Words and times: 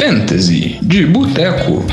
Fantasy 0.00 0.78
de 0.80 1.04
Boteco. 1.04 1.84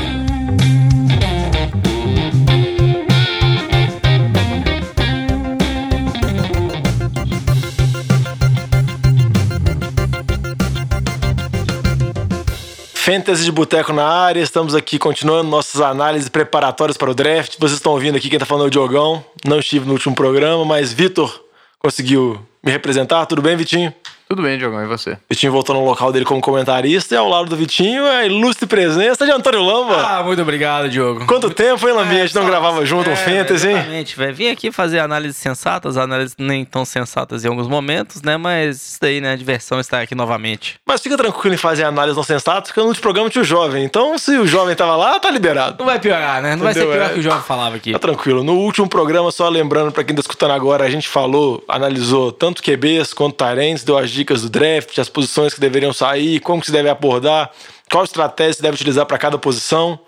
Fantasy 12.94 13.44
de 13.44 13.52
Boteco 13.52 13.92
na 13.92 14.06
área, 14.06 14.40
estamos 14.40 14.74
aqui 14.74 14.98
continuando 14.98 15.50
nossas 15.50 15.82
análises 15.82 16.30
preparatórias 16.30 16.96
para 16.96 17.10
o 17.10 17.14
draft. 17.14 17.56
Vocês 17.58 17.72
estão 17.76 17.92
ouvindo 17.92 18.16
aqui 18.16 18.30
quem 18.30 18.38
está 18.38 18.46
falando 18.46 18.64
é 18.64 18.68
o 18.68 18.70
Diogão. 18.70 19.22
Não 19.44 19.58
estive 19.58 19.84
no 19.84 19.92
último 19.92 20.14
programa, 20.14 20.64
mas 20.64 20.94
Vitor 20.94 21.44
conseguiu 21.78 22.40
me 22.64 22.72
representar. 22.72 23.26
Tudo 23.26 23.42
bem, 23.42 23.54
Vitinho? 23.54 23.92
Tudo 24.28 24.42
bem, 24.42 24.58
Diogão, 24.58 24.82
e 24.82 24.86
você? 24.86 25.16
Vitinho 25.28 25.50
voltou 25.50 25.74
no 25.74 25.82
local 25.82 26.12
dele 26.12 26.24
como 26.26 26.38
comentarista 26.40 27.14
e 27.14 27.16
ao 27.18 27.26
lado 27.28 27.48
do 27.48 27.56
Vitinho 27.56 28.04
é 28.06 28.18
a 28.18 28.26
ilustre 28.26 28.66
presença 28.66 29.24
de 29.24 29.32
Antônio 29.32 29.62
Lamba. 29.62 30.06
Ah, 30.06 30.22
muito 30.22 30.42
obrigado, 30.42 30.88
Diogo. 30.90 31.24
Quanto 31.26 31.48
tempo, 31.48 31.88
hein, 31.88 31.94
Lambinha? 31.94 32.24
a 32.24 32.26
gente 32.26 32.34
não 32.34 32.42
só- 32.42 32.48
gravava 32.48 32.84
junto 32.84 33.08
um 33.08 33.14
é, 33.14 33.16
Fantasy, 33.16 33.66
hein? 33.68 33.72
Exatamente, 33.76 34.16
velho. 34.18 34.34
Vim 34.34 34.50
aqui 34.50 34.70
fazer 34.70 34.98
análises 34.98 35.38
sensatas, 35.38 35.96
análises 35.96 36.34
nem 36.38 36.62
tão 36.62 36.84
sensatas 36.84 37.42
em 37.42 37.48
alguns 37.48 37.66
momentos, 37.68 38.20
né? 38.20 38.36
Mas 38.36 38.76
isso 38.76 38.98
daí, 39.00 39.18
né? 39.18 39.32
A 39.32 39.36
diversão 39.36 39.80
está 39.80 40.02
aqui 40.02 40.14
novamente. 40.14 40.78
Mas 40.86 41.00
fica 41.00 41.16
tranquilo 41.16 41.54
em 41.54 41.58
fazer 41.58 41.84
análise 41.84 42.14
não 42.14 42.22
sensata, 42.22 42.62
porque 42.66 42.80
no 42.80 42.88
último 42.88 43.02
programa 43.02 43.30
tinha 43.30 43.40
o 43.40 43.44
jovem. 43.46 43.82
Então, 43.82 44.18
se 44.18 44.36
o 44.36 44.46
jovem 44.46 44.76
tava 44.76 44.94
lá, 44.94 45.18
tá 45.18 45.30
liberado. 45.30 45.76
Não 45.78 45.86
vai 45.86 45.98
piorar, 45.98 46.42
né? 46.42 46.54
Não 46.54 46.64
vai 46.64 46.74
ser 46.74 46.80
Entendeu? 46.80 46.98
pior 46.98 47.10
É. 47.10 47.14
que 47.14 47.20
o 47.20 47.22
Jovem 47.22 47.42
falava 47.44 47.76
aqui. 47.76 47.92
Tá 47.92 47.98
tranquilo. 47.98 48.44
No 48.44 48.56
último 48.58 48.86
programa, 48.90 49.32
só 49.32 49.48
lembrando 49.48 49.90
pra 49.90 50.04
quem 50.04 50.14
tá 50.14 50.20
escutando 50.20 50.50
agora, 50.50 50.84
a 50.84 50.90
gente 50.90 51.08
falou, 51.08 51.64
analisou 51.66 52.30
tanto 52.30 52.62
QBs 52.62 53.14
quanto 53.14 53.36
Tyrants, 53.36 53.84
deu 53.84 53.96
as 53.96 54.17
dicas 54.18 54.42
do 54.42 54.50
draft, 54.50 54.98
as 54.98 55.08
posições 55.08 55.54
que 55.54 55.60
deveriam 55.60 55.92
sair, 55.92 56.40
como 56.40 56.60
que 56.60 56.66
se 56.66 56.72
deve 56.72 56.88
abordar, 56.88 57.50
qual 57.90 58.04
estratégia 58.04 58.54
se 58.54 58.62
deve 58.62 58.74
utilizar 58.74 59.06
pra 59.06 59.16
cada 59.16 59.38
posição, 59.38 59.98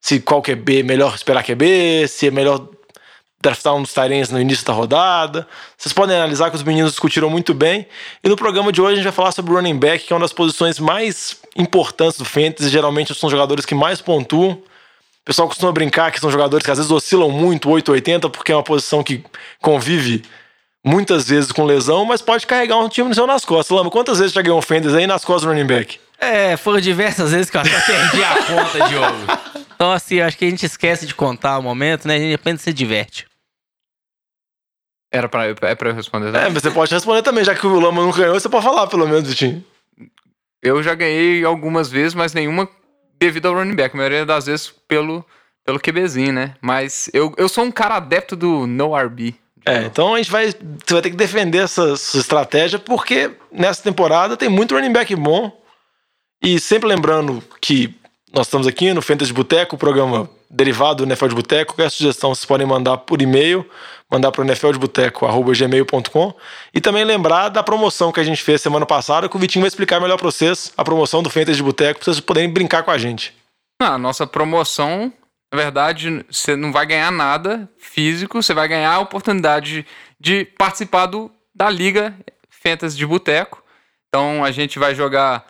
se 0.00 0.20
qual 0.20 0.42
QB 0.42 0.80
é 0.80 0.82
melhor 0.82 1.14
esperar 1.14 1.42
QB, 1.42 2.06
se 2.08 2.28
é 2.28 2.30
melhor 2.30 2.68
draftar 3.40 3.74
um 3.74 3.82
dos 3.82 3.92
Tyrants 3.92 4.30
no 4.30 4.40
início 4.40 4.64
da 4.64 4.72
rodada. 4.72 5.46
Vocês 5.76 5.92
podem 5.92 6.16
analisar 6.16 6.50
que 6.50 6.56
os 6.56 6.62
meninos 6.62 6.92
discutiram 6.92 7.28
muito 7.28 7.52
bem. 7.52 7.86
E 8.22 8.28
no 8.28 8.36
programa 8.36 8.72
de 8.72 8.80
hoje 8.80 8.92
a 8.92 8.96
gente 8.96 9.04
vai 9.04 9.12
falar 9.12 9.32
sobre 9.32 9.52
o 9.52 9.56
running 9.56 9.78
back, 9.78 10.06
que 10.06 10.12
é 10.12 10.16
uma 10.16 10.22
das 10.22 10.32
posições 10.32 10.78
mais 10.78 11.36
importantes 11.56 12.18
do 12.18 12.24
fantasy. 12.24 12.70
Geralmente 12.70 13.14
são 13.14 13.28
jogadores 13.28 13.66
que 13.66 13.74
mais 13.74 14.00
pontuam. 14.00 14.52
O 14.52 15.24
pessoal 15.24 15.48
costuma 15.48 15.72
brincar 15.72 16.10
que 16.10 16.20
são 16.20 16.30
jogadores 16.30 16.64
que 16.64 16.70
às 16.70 16.78
vezes 16.78 16.90
oscilam 16.90 17.30
muito, 17.30 17.70
880, 17.70 18.30
porque 18.30 18.52
é 18.52 18.56
uma 18.56 18.62
posição 18.62 19.02
que 19.02 19.22
convive 19.60 20.22
muitas 20.84 21.26
vezes 21.28 21.50
com 21.50 21.64
lesão, 21.64 22.04
mas 22.04 22.20
pode 22.20 22.46
carregar 22.46 22.76
um 22.78 22.88
time 22.88 23.08
no 23.08 23.14
seu 23.14 23.26
nas 23.26 23.44
costas. 23.44 23.74
Lama, 23.74 23.90
quantas 23.90 24.18
vezes 24.18 24.32
já 24.32 24.42
ganhou 24.42 24.58
um 24.58 24.62
fantasy 24.62 24.96
aí 24.96 25.06
nas 25.06 25.24
costas 25.24 25.44
do 25.44 25.48
running 25.48 25.66
back? 25.66 25.98
É, 26.18 26.56
foram 26.56 26.80
diversas 26.80 27.32
vezes 27.32 27.50
que 27.50 27.56
eu 27.56 27.60
até 27.62 27.80
perdi 27.80 28.22
a 28.22 28.42
conta, 28.44 28.88
Diogo. 28.88 29.64
Então, 29.74 29.90
assim, 29.90 30.20
acho 30.20 30.36
que 30.36 30.44
a 30.44 30.50
gente 30.50 30.66
esquece 30.66 31.06
de 31.06 31.14
contar 31.14 31.58
o 31.58 31.62
momento, 31.62 32.06
né? 32.06 32.16
A 32.16 32.18
gente 32.18 32.34
apenas 32.34 32.60
se 32.60 32.72
diverte. 32.72 33.26
Era 35.12 35.28
pra, 35.28 35.46
é 35.46 35.74
pra 35.74 35.90
eu 35.90 35.94
responder, 35.94 36.32
né? 36.32 36.46
É, 36.46 36.50
você 36.50 36.70
pode 36.70 36.92
responder 36.92 37.22
também, 37.22 37.44
já 37.44 37.54
que 37.54 37.66
o 37.66 37.80
Lama 37.80 38.02
não 38.02 38.10
ganhou, 38.10 38.34
você 38.34 38.48
pode 38.48 38.64
falar 38.64 38.86
pelo 38.88 39.06
menos, 39.06 39.28
Vitinho. 39.28 39.64
Eu 40.62 40.82
já 40.82 40.94
ganhei 40.94 41.44
algumas 41.44 41.90
vezes, 41.90 42.14
mas 42.14 42.32
nenhuma 42.32 42.68
devido 43.18 43.46
ao 43.46 43.54
running 43.54 43.76
back. 43.76 43.94
A 43.94 43.96
maioria 43.96 44.26
das 44.26 44.46
vezes 44.46 44.74
pelo, 44.88 45.24
pelo 45.64 45.78
QBzinho, 45.78 46.32
né? 46.32 46.56
Mas 46.60 47.10
eu, 47.12 47.32
eu 47.36 47.48
sou 47.48 47.64
um 47.64 47.70
cara 47.70 47.96
adepto 47.96 48.34
do 48.34 48.66
no 48.66 48.96
RB. 48.96 49.36
É, 49.66 49.84
então 49.84 50.14
a 50.14 50.18
gente 50.18 50.30
vai. 50.30 50.48
Você 50.48 50.92
vai 50.92 51.02
ter 51.02 51.10
que 51.10 51.16
defender 51.16 51.58
essa 51.58 51.96
sua 51.96 52.20
estratégia, 52.20 52.78
porque 52.78 53.30
nessa 53.50 53.82
temporada 53.82 54.36
tem 54.36 54.48
muito 54.48 54.74
running 54.74 54.92
back 54.92 55.14
bom. 55.16 55.50
E 56.42 56.60
sempre 56.60 56.88
lembrando 56.88 57.42
que 57.60 57.94
nós 58.34 58.46
estamos 58.46 58.66
aqui 58.66 58.92
no 58.92 59.00
Fantasy 59.00 59.28
de 59.28 59.34
Boteco, 59.34 59.76
o 59.76 59.78
programa 59.78 60.28
derivado 60.50 60.96
do 60.96 61.04
NFL 61.04 61.28
de 61.28 61.34
Boteco. 61.34 61.72
Qualquer 61.72 61.90
sugestão 61.90 62.34
vocês 62.34 62.44
podem 62.44 62.66
mandar 62.66 62.98
por 62.98 63.22
e-mail, 63.22 63.64
mandar 64.10 64.30
para 64.30 64.42
o 64.42 64.44
nfldeboteco.gmail.com. 64.44 66.34
E 66.74 66.80
também 66.80 67.04
lembrar 67.04 67.48
da 67.48 67.62
promoção 67.62 68.12
que 68.12 68.20
a 68.20 68.24
gente 68.24 68.42
fez 68.42 68.60
semana 68.60 68.84
passada, 68.84 69.28
que 69.28 69.36
o 69.36 69.38
Vitinho 69.38 69.62
vai 69.62 69.68
explicar 69.68 70.00
melhor 70.00 70.18
para 70.18 70.26
vocês, 70.26 70.72
a 70.76 70.84
promoção 70.84 71.22
do 71.22 71.30
Fantasy 71.30 71.56
de 71.56 71.62
Boteco, 71.62 72.00
para 72.00 72.04
vocês 72.04 72.20
poderem 72.20 72.50
brincar 72.50 72.82
com 72.82 72.90
a 72.90 72.98
gente. 72.98 73.34
Ah, 73.80 73.94
a 73.94 73.98
nossa 73.98 74.26
promoção, 74.26 75.12
na 75.54 75.62
verdade, 75.62 76.26
você 76.28 76.56
não 76.56 76.72
vai 76.72 76.84
ganhar 76.84 77.12
nada 77.12 77.70
físico, 77.78 78.42
você 78.42 78.52
vai 78.52 78.66
ganhar 78.66 78.90
a 78.90 78.98
oportunidade 78.98 79.86
de 80.18 80.44
participar 80.44 81.06
do, 81.06 81.30
da 81.54 81.70
Liga 81.70 82.12
Fantasy 82.50 82.96
de 82.96 83.06
Boteco. 83.06 83.62
Então 84.08 84.44
a 84.44 84.50
gente 84.50 84.80
vai 84.80 84.96
jogar 84.96 85.46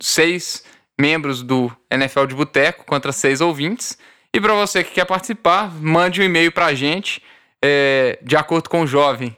seis 0.00 0.64
membros 0.98 1.44
do 1.44 1.70
NFL 1.88 2.26
de 2.26 2.34
Boteco 2.34 2.84
contra 2.84 3.12
seis 3.12 3.40
ouvintes. 3.40 3.96
E 4.34 4.40
para 4.40 4.52
você 4.54 4.82
que 4.82 4.94
quer 4.94 5.04
participar, 5.04 5.72
mande 5.72 6.20
um 6.20 6.24
e-mail 6.24 6.50
para 6.50 6.66
a 6.66 6.74
gente, 6.74 7.22
é, 7.64 8.18
de 8.22 8.36
acordo 8.36 8.68
com 8.68 8.80
o 8.82 8.86
jovem, 8.86 9.36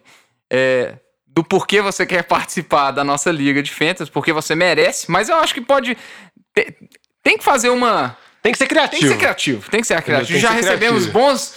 é, 0.50 0.96
do 1.26 1.44
porquê 1.44 1.82
você 1.82 2.06
quer 2.06 2.22
participar 2.25 2.92
da 2.92 3.04
nossa 3.04 3.30
Liga 3.30 3.62
de 3.62 3.70
Fantasy, 3.70 4.10
porque 4.10 4.32
você 4.32 4.54
merece. 4.54 5.10
Mas 5.10 5.28
eu 5.28 5.36
acho 5.36 5.52
que 5.52 5.60
pode. 5.60 5.98
te- 6.54 6.75
tem 7.22 7.36
que 7.36 7.44
fazer 7.44 7.69
uma. 7.69 8.16
Tem 8.48 8.53
que 8.53 8.59
ser 8.59 8.66
criativo. 8.66 9.00
Tem 9.00 9.00
que 9.00 9.09
ser 9.14 9.19
criativo, 9.19 9.70
tem 9.70 9.81
que 9.81 9.86
ser 9.86 10.03
criativo. 10.03 10.38
Já 10.38 10.48
ser 10.48 10.54
recebemos 10.54 11.06
criativo. 11.06 11.12
bons, 11.12 11.54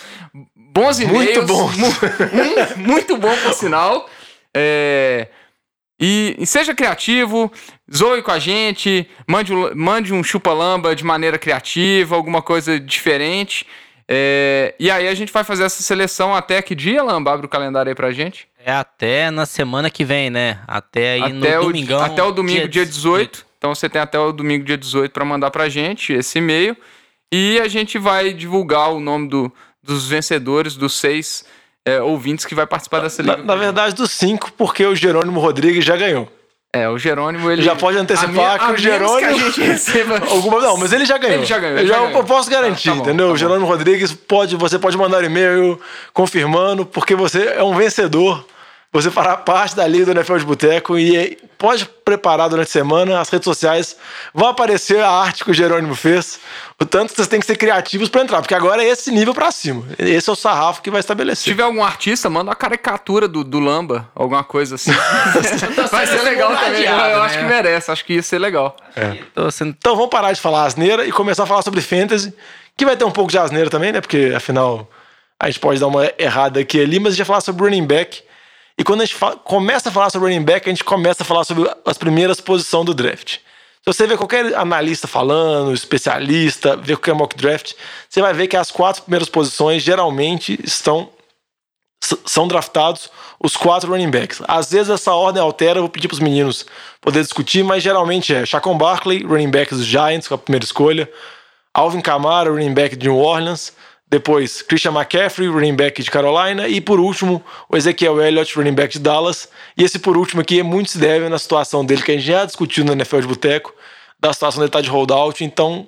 bons 0.55 0.99
Muito 0.99 1.21
e-mails. 1.23 1.45
bons. 1.47 1.77
mu- 1.77 1.87
mu- 2.77 2.87
muito 2.87 3.17
bom, 3.17 3.35
por 3.37 3.53
sinal. 3.53 4.09
É, 4.55 5.27
e, 5.99 6.35
e 6.39 6.45
seja 6.45 6.73
criativo, 6.73 7.51
zoe 7.93 8.21
com 8.21 8.31
a 8.31 8.39
gente, 8.39 9.07
mande, 9.27 9.53
um- 9.53 9.73
mande 9.75 10.13
um 10.13 10.23
chupa-lamba 10.23 10.95
de 10.95 11.03
maneira 11.03 11.37
criativa, 11.37 12.15
alguma 12.15 12.41
coisa 12.41 12.79
diferente. 12.79 13.65
É, 14.13 14.75
e 14.77 14.91
aí 14.91 15.07
a 15.07 15.13
gente 15.13 15.31
vai 15.31 15.43
fazer 15.43 15.63
essa 15.63 15.81
seleção 15.81 16.35
até 16.35 16.61
que 16.61 16.75
dia, 16.75 17.01
Lamba? 17.01 17.31
Abre 17.33 17.45
o 17.45 17.49
calendário 17.49 17.89
aí 17.89 17.95
pra 17.95 18.11
gente. 18.11 18.45
É 18.65 18.71
até 18.73 19.31
na 19.31 19.45
semana 19.45 19.89
que 19.89 20.03
vem, 20.03 20.29
né? 20.29 20.59
Até 20.67 21.13
aí 21.13 21.21
até, 21.21 21.31
no 21.55 21.61
o, 21.61 21.65
domingão. 21.67 22.01
até 22.01 22.21
o 22.21 22.31
domingo, 22.31 22.67
dia 22.67 22.85
18. 22.85 23.45
Então 23.61 23.75
você 23.75 23.87
tem 23.87 24.01
até 24.01 24.17
o 24.17 24.31
domingo, 24.31 24.65
dia 24.65 24.75
18, 24.75 25.11
para 25.11 25.23
mandar 25.23 25.51
pra 25.51 25.69
gente 25.69 26.11
esse 26.13 26.39
e-mail. 26.39 26.75
E 27.31 27.59
a 27.59 27.67
gente 27.67 27.99
vai 27.99 28.33
divulgar 28.33 28.91
o 28.91 28.99
nome 28.99 29.27
do- 29.27 29.51
dos 29.83 30.07
vencedores, 30.07 30.75
dos 30.75 30.97
seis 30.97 31.45
é, 31.85 32.01
ouvintes 32.01 32.43
que 32.43 32.55
vai 32.55 32.65
participar 32.65 33.01
dessa 33.01 33.21
Na, 33.21 33.33
liga. 33.35 33.45
na 33.45 33.55
verdade, 33.55 33.93
dos 33.93 34.09
cinco, 34.11 34.51
porque 34.57 34.83
o 34.85 34.95
Jerônimo 34.95 35.39
Rodrigues 35.39 35.85
já 35.85 35.95
ganhou. 35.95 36.27
É, 36.73 36.89
o 36.89 36.97
Jerônimo, 36.97 37.51
ele. 37.51 37.61
Já 37.61 37.75
pode 37.75 37.97
antecipar 37.99 38.55
a 38.55 38.59
que 38.59 38.65
a 38.65 38.71
o 38.71 38.77
Jerônimo- 38.77 39.17
que 39.19 39.25
a 39.25 39.33
gente 39.33 39.61
receba. 39.61 40.17
Alguma, 40.29 40.59
não, 40.61 40.77
mas 40.77 40.91
ele 40.93 41.05
já 41.05 41.17
ganhou. 41.19 41.37
Ele 41.37 41.45
já 41.45 41.59
ganhou, 41.59 41.75
Eu, 41.77 41.79
ele 41.81 41.87
já, 41.87 41.93
já 41.95 41.99
ganhou. 42.05 42.17
eu 42.19 42.23
posso 42.25 42.49
garantir, 42.49 42.89
Tá, 42.89 42.91
tá 42.91 42.95
bom, 42.97 43.03
entendeu? 43.03 43.27
tá 43.27 43.33
o. 43.33 43.37
Jerônimo 43.37 43.65
Rodrigues 43.67 44.11
pode, 44.13 44.55
você 44.55 44.79
pode 44.79 44.97
mandar 44.97 45.21
um 45.21 45.25
e-mail 45.25 45.79
confirmando, 46.13 46.85
porque 46.85 47.13
você 47.15 47.45
é 47.57 47.63
um 47.63 47.75
vencedor. 47.75 48.43
Você 48.93 49.09
fará 49.09 49.37
parte 49.37 49.73
da 49.73 49.87
Liga 49.87 50.03
do 50.05 50.11
NFL 50.11 50.37
de 50.37 50.45
Boteco 50.45 50.99
e 50.99 51.15
é- 51.15 51.37
pode 51.57 51.85
preparar 52.03 52.49
durante 52.49 52.67
a 52.67 52.71
semana. 52.71 53.21
As 53.21 53.29
redes 53.29 53.45
sociais 53.45 53.95
vão 54.33 54.49
aparecer 54.49 54.99
a 55.01 55.09
arte 55.09 55.45
que 55.45 55.51
o 55.51 55.53
Jerônimo 55.53 55.95
fez. 55.95 56.39
O 56.77 56.85
tanto 56.85 57.11
que 57.11 57.15
vocês 57.15 57.27
têm 57.29 57.39
que 57.39 57.45
ser 57.45 57.55
criativos 57.55 58.09
para 58.09 58.21
entrar, 58.21 58.41
porque 58.41 58.53
agora 58.53 58.83
é 58.83 58.87
esse 58.89 59.09
nível 59.09 59.33
para 59.33 59.49
cima. 59.49 59.85
Esse 59.97 60.29
é 60.29 60.33
o 60.33 60.35
sarrafo 60.35 60.81
que 60.81 60.91
vai 60.91 61.01
Se 61.01 61.05
estabelecer. 61.05 61.45
tiver 61.53 61.63
algum 61.63 61.81
artista, 61.81 62.29
manda 62.29 62.49
uma 62.49 62.55
caricatura 62.55 63.29
do, 63.29 63.45
do 63.45 63.59
Lamba, 63.61 64.09
alguma 64.13 64.43
coisa 64.43 64.75
assim. 64.75 64.91
Vai 65.89 66.05
ser 66.07 66.21
legal 66.23 66.53
também. 66.57 66.83
Eu, 66.83 66.93
eu 66.93 67.21
acho 67.21 67.37
que 67.37 67.43
merece, 67.45 67.91
acho 67.91 68.03
que 68.03 68.13
ia 68.15 68.23
ser 68.23 68.39
legal. 68.39 68.75
Tô 69.33 69.49
sendo 69.51 69.69
Então 69.77 69.95
vamos 69.95 70.09
parar 70.09 70.33
de 70.33 70.41
falar 70.41 70.65
asneira 70.65 71.05
e 71.05 71.13
começar 71.13 71.43
a 71.43 71.45
falar 71.45 71.61
sobre 71.61 71.79
fantasy, 71.79 72.33
que 72.75 72.83
vai 72.83 72.97
ter 72.97 73.05
um 73.05 73.11
pouco 73.11 73.31
de 73.31 73.37
asneira 73.37 73.69
também, 73.69 73.93
né? 73.93 74.01
Porque 74.01 74.33
afinal 74.35 74.89
a 75.39 75.45
gente 75.47 75.59
pode 75.61 75.79
dar 75.79 75.87
uma 75.87 76.11
errada 76.19 76.59
aqui 76.59 76.77
e 76.77 76.81
ali, 76.81 76.99
mas 76.99 77.13
a 77.13 77.15
gente 77.15 77.19
vai 77.19 77.27
falar 77.27 77.41
sobre 77.41 77.63
running 77.63 77.85
back. 77.85 78.21
E 78.77 78.83
quando 78.83 79.01
a 79.01 79.05
gente 79.05 79.15
fa- 79.15 79.35
começa 79.35 79.89
a 79.89 79.91
falar 79.91 80.09
sobre 80.09 80.29
running 80.29 80.45
back, 80.45 80.67
a 80.67 80.71
gente 80.71 80.83
começa 80.83 81.23
a 81.23 81.25
falar 81.25 81.43
sobre 81.43 81.69
as 81.85 81.97
primeiras 81.97 82.39
posições 82.41 82.85
do 82.85 82.93
draft. 82.93 83.37
Se 83.83 83.85
você 83.85 84.05
vê 84.05 84.15
qualquer 84.15 84.55
analista 84.55 85.07
falando, 85.07 85.73
especialista, 85.73 86.77
vê 86.77 86.95
qualquer 86.95 87.15
mock 87.15 87.35
draft, 87.35 87.73
você 88.07 88.21
vai 88.21 88.33
ver 88.33 88.47
que 88.47 88.55
as 88.55 88.69
quatro 88.69 89.01
primeiras 89.01 89.27
posições 89.27 89.81
geralmente 89.81 90.59
estão 90.63 91.09
são 92.25 92.47
draftados 92.47 93.11
os 93.39 93.55
quatro 93.55 93.91
running 93.91 94.09
backs. 94.09 94.41
Às 94.47 94.71
vezes 94.71 94.89
essa 94.89 95.13
ordem 95.13 95.41
altera, 95.41 95.79
vou 95.79 95.89
pedir 95.89 96.07
para 96.07 96.15
os 96.15 96.19
meninos 96.19 96.65
poder 96.99 97.21
discutir, 97.21 97.63
mas 97.63 97.83
geralmente 97.83 98.33
é 98.33 98.45
Chacon 98.45 98.77
Barkley, 98.77 99.23
running 99.23 99.51
back 99.51 99.73
dos 99.73 99.85
Giants, 99.85 100.27
com 100.27 100.33
a 100.33 100.37
primeira 100.37 100.65
escolha, 100.65 101.09
Alvin 101.73 102.01
Kamara, 102.01 102.49
running 102.49 102.73
back 102.73 102.95
de 102.95 103.07
New 103.07 103.17
Orleans, 103.17 103.73
depois 104.11 104.61
Christian 104.61 104.91
McCaffrey, 104.91 105.47
running 105.47 105.73
back 105.73 106.03
de 106.03 106.11
Carolina, 106.11 106.67
e 106.67 106.81
por 106.81 106.99
último 106.99 107.41
o 107.69 107.77
Ezekiel 107.77 108.21
Elliott, 108.21 108.53
running 108.57 108.73
back 108.73 108.91
de 108.91 108.99
Dallas. 108.99 109.47
E 109.77 109.83
esse 109.85 109.97
por 109.97 110.17
último 110.17 110.41
aqui 110.41 110.59
é 110.59 110.63
muito 110.63 110.91
se 110.91 110.97
deve 110.97 111.29
na 111.29 111.39
situação 111.39 111.85
dele, 111.85 112.03
que 112.03 112.11
a 112.11 112.15
gente 112.15 112.27
já 112.27 112.43
discutiu 112.43 112.83
no 112.83 112.91
NFL 112.91 113.21
de 113.21 113.27
Boteco, 113.27 113.73
da 114.19 114.33
situação 114.33 114.59
dele 114.59 114.67
estar 114.67 114.81
de 114.81 114.89
holdout, 114.89 115.41
então 115.45 115.87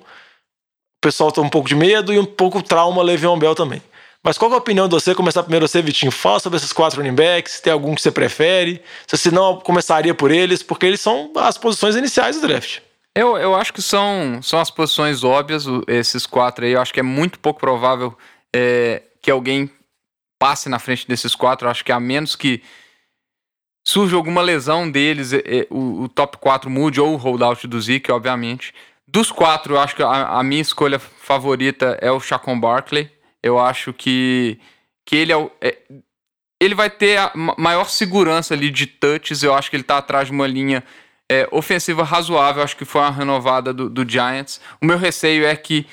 pessoal 1.02 1.30
tem 1.30 1.44
um 1.44 1.50
pouco 1.50 1.68
de 1.68 1.74
medo 1.74 2.14
e 2.14 2.18
um 2.18 2.24
pouco 2.24 2.62
trauma 2.62 3.02
Le'Veon 3.02 3.38
Bell 3.38 3.54
também. 3.54 3.82
Mas 4.22 4.38
qual 4.38 4.50
é 4.50 4.54
a 4.54 4.56
opinião 4.56 4.88
de 4.88 4.94
você? 4.94 5.14
Começar 5.14 5.42
primeiro 5.42 5.68
você, 5.68 5.82
Vitinho. 5.82 6.10
Fala 6.10 6.40
sobre 6.40 6.56
esses 6.56 6.72
quatro 6.72 7.02
running 7.02 7.14
backs, 7.14 7.60
tem 7.60 7.70
algum 7.70 7.94
que 7.94 8.00
você 8.00 8.10
prefere? 8.10 8.80
Se 9.06 9.30
não 9.30 9.58
começaria 9.58 10.14
por 10.14 10.30
eles, 10.30 10.62
porque 10.62 10.86
eles 10.86 11.02
são 11.02 11.30
as 11.36 11.58
posições 11.58 11.94
iniciais 11.94 12.40
do 12.40 12.48
draft. 12.48 12.78
Eu, 13.16 13.36
eu 13.36 13.54
acho 13.54 13.72
que 13.72 13.80
são, 13.80 14.40
são 14.42 14.58
as 14.58 14.70
posições 14.70 15.22
óbvias, 15.22 15.66
esses 15.86 16.26
quatro 16.26 16.64
aí. 16.64 16.72
Eu 16.72 16.80
acho 16.80 16.92
que 16.92 17.00
é 17.00 17.02
muito 17.02 17.38
pouco 17.38 17.60
provável 17.60 18.16
é, 18.52 19.02
que 19.22 19.30
alguém 19.30 19.70
passe 20.38 20.68
na 20.68 20.80
frente 20.80 21.06
desses 21.06 21.34
quatro. 21.34 21.66
Eu 21.66 21.70
acho 21.70 21.84
que 21.84 21.92
a 21.92 22.00
menos 22.00 22.34
que 22.34 22.60
surja 23.86 24.16
alguma 24.16 24.42
lesão 24.42 24.90
deles, 24.90 25.32
é, 25.32 25.66
o, 25.70 26.02
o, 26.02 26.08
top 26.08 26.38
4 26.38 26.68
mude, 26.68 27.00
ou 27.00 27.14
o 27.14 27.16
holdout 27.16 27.66
do 27.68 27.80
Zeke, 27.80 28.10
obviamente. 28.10 28.74
Dos 29.06 29.30
quatro, 29.30 29.74
eu 29.74 29.80
acho 29.80 29.94
que 29.94 30.02
a, 30.02 30.38
a 30.38 30.42
minha 30.42 30.62
escolha 30.62 30.98
favorita 30.98 31.96
é 32.00 32.10
o 32.10 32.18
Chacon 32.18 32.58
Barkley. 32.58 33.08
Eu 33.40 33.60
acho 33.60 33.92
que, 33.92 34.58
que 35.04 35.14
ele 35.14 35.30
é, 35.30 35.36
o, 35.36 35.52
é 35.60 35.78
ele 36.60 36.74
vai 36.74 36.88
ter 36.88 37.18
a 37.18 37.30
maior 37.58 37.88
segurança 37.90 38.54
ali 38.54 38.70
de 38.70 38.86
touches. 38.86 39.42
Eu 39.42 39.54
acho 39.54 39.70
que 39.70 39.76
ele 39.76 39.82
está 39.82 39.98
atrás 39.98 40.28
de 40.28 40.32
uma 40.32 40.46
linha 40.46 40.82
é, 41.30 41.48
ofensiva 41.50 42.02
razoável. 42.02 42.62
Acho 42.62 42.76
que 42.76 42.84
foi 42.84 43.00
uma 43.00 43.10
renovada 43.10 43.72
do, 43.72 43.88
do, 43.88 44.08
Giants. 44.08 44.60
O 44.80 44.86
meu 44.86 44.98
receio 44.98 45.46
é 45.46 45.54
que 45.56 45.86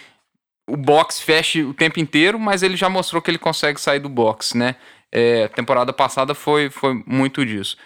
o 0.68 0.78
box 0.78 1.22
feche 1.22 1.63
o 1.63 1.74
tempo 1.74 2.00
inteiro, 2.00 2.39
mas 2.39 2.63
ele 2.63 2.75
já 2.75 2.89
mostrou 2.89 3.22
que 3.22 3.30
ele 3.30 3.38
consegue 3.38 3.80
sair 3.80 4.00
do 4.00 4.10
box, 4.10 4.56
né? 4.56 4.75
É, 5.12 5.48
temporada 5.50 5.92
passada 5.92 6.33
foi, 6.33 6.69
foi 6.69 7.04
muito 7.06 7.45
disso. 7.45 7.78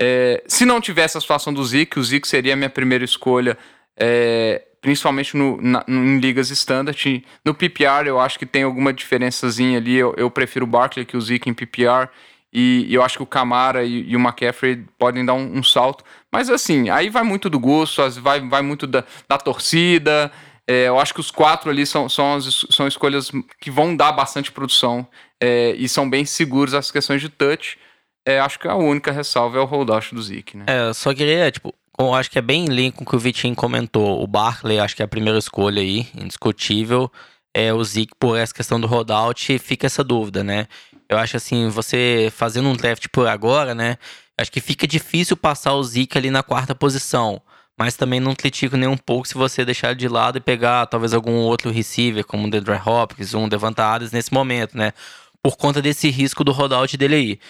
É, 0.00 0.42
se 0.48 0.64
não 0.64 0.80
tivesse 0.80 1.16
a 1.16 1.20
situação 1.20 1.52
do 1.52 1.64
Zeke, 1.64 1.98
o 1.98 2.02
Zeke 2.02 2.26
seria 2.26 2.54
a 2.54 2.56
minha 2.56 2.70
primeira 2.70 3.04
escolha, 3.04 3.56
é, 3.96 4.62
principalmente 4.80 5.36
no, 5.36 5.60
na, 5.62 5.84
em 5.86 6.18
ligas 6.18 6.50
standard. 6.50 7.24
No 7.44 7.54
PPR 7.54 8.08
eu 8.08 8.18
acho 8.18 8.36
que 8.36 8.46
tem 8.46 8.64
alguma 8.64 8.92
diferençazinha 8.92 9.78
ali. 9.78 9.94
Eu, 9.94 10.12
eu 10.16 10.28
prefiro 10.28 10.64
o 10.64 10.68
Barkley 10.68 11.06
que 11.06 11.16
o 11.16 11.20
Zeke 11.20 11.48
em 11.48 11.54
PPR. 11.54 12.08
E, 12.52 12.86
e, 12.88 12.94
eu 12.94 13.02
acho 13.02 13.16
que 13.16 13.22
o 13.22 13.26
Camara 13.26 13.84
e, 13.84 14.10
e 14.10 14.16
o 14.16 14.20
McCaffrey 14.20 14.84
podem 14.98 15.24
dar 15.24 15.34
um, 15.34 15.58
um, 15.58 15.62
salto. 15.62 16.04
Mas 16.32 16.48
assim, 16.48 16.88
aí 16.88 17.10
vai 17.10 17.22
muito 17.22 17.50
do 17.50 17.60
gosto, 17.60 18.02
vai, 18.20 18.40
vai 18.40 18.62
muito 18.62 18.86
da, 18.86 19.04
da 19.28 19.36
torcida. 19.36 20.32
É, 20.66 20.88
eu 20.88 20.98
acho 20.98 21.12
que 21.12 21.20
os 21.20 21.30
quatro 21.30 21.70
ali 21.70 21.84
são, 21.84 22.08
são, 22.08 22.34
as, 22.34 22.66
são 22.70 22.86
escolhas 22.86 23.30
que 23.60 23.70
vão 23.70 23.94
dar 23.94 24.12
bastante 24.12 24.50
produção 24.50 25.06
é, 25.42 25.72
e 25.72 25.88
são 25.88 26.08
bem 26.08 26.24
seguros 26.24 26.72
as 26.72 26.90
questões 26.90 27.20
de 27.20 27.28
touch. 27.28 27.78
É, 28.26 28.38
acho 28.38 28.58
que 28.58 28.68
a 28.68 28.76
única 28.76 29.10
ressalva 29.10 29.58
é 29.58 29.60
o 29.60 29.64
holdout 29.64 30.14
do 30.14 30.22
Zeke, 30.22 30.56
né? 30.56 30.64
É, 30.68 30.88
eu 30.88 30.94
só 30.94 31.12
queria, 31.12 31.50
tipo, 31.50 31.74
eu 31.98 32.14
acho 32.14 32.30
que 32.30 32.38
é 32.38 32.42
bem 32.42 32.64
em 32.64 32.68
linha 32.68 32.92
com 32.92 33.02
o 33.02 33.06
que 33.06 33.16
o 33.16 33.18
Vitinho 33.18 33.54
comentou. 33.54 34.22
O 34.22 34.26
Barkley, 34.26 34.78
acho 34.78 34.94
que 34.94 35.02
é 35.02 35.04
a 35.04 35.08
primeira 35.08 35.38
escolha 35.38 35.82
aí, 35.82 36.06
indiscutível. 36.14 37.10
É, 37.54 37.74
o 37.74 37.82
Zeke, 37.84 38.14
por 38.18 38.38
essa 38.38 38.54
questão 38.54 38.80
do 38.80 38.86
holdout, 38.86 39.58
fica 39.58 39.86
essa 39.86 40.02
dúvida, 40.02 40.42
né? 40.42 40.68
Eu 41.12 41.18
acho 41.18 41.36
assim, 41.36 41.68
você 41.68 42.32
fazendo 42.34 42.68
um 42.68 42.74
draft 42.74 43.06
por 43.12 43.28
agora, 43.28 43.74
né? 43.74 43.98
Acho 44.38 44.50
que 44.50 44.60
fica 44.60 44.86
difícil 44.86 45.36
passar 45.36 45.74
o 45.74 45.84
Zeke 45.84 46.16
ali 46.16 46.30
na 46.30 46.42
quarta 46.42 46.74
posição. 46.74 47.40
Mas 47.78 47.96
também 47.96 48.18
não 48.18 48.34
critico 48.34 48.76
nem 48.78 48.88
um 48.88 48.96
pouco 48.96 49.28
se 49.28 49.34
você 49.34 49.62
deixar 49.62 49.94
de 49.94 50.08
lado 50.08 50.38
e 50.38 50.40
pegar 50.40 50.86
talvez 50.86 51.12
algum 51.12 51.32
outro 51.32 51.70
receiver, 51.70 52.24
como 52.24 52.46
um 52.46 52.50
Deandre 52.50 52.80
Hopkins, 52.84 53.34
um 53.34 53.46
Devonta 53.46 53.84
Adams 53.84 54.10
nesse 54.10 54.32
momento, 54.32 54.76
né? 54.76 54.92
Por 55.42 55.56
conta 55.56 55.82
desse 55.82 56.08
risco 56.08 56.42
do 56.44 56.52
rollout 56.52 56.96
dele 56.96 57.14
aí. 57.14 57.40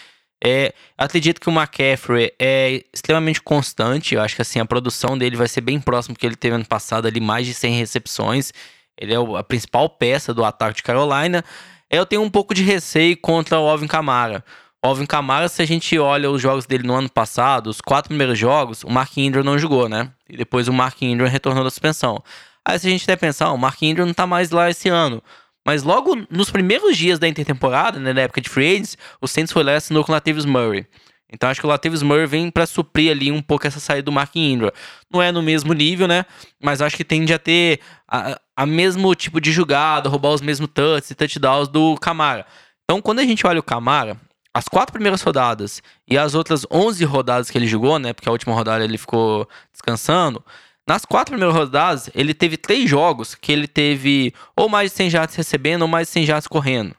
É, 0.45 0.75
acredito 0.99 1.41
que 1.41 1.49
o 1.49 1.53
McCaffrey 1.53 2.33
é 2.41 2.83
extremamente 2.93 3.41
constante. 3.41 4.17
Eu 4.17 4.23
acho 4.23 4.35
que 4.35 4.43
assim 4.43 4.59
a 4.59 4.65
produção 4.65 5.17
dele 5.17 5.37
vai 5.37 5.47
ser 5.47 5.61
bem 5.61 5.81
próximo 5.81 6.17
que 6.17 6.27
ele 6.27 6.35
teve 6.35 6.57
ano 6.57 6.67
passado 6.67 7.07
ali, 7.07 7.21
mais 7.21 7.47
de 7.47 7.55
100 7.55 7.79
recepções. 7.79 8.53
Ele 8.99 9.15
é 9.15 9.39
a 9.39 9.45
principal 9.45 9.89
peça 9.89 10.35
do 10.35 10.45
ataque 10.45 10.79
de 10.79 10.83
Carolina. 10.83 11.45
Eu 11.93 12.07
tenho 12.07 12.23
um 12.23 12.31
pouco 12.31 12.55
de 12.55 12.63
receio 12.63 13.15
contra 13.19 13.61
o 13.61 13.69
Alvin 13.69 13.87
Kamara. 13.87 14.43
O 14.83 14.89
Alvin 14.89 15.05
Kamara, 15.05 15.47
se 15.47 15.61
a 15.61 15.67
gente 15.67 15.99
olha 15.99 16.31
os 16.31 16.41
jogos 16.41 16.65
dele 16.65 16.85
no 16.85 16.95
ano 16.95 17.11
passado, 17.11 17.67
os 17.67 17.83
quatro 17.83 18.09
primeiros 18.09 18.39
jogos, 18.39 18.83
o 18.83 18.91
Mark 18.91 19.15
Ingram 19.19 19.45
não 19.45 19.59
jogou, 19.59 19.91
né? 19.91 20.11
E 20.27 20.35
depois 20.35 20.69
o 20.69 20.73
Mark 20.73 21.03
Ingram 21.03 21.29
retornou 21.29 21.63
da 21.63 21.69
suspensão. 21.69 22.25
Aí 22.65 22.79
se 22.79 22.87
a 22.87 22.91
gente 22.91 23.03
até 23.03 23.15
pensar, 23.15 23.53
o 23.53 23.59
Mark 23.59 23.83
Ingram 23.83 24.07
não 24.07 24.15
tá 24.15 24.27
mais 24.27 24.51
lá 24.51 24.71
esse 24.71 24.89
ano. 24.89 25.23
Mas 25.67 25.83
logo 25.83 26.17
nos 26.31 26.51
primeiros 26.51 26.97
dias 26.97 27.19
da 27.19 27.29
intertemporada, 27.29 28.01
né, 28.01 28.15
na 28.15 28.23
época 28.23 28.41
de 28.41 28.49
free 28.49 28.73
agents, 28.73 28.97
o 29.21 29.29
Saints 29.29 29.53
foi 29.53 29.63
lá 29.63 29.73
e 29.73 29.77
assinou 29.77 30.03
com 30.03 30.13
o 30.13 30.15
Latavius 30.15 30.47
Murray. 30.47 30.87
Então 31.33 31.49
acho 31.49 31.61
que 31.61 31.67
o 31.67 31.71
Latavius 31.71 32.03
Murray 32.03 32.27
vem 32.27 32.51
para 32.51 32.67
suprir 32.67 33.11
ali 33.11 33.33
um 33.33 33.41
pouco 33.41 33.67
essa 33.67 33.81
saída 33.81 34.03
do 34.03 34.13
Mark 34.13 34.37
Ingram. 34.37 34.71
Não 35.11 35.23
é 35.23 35.33
no 35.33 35.43
mesmo 35.43 35.73
nível, 35.73 36.07
né? 36.07 36.27
Mas 36.63 36.83
acho 36.83 36.97
que 36.97 37.05
tende 37.05 37.33
a 37.33 37.39
ter 37.39 37.81
a, 38.07 38.39
a 38.55 38.67
mesmo 38.67 39.15
tipo 39.15 39.41
de 39.41 39.51
jogada, 39.51 40.11
roubar 40.11 40.31
os 40.31 40.43
mesmos 40.43 40.69
touches 40.73 41.11
e 41.11 41.15
touchdowns 41.15 41.69
do 41.69 41.97
Camara. 41.97 42.45
Então 42.85 43.01
quando 43.01 43.21
a 43.21 43.25
gente 43.25 43.47
olha 43.47 43.61
o 43.61 43.63
Camara, 43.63 44.21
as 44.55 44.69
quatro 44.69 44.93
primeiras 44.93 45.23
rodadas 45.23 45.83
e 46.07 46.19
as 46.19 46.35
outras 46.35 46.67
11 46.71 47.03
rodadas 47.07 47.51
que 47.51 47.57
ele 47.57 47.67
jogou, 47.67 47.99
né? 47.99 48.13
Porque 48.13 48.29
a 48.29 48.33
última 48.33 48.55
rodada 48.55 48.85
ele 48.85 48.99
ficou 48.99 49.49
descansando. 49.73 50.45
Nas 50.87 51.07
quatro 51.07 51.33
primeiras 51.33 51.57
rodadas, 51.57 52.11
ele 52.15 52.35
teve 52.35 52.59
três 52.59 52.91
jogos 52.91 53.35
que 53.35 53.53
ele 53.53 53.67
teve 53.67 54.35
ou 54.55 54.69
mais 54.69 54.91
de 54.91 54.97
100 54.99 55.11
jardas 55.11 55.37
recebendo 55.37 55.83
ou 55.83 55.89
mais 55.89 56.09
de 56.09 56.13
100 56.13 56.27
jardas 56.27 56.47
correndo. 56.47 56.95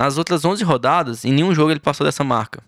Nas 0.00 0.18
outras 0.18 0.44
11 0.44 0.64
rodadas, 0.64 1.24
em 1.24 1.32
nenhum 1.32 1.54
jogo 1.54 1.70
ele 1.70 1.78
passou 1.78 2.04
dessa 2.04 2.24
marca 2.24 2.60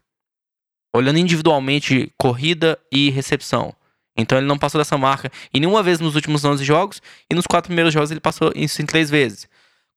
olhando 0.95 1.19
individualmente 1.19 2.13
corrida 2.17 2.79
e 2.91 3.11
recepção. 3.11 3.75
Então 4.17 4.39
ele 4.39 4.47
não 4.47 4.57
passou 4.57 4.79
dessa 4.79 4.97
marca 4.97 5.31
em 5.53 5.59
nenhuma 5.59 5.83
vez 5.83 5.99
nos 5.99 6.15
últimos 6.15 6.45
11 6.45 6.65
jogos 6.65 7.03
e 7.29 7.35
nos 7.35 7.47
quatro 7.47 7.69
primeiros 7.69 7.93
jogos 7.93 8.13
ele 8.13 8.21
passou 8.21 8.53
isso 8.55 8.81
em 8.81 8.87
três 8.87 9.11
vezes. 9.11 9.49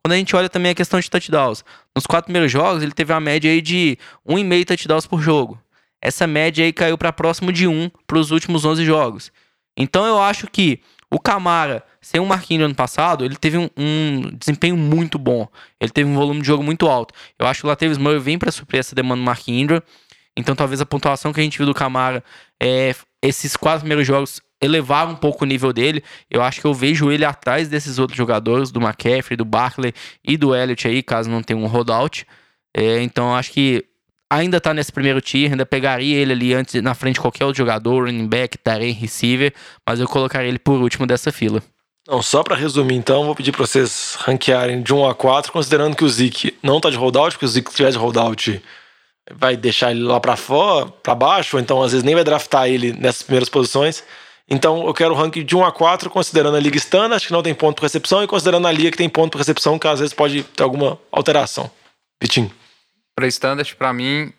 Quando 0.03 0.13
a 0.13 0.17
gente 0.17 0.35
olha 0.35 0.49
também 0.49 0.71
a 0.71 0.75
questão 0.75 0.99
de 0.99 1.09
touchdowns, 1.09 1.63
nos 1.95 2.07
quatro 2.07 2.25
primeiros 2.25 2.51
jogos 2.51 2.81
ele 2.81 2.93
teve 2.93 3.13
uma 3.13 3.19
média 3.19 3.51
aí 3.51 3.61
de 3.61 3.97
1,5 4.27 4.65
touchdowns 4.65 5.05
por 5.05 5.21
jogo. 5.21 5.61
Essa 6.01 6.25
média 6.25 6.65
aí 6.65 6.73
caiu 6.73 6.97
para 6.97 7.13
próximo 7.13 7.51
de 7.51 7.67
1 7.67 7.91
para 8.07 8.17
os 8.17 8.31
últimos 8.31 8.65
11 8.65 8.83
jogos. 8.83 9.31
Então 9.77 10.05
eu 10.05 10.19
acho 10.19 10.47
que 10.47 10.81
o 11.11 11.19
Camara, 11.19 11.83
sem 12.01 12.19
o 12.19 12.25
Marquinhos 12.25 12.61
no 12.61 12.65
ano 12.65 12.75
passado, 12.75 13.23
ele 13.23 13.35
teve 13.35 13.57
um, 13.57 13.69
um, 13.77 14.35
desempenho 14.37 14.75
muito 14.75 15.19
bom. 15.19 15.47
Ele 15.79 15.91
teve 15.91 16.09
um 16.09 16.15
volume 16.15 16.41
de 16.41 16.47
jogo 16.47 16.63
muito 16.63 16.87
alto. 16.87 17.13
Eu 17.37 17.45
acho 17.45 17.61
que 17.61 17.67
o 17.67 17.69
Latavius 17.69 17.97
Murray 17.97 18.19
vem 18.19 18.37
para 18.37 18.51
suprir 18.51 18.79
essa 18.79 18.95
demanda 18.95 19.21
do 19.21 19.25
Marquinhos 19.25 19.81
então 20.37 20.55
talvez 20.55 20.79
a 20.79 20.85
pontuação 20.85 21.33
que 21.33 21.39
a 21.39 21.43
gente 21.43 21.57
viu 21.57 21.65
do 21.65 21.73
Camara, 21.73 22.23
é, 22.61 22.95
esses 23.21 23.57
quatro 23.57 23.81
primeiros 23.81 24.05
jogos 24.05 24.39
elevaram 24.61 25.11
um 25.11 25.15
pouco 25.15 25.43
o 25.43 25.47
nível 25.47 25.73
dele. 25.73 26.03
Eu 26.29 26.41
acho 26.43 26.61
que 26.61 26.67
eu 26.67 26.73
vejo 26.73 27.11
ele 27.11 27.25
atrás 27.25 27.67
desses 27.67 27.97
outros 27.97 28.15
jogadores, 28.15 28.71
do 28.71 28.79
McCaffrey, 28.79 29.35
do 29.35 29.43
Barkley 29.43 29.93
e 30.23 30.37
do 30.37 30.55
Elliott 30.55 30.87
aí, 30.87 31.01
caso 31.01 31.29
não 31.29 31.41
tenha 31.41 31.59
um 31.59 31.65
holdout. 31.65 32.25
É, 32.75 33.01
então 33.01 33.35
acho 33.35 33.51
que 33.51 33.83
ainda 34.29 34.61
tá 34.61 34.73
nesse 34.73 34.91
primeiro 34.91 35.19
tier, 35.21 35.51
ainda 35.51 35.65
pegaria 35.65 36.17
ele 36.17 36.33
ali 36.33 36.53
antes, 36.53 36.81
na 36.81 36.93
frente 36.93 37.15
de 37.15 37.21
qualquer 37.21 37.45
outro 37.45 37.57
jogador, 37.57 38.05
running 38.05 38.27
back, 38.27 38.57
tarém, 38.57 38.93
receiver, 38.93 39.53
mas 39.87 39.99
eu 39.99 40.07
colocaria 40.07 40.49
ele 40.49 40.59
por 40.59 40.79
último 40.79 41.07
dessa 41.07 41.31
fila. 41.31 41.63
Não, 42.07 42.21
só 42.21 42.43
para 42.43 42.55
resumir 42.55 42.95
então, 42.95 43.25
vou 43.25 43.35
pedir 43.35 43.51
para 43.51 43.65
vocês 43.65 44.15
ranquearem 44.19 44.81
de 44.81 44.93
1 44.93 45.09
a 45.09 45.15
4, 45.15 45.51
considerando 45.51 45.95
que 45.95 46.05
o 46.05 46.09
Zeke 46.09 46.57
não 46.63 46.79
tá 46.79 46.89
de 46.89 46.95
holdout, 46.95 47.33
porque 47.33 47.45
o 47.45 47.49
Zeke 47.49 47.69
se 47.69 47.75
tivesse 47.75 47.97
holdout 47.97 48.61
vai 49.33 49.57
deixar 49.57 49.91
ele 49.91 50.03
lá 50.03 50.19
para 50.19 50.35
fora, 50.35 50.87
para 50.87 51.15
baixo, 51.15 51.57
ou 51.57 51.61
então 51.61 51.81
às 51.81 51.91
vezes 51.91 52.03
nem 52.03 52.15
vai 52.15 52.23
draftar 52.23 52.67
ele 52.67 52.93
nessas 52.93 53.23
primeiras 53.23 53.49
posições. 53.49 54.03
Então 54.49 54.87
eu 54.87 54.93
quero 54.93 55.13
o 55.13 55.17
ranking 55.17 55.43
de 55.43 55.55
1 55.55 55.65
a 55.65 55.71
4, 55.71 56.09
considerando 56.09 56.55
a 56.55 56.59
liga 56.59 56.77
standard, 56.77 57.15
acho 57.15 57.27
que 57.27 57.33
não 57.33 57.43
tem 57.43 57.53
ponto 57.53 57.75
por 57.75 57.83
recepção, 57.83 58.23
e 58.23 58.27
considerando 58.27 58.67
a 58.67 58.71
liga 58.71 58.91
que 58.91 58.97
tem 58.97 59.09
ponto 59.09 59.31
por 59.31 59.39
recepção, 59.39 59.77
que 59.77 59.87
às 59.87 59.99
vezes 59.99 60.13
pode 60.13 60.43
ter 60.43 60.63
alguma 60.63 60.97
alteração. 61.11 61.69
Vitinho. 62.21 62.51
Para 63.15 63.27
standard, 63.27 63.75
para 63.75 63.91
mim, 63.91 64.31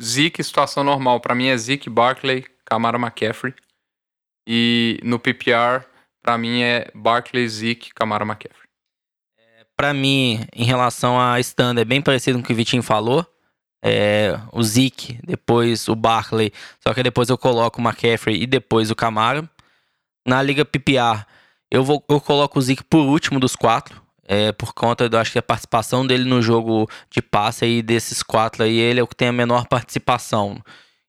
Zeke, 0.00 0.42
situação 0.42 0.82
normal. 0.82 1.20
Para 1.20 1.34
mim 1.34 1.48
é 1.48 1.56
Zeke, 1.56 1.90
Barkley, 1.90 2.46
Camara 2.64 2.98
McCaffrey. 2.98 3.54
E 4.46 4.98
no 5.02 5.18
PPR, 5.18 5.84
para 6.22 6.38
mim 6.38 6.62
é 6.62 6.90
Barkley, 6.94 7.46
Zeke, 7.48 7.92
Camara 7.92 8.24
McCaffrey. 8.24 8.68
É, 9.38 9.64
para 9.76 9.92
mim, 9.92 10.46
em 10.54 10.64
relação 10.64 11.20
a 11.20 11.38
standard, 11.40 11.82
é 11.82 11.84
bem 11.84 12.00
parecido 12.00 12.38
com 12.38 12.44
o 12.44 12.46
que 12.46 12.52
o 12.52 12.56
Vitinho 12.56 12.82
falou 12.82 13.26
é, 13.82 14.38
o 14.52 14.62
Zeke, 14.62 15.18
depois 15.24 15.88
o 15.88 15.94
Barkley, 15.94 16.52
só 16.80 16.92
que 16.92 17.02
depois 17.02 17.28
eu 17.28 17.38
coloco 17.38 17.80
o 17.80 17.84
McCaffrey 17.84 18.42
e 18.42 18.46
depois 18.46 18.90
o 18.90 18.96
Camaro. 18.96 19.48
Na 20.26 20.42
liga 20.42 20.64
PPR, 20.64 21.24
eu, 21.70 21.84
vou, 21.84 22.04
eu 22.08 22.20
coloco 22.20 22.58
o 22.58 22.62
Zeke 22.62 22.84
por 22.84 23.00
último 23.00 23.40
dos 23.40 23.56
quatro, 23.56 24.02
é, 24.30 24.52
por 24.52 24.74
conta, 24.74 25.08
eu 25.10 25.18
acho 25.18 25.32
que 25.32 25.38
a 25.38 25.42
participação 25.42 26.06
dele 26.06 26.24
no 26.24 26.42
jogo 26.42 26.86
de 27.10 27.22
passe 27.22 27.64
aí, 27.64 27.80
desses 27.80 28.22
quatro 28.22 28.62
aí, 28.62 28.76
ele 28.76 29.00
é 29.00 29.02
o 29.02 29.06
que 29.06 29.16
tem 29.16 29.28
a 29.28 29.32
menor 29.32 29.66
participação. 29.66 30.62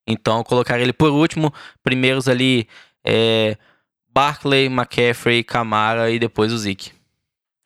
Então 0.08 0.38
eu 0.38 0.44
colocaria 0.46 0.84
ele 0.84 0.94
por 0.94 1.12
último, 1.12 1.54
primeiros 1.84 2.30
ali, 2.30 2.66
é, 3.06 3.58
Barkley, 4.08 4.68
McCaffrey, 4.68 5.44
Camara 5.44 6.10
e 6.10 6.18
depois 6.18 6.54
o 6.54 6.58
Zeke. 6.58 6.94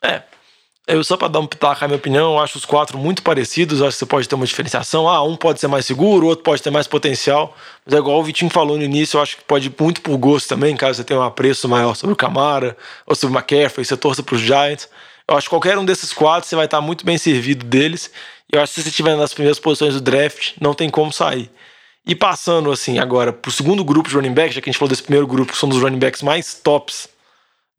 É, 0.03 0.23
eu 0.85 1.01
só 1.03 1.15
para 1.15 1.29
dar 1.29 1.39
um 1.39 1.47
pitaco 1.47 1.83
a 1.83 1.87
minha 1.87 1.97
opinião, 1.97 2.33
eu 2.33 2.39
acho 2.39 2.57
os 2.57 2.65
quatro 2.65 2.97
muito 2.97 3.23
parecidos, 3.23 3.81
acho 3.81 3.91
que 3.91 3.99
você 3.99 4.05
pode 4.05 4.27
ter 4.27 4.35
uma 4.35 4.45
diferenciação. 4.45 5.07
Ah, 5.07 5.23
um 5.23 5.35
pode 5.35 5.59
ser 5.59 5.67
mais 5.67 5.85
seguro, 5.85 6.25
o 6.25 6.29
outro 6.29 6.43
pode 6.43 6.61
ter 6.61 6.71
mais 6.71 6.87
potencial. 6.87 7.55
Mas 7.85 7.95
é 7.95 7.97
igual 7.97 8.19
o 8.19 8.23
Vitinho 8.23 8.51
falou 8.51 8.77
no 8.77 8.83
início, 8.83 9.17
eu 9.17 9.21
acho 9.21 9.37
que 9.37 9.43
pode 9.45 9.67
ir 9.67 9.75
muito 9.79 10.01
por 10.01 10.17
gosto 10.17 10.49
também, 10.49 10.75
caso 10.75 10.97
você 10.97 11.03
tenha 11.03 11.19
um 11.19 11.23
apreço 11.23 11.69
maior 11.69 11.95
sobre 11.95 12.13
o 12.13 12.17
Camara 12.17 12.75
ou 13.07 13.15
sobre 13.15 13.37
o 13.37 13.39
McCaffrey, 13.39 13.85
você 13.85 13.95
torça 13.95 14.21
para 14.21 14.35
os 14.35 14.41
Giants. 14.41 14.89
Eu 15.25 15.37
acho 15.37 15.45
que 15.45 15.51
qualquer 15.51 15.77
um 15.77 15.85
desses 15.85 16.11
quatro 16.11 16.49
você 16.49 16.55
vai 16.55 16.65
estar 16.65 16.81
muito 16.81 17.05
bem 17.05 17.17
servido 17.17 17.65
deles. 17.65 18.11
Eu 18.51 18.61
acho 18.61 18.73
que 18.73 18.81
se 18.81 18.83
você 18.83 18.89
estiver 18.89 19.15
nas 19.15 19.33
primeiras 19.33 19.59
posições 19.59 19.93
do 19.93 20.01
draft, 20.01 20.51
não 20.59 20.73
tem 20.73 20.89
como 20.89 21.13
sair. 21.13 21.49
E 22.05 22.13
passando, 22.13 22.69
assim, 22.69 22.99
agora 22.99 23.31
pro 23.31 23.49
segundo 23.49 23.85
grupo 23.85 24.09
de 24.09 24.15
running 24.15 24.33
backs, 24.33 24.55
já 24.55 24.61
que 24.61 24.69
a 24.69 24.71
gente 24.71 24.77
falou 24.77 24.89
desse 24.89 25.03
primeiro 25.03 25.25
grupo, 25.25 25.53
que 25.53 25.57
são 25.57 25.69
dos 25.69 25.81
running 25.81 25.97
backs 25.97 26.21
mais 26.21 26.53
tops 26.55 27.07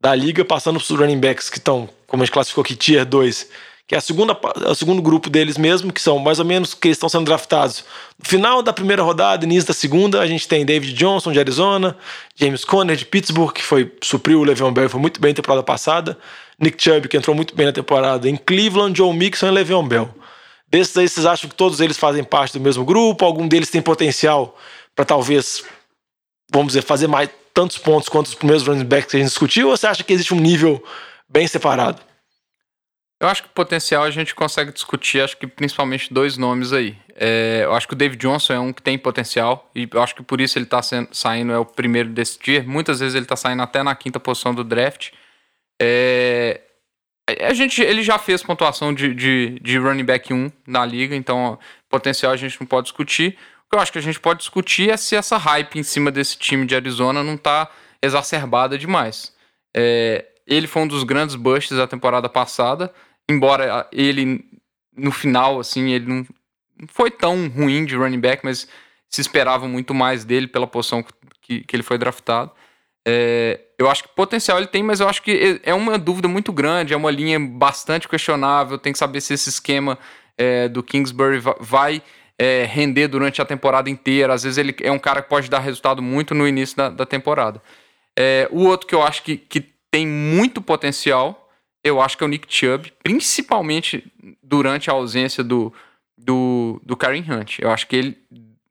da 0.04 0.14
liga, 0.14 0.44
passando 0.44 0.78
pros 0.78 0.90
running 0.90 1.18
backs 1.18 1.48
que 1.48 1.56
estão, 1.56 1.88
como 2.06 2.22
a 2.22 2.26
gente 2.26 2.32
classificou 2.34 2.60
aqui, 2.60 2.76
Tier 2.76 3.06
2, 3.06 3.48
que 3.88 3.94
é 3.94 3.98
a 3.98 4.02
segunda, 4.02 4.38
é 4.62 4.68
o 4.68 4.74
segundo 4.74 5.00
grupo 5.00 5.30
deles 5.30 5.56
mesmo, 5.56 5.90
que 5.90 6.00
são 6.00 6.18
mais 6.18 6.38
ou 6.38 6.44
menos 6.44 6.74
que 6.74 6.90
estão 6.90 7.08
sendo 7.08 7.24
draftados. 7.24 7.86
No 8.18 8.28
final 8.28 8.62
da 8.62 8.70
primeira 8.70 9.02
rodada, 9.02 9.46
início 9.46 9.66
da 9.66 9.72
segunda, 9.72 10.20
a 10.20 10.26
gente 10.26 10.46
tem 10.46 10.62
David 10.62 10.92
Johnson 10.92 11.32
de 11.32 11.38
Arizona, 11.38 11.96
James 12.36 12.66
Conner 12.66 12.96
de 12.96 13.06
Pittsburgh, 13.06 13.50
que 13.50 13.62
foi 13.62 13.90
supriu 14.02 14.40
o 14.40 14.44
Le'Veon 14.44 14.74
Bell, 14.74 14.90
foi 14.90 15.00
muito 15.00 15.18
bem 15.18 15.30
na 15.30 15.36
temporada 15.36 15.62
passada, 15.62 16.18
Nick 16.60 16.82
Chubb, 16.82 17.08
que 17.08 17.16
entrou 17.16 17.34
muito 17.34 17.56
bem 17.56 17.64
na 17.64 17.72
temporada 17.72 18.28
em 18.28 18.36
Cleveland, 18.36 18.98
Joe 18.98 19.16
Mixon 19.16 19.46
e 19.46 19.52
Le'Veon 19.52 19.88
Bell. 19.88 20.14
Desses 20.68 20.94
aí, 20.98 21.08
vocês 21.08 21.24
acham 21.24 21.48
que 21.48 21.56
todos 21.56 21.80
eles 21.80 21.96
fazem 21.96 22.22
parte 22.22 22.52
do 22.52 22.60
mesmo 22.60 22.84
grupo? 22.84 23.24
Algum 23.24 23.48
deles 23.48 23.70
tem 23.70 23.80
potencial 23.80 24.54
para 24.94 25.06
talvez, 25.06 25.64
vamos 26.52 26.74
dizer, 26.74 26.82
fazer 26.82 27.06
mais 27.06 27.30
tantos 27.54 27.78
pontos 27.78 28.08
quanto 28.08 28.26
os 28.26 28.34
primeiros 28.34 28.66
running 28.66 28.84
backs 28.84 29.12
que 29.12 29.16
a 29.16 29.20
gente 29.20 29.28
discutiu? 29.28 29.68
Ou 29.68 29.76
você 29.76 29.86
acha 29.86 30.02
que 30.02 30.12
existe 30.12 30.34
um 30.34 30.40
nível 30.40 30.84
bem 31.28 31.46
separado? 31.46 32.02
Eu 33.20 33.28
acho 33.28 33.44
que 33.44 33.48
potencial 33.48 34.02
a 34.02 34.10
gente 34.10 34.34
consegue 34.34 34.72
discutir, 34.72 35.20
acho 35.20 35.36
que 35.36 35.46
principalmente 35.46 36.12
dois 36.12 36.36
nomes 36.36 36.72
aí. 36.72 36.98
É, 37.14 37.60
eu 37.62 37.72
acho 37.72 37.86
que 37.86 37.94
o 37.94 37.96
David 37.96 38.20
Johnson 38.20 38.52
é 38.52 38.58
um 38.58 38.72
que 38.72 38.82
tem 38.82 38.98
potencial, 38.98 39.70
e 39.74 39.88
eu 39.90 40.02
acho 40.02 40.14
que 40.14 40.22
por 40.22 40.40
isso 40.40 40.58
ele 40.58 40.66
está 40.66 40.82
saindo, 40.82 41.52
é 41.52 41.58
o 41.58 41.64
primeiro 41.64 42.10
desse 42.10 42.38
tier. 42.38 42.68
Muitas 42.68 43.00
vezes 43.00 43.14
ele 43.14 43.24
está 43.24 43.36
saindo 43.36 43.62
até 43.62 43.82
na 43.82 43.94
quinta 43.94 44.18
posição 44.18 44.52
do 44.52 44.64
draft. 44.64 45.12
É, 45.80 46.60
a 47.40 47.54
gente, 47.54 47.80
ele 47.80 48.02
já 48.02 48.18
fez 48.18 48.42
pontuação 48.42 48.92
de, 48.92 49.14
de, 49.14 49.58
de 49.60 49.78
running 49.78 50.04
back 50.04 50.32
1 50.34 50.50
na 50.66 50.84
liga, 50.84 51.16
então 51.16 51.58
potencial 51.88 52.32
a 52.32 52.36
gente 52.36 52.60
não 52.60 52.66
pode 52.66 52.88
discutir. 52.88 53.38
Eu 53.74 53.80
acho 53.80 53.92
que 53.92 53.98
a 53.98 54.02
gente 54.02 54.20
pode 54.20 54.38
discutir 54.38 54.90
é 54.90 54.96
se 54.96 55.16
essa 55.16 55.36
hype 55.36 55.78
em 55.78 55.82
cima 55.82 56.10
desse 56.10 56.38
time 56.38 56.64
de 56.64 56.74
Arizona 56.74 57.22
não 57.22 57.34
está 57.34 57.68
exacerbada 58.00 58.78
demais. 58.78 59.32
É, 59.76 60.24
ele 60.46 60.66
foi 60.66 60.82
um 60.82 60.86
dos 60.86 61.02
grandes 61.02 61.34
busts 61.34 61.76
da 61.76 61.86
temporada 61.86 62.28
passada, 62.28 62.92
embora 63.28 63.88
ele 63.90 64.44
no 64.96 65.10
final 65.10 65.58
assim 65.58 65.90
ele 65.90 66.06
não 66.06 66.26
foi 66.88 67.10
tão 67.10 67.48
ruim 67.48 67.84
de 67.84 67.96
running 67.96 68.20
back, 68.20 68.44
mas 68.44 68.68
se 69.08 69.20
esperava 69.20 69.66
muito 69.66 69.92
mais 69.92 70.24
dele 70.24 70.46
pela 70.46 70.66
posição 70.66 71.04
que, 71.40 71.60
que 71.60 71.76
ele 71.76 71.82
foi 71.82 71.98
draftado. 71.98 72.52
É, 73.06 73.60
eu 73.78 73.90
acho 73.90 74.04
que 74.04 74.08
potencial 74.10 74.58
ele 74.58 74.66
tem, 74.66 74.82
mas 74.82 75.00
eu 75.00 75.08
acho 75.08 75.22
que 75.22 75.60
é 75.62 75.74
uma 75.74 75.98
dúvida 75.98 76.28
muito 76.28 76.52
grande, 76.52 76.94
é 76.94 76.96
uma 76.96 77.10
linha 77.10 77.38
bastante 77.40 78.08
questionável. 78.08 78.78
Tem 78.78 78.92
que 78.92 78.98
saber 78.98 79.20
se 79.20 79.34
esse 79.34 79.48
esquema 79.48 79.98
é, 80.38 80.68
do 80.68 80.82
Kingsbury 80.82 81.40
vai 81.60 82.02
é, 82.38 82.64
render 82.64 83.08
durante 83.08 83.40
a 83.40 83.44
temporada 83.44 83.88
inteira. 83.88 84.34
Às 84.34 84.42
vezes 84.44 84.58
ele 84.58 84.74
é 84.82 84.90
um 84.90 84.98
cara 84.98 85.22
que 85.22 85.28
pode 85.28 85.48
dar 85.48 85.60
resultado 85.60 86.02
muito 86.02 86.34
no 86.34 86.46
início 86.46 86.76
da, 86.76 86.88
da 86.88 87.06
temporada. 87.06 87.62
É, 88.18 88.48
o 88.50 88.64
outro 88.64 88.86
que 88.86 88.94
eu 88.94 89.02
acho 89.02 89.22
que, 89.22 89.36
que 89.36 89.60
tem 89.90 90.06
muito 90.06 90.60
potencial, 90.60 91.50
eu 91.82 92.00
acho 92.00 92.16
que 92.16 92.24
é 92.24 92.26
o 92.26 92.30
Nick 92.30 92.46
Chubb, 92.48 92.92
principalmente 93.02 94.04
durante 94.42 94.90
a 94.90 94.92
ausência 94.92 95.44
do, 95.44 95.72
do, 96.16 96.80
do 96.84 96.96
Karen 96.96 97.24
Hunt. 97.28 97.58
Eu 97.58 97.70
acho 97.70 97.86
que 97.86 97.96
ele, 97.96 98.18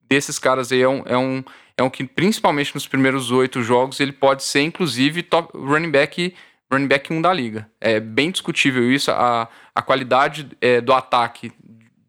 desses 0.07 0.39
caras 0.39 0.71
aí, 0.71 0.81
é 0.81 0.89
um, 0.89 1.03
é 1.05 1.17
um 1.17 1.43
é 1.77 1.83
um 1.83 1.89
que, 1.89 2.03
principalmente 2.03 2.73
nos 2.73 2.87
primeiros 2.87 3.31
oito 3.31 3.63
jogos, 3.63 3.99
ele 3.99 4.11
pode 4.11 4.43
ser, 4.43 4.61
inclusive, 4.61 5.23
top 5.23 5.57
running 5.57 5.89
back, 5.89 6.33
running 6.71 6.87
back 6.87 7.11
1 7.11 7.21
da 7.21 7.33
liga. 7.33 7.69
É 7.81 7.99
bem 7.99 8.29
discutível 8.29 8.91
isso. 8.91 9.11
A, 9.11 9.49
a 9.73 9.81
qualidade 9.81 10.47
é, 10.61 10.79
do 10.79 10.93
ataque 10.93 11.51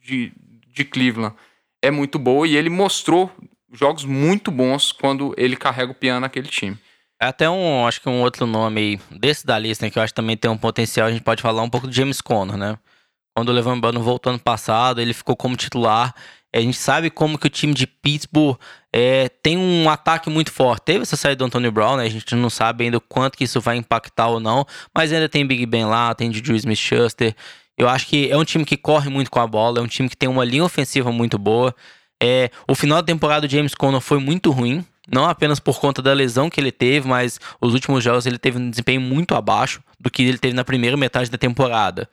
de, 0.03 0.33
de 0.75 0.85
Cleveland 0.85 1.35
é 1.83 1.90
muito 1.90 2.19
boa 2.19 2.47
e 2.47 2.57
ele 2.57 2.69
mostrou 2.69 3.31
jogos 3.73 4.04
muito 4.04 4.50
bons 4.50 4.93
quando 4.93 5.35
ele 5.37 5.57
carrega 5.57 5.93
o 5.93 5.95
piano 5.95 6.21
naquele 6.21 6.49
time. 6.49 6.76
É 7.21 7.26
até 7.26 7.49
um, 7.49 7.87
acho 7.87 8.00
que 8.00 8.09
um 8.09 8.21
outro 8.21 8.47
nome 8.47 9.00
desse 9.11 9.47
da 9.47 9.59
lista, 9.59 9.85
né, 9.85 9.90
que 9.90 9.99
eu 9.99 10.02
acho 10.02 10.12
que 10.12 10.21
também 10.21 10.37
tem 10.37 10.50
um 10.50 10.59
potencial, 10.59 11.07
a 11.07 11.12
gente 11.12 11.23
pode 11.23 11.40
falar 11.40 11.62
um 11.62 11.71
pouco 11.71 11.87
do 11.87 11.93
James 11.93 12.21
Conner, 12.21 12.57
né? 12.57 12.78
Quando 13.35 13.49
o 13.49 13.52
Levan 13.52 13.81
Bano 13.81 14.02
voltou 14.02 14.31
ano 14.31 14.38
passado, 14.38 15.00
ele 15.00 15.14
ficou 15.14 15.37
como 15.37 15.57
titular 15.57 16.14
a 16.54 16.61
gente 16.61 16.76
sabe 16.76 17.11
como 17.11 17.37
que 17.37 17.49
o 17.49 17.50
time 17.50 17.75
de 17.75 17.85
Pittsburgh 17.85 18.57
é, 18.93 19.28
tem 19.28 19.59
um 19.59 19.90
ataque 19.90 20.31
muito 20.31 20.52
forte. 20.52 20.85
Teve 20.85 21.02
essa 21.02 21.16
saída 21.16 21.38
do 21.38 21.45
Antonio 21.47 21.73
Brown, 21.73 21.97
né? 21.97 22.04
A 22.04 22.09
gente 22.09 22.33
não 22.37 22.49
sabe 22.49 22.85
ainda 22.85 22.99
o 22.99 23.00
quanto 23.00 23.37
que 23.37 23.43
isso 23.43 23.61
vai 23.61 23.76
impactar 23.76 24.28
ou 24.28 24.38
não. 24.38 24.64
Mas 24.95 25.12
ainda 25.12 25.28
tem 25.28 25.45
Big 25.45 25.66
Ben 25.66 25.85
lá, 25.85 26.14
tem 26.14 26.33
Juju 26.33 26.54
Smith-Schuster. 26.54 27.35
Eu 27.76 27.88
acho 27.88 28.07
que 28.07 28.31
é 28.31 28.37
um 28.37 28.45
time 28.45 28.64
que 28.64 28.76
corre 28.76 29.11
muito 29.11 29.31
com 29.31 29.40
a 29.40 29.47
bola, 29.47 29.81
é 29.81 29.83
um 29.83 29.87
time 29.87 30.09
que 30.09 30.16
tem 30.16 30.28
uma 30.28 30.45
linha 30.45 30.64
ofensiva 30.64 31.11
muito 31.11 31.38
boa. 31.38 31.75
É, 32.23 32.50
o 32.69 32.75
final 32.75 33.02
da 33.02 33.07
temporada 33.07 33.47
do 33.47 33.50
James 33.50 33.75
Conner 33.75 34.00
foi 34.00 34.19
muito 34.19 34.50
ruim, 34.50 34.85
não 35.11 35.26
apenas 35.26 35.59
por 35.59 35.78
conta 35.81 36.00
da 36.00 36.12
lesão 36.12 36.49
que 36.49 36.61
ele 36.61 36.73
teve, 36.73 37.07
mas 37.07 37.38
os 37.61 37.75
últimos 37.75 38.02
jogos 38.02 38.26
ele 38.26 38.38
teve 38.38 38.59
um 38.59 38.71
desempenho 38.71 39.00
muito 39.00 39.35
abaixo 39.35 39.83
do 39.99 40.11
que 40.11 40.23
ele 40.23 40.38
teve 40.38 40.54
na 40.54 40.64
primeira 40.64 40.97
metade 40.97 41.31
da 41.31 41.37
temporada. 41.37 42.09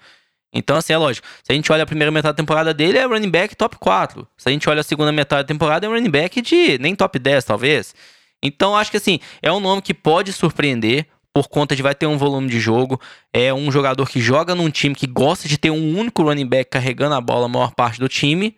Então, 0.54 0.76
assim, 0.76 0.92
é 0.92 0.98
lógico. 0.98 1.26
Se 1.44 1.52
a 1.52 1.56
gente 1.56 1.72
olha 1.72 1.84
a 1.84 1.86
primeira 1.86 2.12
metade 2.12 2.34
da 2.34 2.38
temporada 2.38 2.74
dele, 2.74 2.98
é 2.98 3.06
running 3.06 3.30
back 3.30 3.56
top 3.56 3.78
4. 3.78 4.28
Se 4.38 4.50
a 4.50 4.52
gente 4.52 4.70
olha 4.70 4.82
a 4.82 4.84
segunda 4.84 5.12
metade 5.12 5.44
da 5.44 5.48
temporada, 5.48 5.86
é 5.86 5.90
running 5.90 6.10
back 6.10 6.42
de 6.42 6.78
nem 6.78 6.94
top 6.94 7.18
10, 7.18 7.46
talvez. 7.46 7.96
Então, 8.44 8.76
acho 8.76 8.92
que, 8.92 8.98
assim, 8.98 9.20
é 9.42 9.52
um 9.52 9.62
nome 9.62 9.82
que 9.82 9.94
pode 9.94 10.34
surpreender 10.34 11.06
por 11.34 11.48
conta 11.48 11.76
de 11.76 11.82
vai 11.82 11.96
ter 11.96 12.08
um 12.08 12.18
volume 12.18 12.50
de 12.50 12.60
jogo. 12.60 13.00
É 13.34 13.54
um 13.54 13.72
jogador 13.72 14.10
que 14.10 14.20
joga 14.20 14.54
num 14.54 14.70
time 14.70 14.96
que 14.96 15.08
gosta 15.08 15.48
de 15.48 15.58
ter 15.58 15.70
um 15.70 15.98
único 15.98 16.24
running 16.24 16.46
back 16.46 16.70
carregando 16.70 17.16
a 17.16 17.22
bola 17.22 17.46
a 17.46 17.50
maior 17.50 17.74
parte 17.74 18.00
do 18.00 18.08
time. 18.08 18.58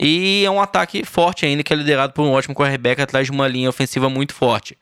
E 0.00 0.44
é 0.44 0.50
um 0.50 0.60
ataque 0.60 1.04
forte 1.04 1.44
ainda, 1.44 1.62
que 1.62 1.72
é 1.72 1.76
liderado 1.76 2.12
por 2.12 2.22
um 2.22 2.30
ótimo 2.30 2.54
quarterback 2.54 3.02
atrás 3.02 3.26
de 3.26 3.32
uma 3.32 3.46
linha 3.46 3.68
ofensiva 3.68 4.08
muito 4.08 4.34
forte. 4.34 4.76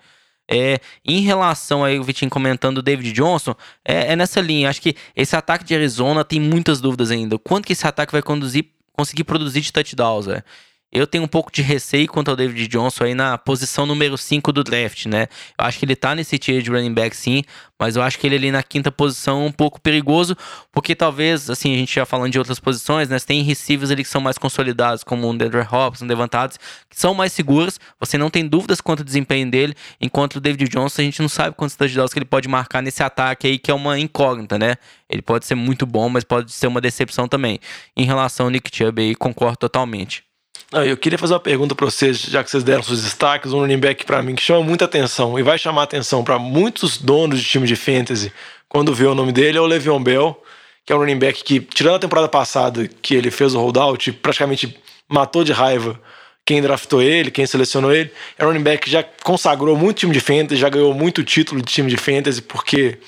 É, 0.50 0.80
em 1.04 1.20
relação 1.20 1.84
aí 1.84 1.98
o 1.98 2.02
Vitinho 2.02 2.30
comentando 2.30 2.78
o 2.78 2.82
David 2.82 3.12
Johnson, 3.12 3.54
é, 3.84 4.12
é, 4.12 4.16
nessa 4.16 4.40
linha. 4.40 4.70
Acho 4.70 4.80
que 4.80 4.96
esse 5.14 5.36
ataque 5.36 5.64
de 5.64 5.74
Arizona 5.74 6.24
tem 6.24 6.40
muitas 6.40 6.80
dúvidas 6.80 7.10
ainda. 7.10 7.38
Quanto 7.38 7.66
que 7.66 7.72
esse 7.72 7.86
ataque 7.86 8.12
vai 8.12 8.22
conduzir, 8.22 8.66
conseguir 8.92 9.24
produzir 9.24 9.60
de 9.60 9.72
touchdowns, 9.72 10.28
é? 10.28 10.42
Eu 10.90 11.06
tenho 11.06 11.22
um 11.22 11.28
pouco 11.28 11.52
de 11.52 11.60
receio 11.60 12.08
quanto 12.08 12.30
ao 12.30 12.36
David 12.36 12.66
Johnson 12.66 13.04
aí 13.04 13.14
na 13.14 13.36
posição 13.36 13.84
número 13.84 14.16
5 14.16 14.50
do 14.52 14.64
draft, 14.64 15.04
né? 15.04 15.28
Eu 15.58 15.66
acho 15.66 15.78
que 15.78 15.84
ele 15.84 15.94
tá 15.94 16.14
nesse 16.14 16.38
tier 16.38 16.62
de 16.62 16.70
running 16.70 16.94
back 16.94 17.14
sim, 17.14 17.42
mas 17.78 17.94
eu 17.94 18.02
acho 18.02 18.18
que 18.18 18.26
ele 18.26 18.36
ali 18.36 18.50
na 18.50 18.62
quinta 18.62 18.90
posição 18.90 19.42
é 19.42 19.44
um 19.44 19.52
pouco 19.52 19.78
perigoso, 19.78 20.34
porque 20.72 20.94
talvez, 20.94 21.50
assim, 21.50 21.74
a 21.74 21.76
gente 21.76 21.94
já 21.94 22.06
falando 22.06 22.32
de 22.32 22.38
outras 22.38 22.58
posições, 22.58 23.10
né? 23.10 23.18
Você 23.18 23.26
tem 23.26 23.42
receivers 23.42 23.90
ali 23.90 24.02
que 24.02 24.08
são 24.08 24.20
mais 24.22 24.38
consolidados, 24.38 25.04
como 25.04 25.28
o 25.28 25.36
Deandre 25.36 25.60
Hopkins, 25.60 26.08
Devantados, 26.08 26.58
que 26.88 26.98
são 26.98 27.12
mais 27.12 27.34
seguros, 27.34 27.78
você 28.00 28.16
não 28.16 28.30
tem 28.30 28.48
dúvidas 28.48 28.80
quanto 28.80 29.00
ao 29.00 29.04
desempenho 29.04 29.50
dele, 29.50 29.74
enquanto 30.00 30.36
o 30.36 30.40
David 30.40 30.70
Johnson 30.70 31.02
a 31.02 31.04
gente 31.04 31.20
não 31.20 31.28
sabe 31.28 31.54
quantos 31.54 31.76
touchdowns 31.76 32.14
que 32.14 32.18
ele 32.18 32.24
pode 32.24 32.48
marcar 32.48 32.82
nesse 32.82 33.02
ataque 33.02 33.46
aí, 33.46 33.58
que 33.58 33.70
é 33.70 33.74
uma 33.74 33.98
incógnita, 33.98 34.58
né? 34.58 34.76
Ele 35.06 35.20
pode 35.20 35.44
ser 35.44 35.54
muito 35.54 35.84
bom, 35.84 36.08
mas 36.08 36.24
pode 36.24 36.50
ser 36.50 36.66
uma 36.66 36.80
decepção 36.80 37.28
também. 37.28 37.60
Em 37.94 38.06
relação 38.06 38.46
ao 38.46 38.50
Nick 38.50 38.74
Chubb 38.74 39.02
aí, 39.02 39.14
concordo 39.14 39.58
totalmente. 39.58 40.27
Não, 40.70 40.84
eu 40.84 40.96
queria 40.98 41.18
fazer 41.18 41.32
uma 41.32 41.40
pergunta 41.40 41.74
para 41.74 41.86
vocês, 41.86 42.20
já 42.20 42.44
que 42.44 42.50
vocês 42.50 42.62
deram 42.62 42.82
seus 42.82 43.02
destaques, 43.02 43.52
um 43.52 43.60
running 43.60 43.78
back 43.78 44.04
para 44.04 44.22
mim 44.22 44.34
que 44.34 44.42
chama 44.42 44.62
muita 44.62 44.84
atenção 44.84 45.38
e 45.38 45.42
vai 45.42 45.58
chamar 45.58 45.84
atenção 45.84 46.22
para 46.22 46.38
muitos 46.38 46.98
donos 46.98 47.40
de 47.40 47.48
time 47.48 47.66
de 47.66 47.74
fantasy 47.74 48.30
quando 48.68 48.94
vê 48.94 49.06
o 49.06 49.14
nome 49.14 49.32
dele 49.32 49.56
é 49.56 49.60
o 49.60 49.66
Le'Veon 49.66 50.02
Bell, 50.02 50.42
que 50.84 50.92
é 50.92 50.96
um 50.96 50.98
running 50.98 51.18
back 51.18 51.42
que, 51.42 51.58
tirando 51.60 51.96
a 51.96 51.98
temporada 51.98 52.28
passada, 52.28 52.86
que 52.86 53.14
ele 53.14 53.30
fez 53.30 53.54
o 53.54 53.60
holdout, 53.60 54.12
praticamente 54.12 54.78
matou 55.08 55.42
de 55.42 55.52
raiva 55.52 55.98
quem 56.44 56.62
draftou 56.62 57.02
ele, 57.02 57.30
quem 57.30 57.46
selecionou 57.46 57.92
ele. 57.92 58.10
É 58.38 58.44
um 58.44 58.48
running 58.48 58.62
back 58.62 58.84
que 58.84 58.90
já 58.90 59.04
consagrou 59.22 59.76
muito 59.76 59.98
time 59.98 60.12
de 60.12 60.20
fantasy, 60.20 60.56
já 60.56 60.70
ganhou 60.70 60.94
muito 60.94 61.22
título 61.22 61.60
de 61.60 61.70
time 61.70 61.90
de 61.90 61.96
fantasy, 61.98 62.40
porque 62.40 62.98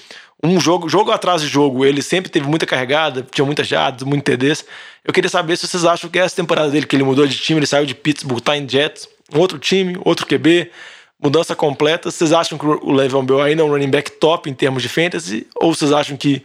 um 0.43 0.59
jogo, 0.59 0.89
jogo 0.89 1.11
atrás 1.11 1.43
de 1.43 1.49
jogo, 1.49 1.85
ele 1.85 2.01
sempre 2.01 2.31
teve 2.31 2.49
muita 2.49 2.65
carregada, 2.65 3.27
tinha 3.31 3.45
muitas 3.45 3.67
jardas, 3.67 4.03
muito 4.03 4.25
TDs. 4.25 4.65
Eu 5.05 5.13
queria 5.13 5.29
saber 5.29 5.57
se 5.57 5.67
vocês 5.67 5.85
acham 5.85 6.09
que 6.09 6.19
essa 6.19 6.35
temporada 6.35 6.71
dele, 6.71 6.87
que 6.87 6.97
ele 6.97 7.03
mudou 7.03 7.27
de 7.27 7.37
time, 7.37 7.59
ele 7.59 7.67
saiu 7.67 7.85
de 7.85 7.95
Pittsburgh, 7.95 8.41
tá 8.41 8.57
em 8.57 8.69
Jets, 8.69 9.09
outro 9.35 9.59
time, 9.59 9.99
outro 10.05 10.27
QB, 10.27 10.71
mudança 11.23 11.55
completa. 11.55 12.11
Vocês 12.11 12.33
acham 12.33 12.57
que 12.57 12.65
o 12.65 12.93
Le'Veon 12.93 13.25
Bell 13.25 13.43
ainda 13.43 13.63
é 13.63 13.65
um 13.65 13.69
running 13.69 13.91
back 13.91 14.13
top 14.13 14.49
em 14.49 14.55
termos 14.55 14.83
de 14.83 14.89
fantasy? 14.89 15.47
Ou 15.57 15.75
vocês 15.75 15.93
acham 15.93 16.17
que 16.17 16.43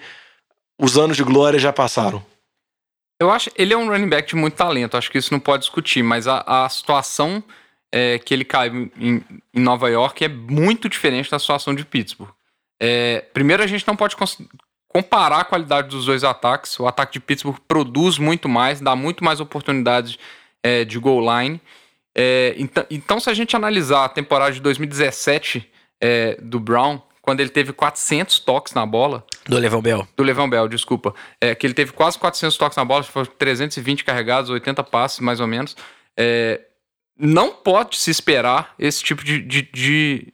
os 0.80 0.98
anos 0.98 1.16
de 1.16 1.24
glória 1.24 1.58
já 1.58 1.72
passaram? 1.72 2.24
Eu 3.20 3.32
acho 3.32 3.50
ele 3.56 3.74
é 3.74 3.78
um 3.78 3.88
running 3.88 4.10
back 4.10 4.28
de 4.28 4.36
muito 4.36 4.56
talento, 4.56 4.98
acho 4.98 5.10
que 5.10 5.18
isso 5.18 5.32
não 5.32 5.40
pode 5.40 5.62
discutir, 5.62 6.04
mas 6.04 6.28
a, 6.28 6.44
a 6.46 6.68
situação 6.68 7.42
é, 7.90 8.20
que 8.20 8.34
ele 8.34 8.44
cai 8.44 8.68
em, 8.68 9.24
em 9.54 9.62
Nova 9.62 9.90
York 9.90 10.22
é 10.25 10.28
muito 10.28 10.90
diferente 10.90 11.32
da 11.32 11.40
situação 11.40 11.74
de 11.74 11.86
Pittsburgh. 11.86 12.32
É, 12.79 13.22
primeiro, 13.34 13.63
a 13.63 13.67
gente 13.67 13.88
não 13.88 13.96
pode 13.96 14.15
comparar 14.88 15.41
a 15.41 15.46
qualidade 15.46 15.89
dos 15.89 16.05
dois 16.05 16.24
ataques. 16.24 16.79
O 16.79 16.88
ataque 16.88 17.13
de 17.13 17.20
Pittsburgh 17.20 17.60
produz 17.67 18.17
muito 18.17 18.48
mais, 18.48 18.79
dá 18.79 18.96
muito 18.96 19.24
mais 19.24 19.39
oportunidades 19.39 20.17
é, 20.63 20.86
de 20.86 20.98
goal 21.00 21.22
line. 21.22 21.60
É, 22.17 22.55
então, 22.58 22.86
então, 22.89 23.20
se 23.20 23.29
a 23.29 23.34
gente 23.34 23.55
analisar 23.55 24.05
a 24.05 24.10
temporada 24.10 24.53
de 24.53 24.62
2017 24.62 25.70
é, 26.00 26.38
do 26.41 26.60
Brown, 26.60 27.01
quando 27.22 27.39
ele 27.39 27.50
teve 27.50 27.74
400 27.74 28.39
toques 28.39 28.74
na 28.74 28.86
bola. 28.86 29.25
Do 29.46 29.58
Levão 29.58 29.82
Bell. 29.82 30.08
Do 30.15 30.24
Levão 30.24 30.50
Bell, 30.50 30.67
desculpa. 30.67 31.13
É, 31.41 31.55
que 31.55 31.65
ele 31.65 31.74
teve 31.74 31.91
quase 31.91 32.20
400 32.20 32.55
toques 32.55 32.77
na 32.77 32.86
bola, 32.86 33.03
foram 33.03 33.25
320 33.25 34.03
carregados, 34.03 34.50
80 34.50 34.84
passes 34.84 35.20
mais 35.20 35.39
ou 35.39 35.48
menos. 35.48 35.75
É, 36.15 36.62
não 37.17 37.51
pode 37.51 37.98
se 37.98 38.12
esperar 38.12 38.75
esse 38.77 39.03
tipo 39.03 39.24
de, 39.24 39.41
de, 39.41 39.62
de, 39.63 40.34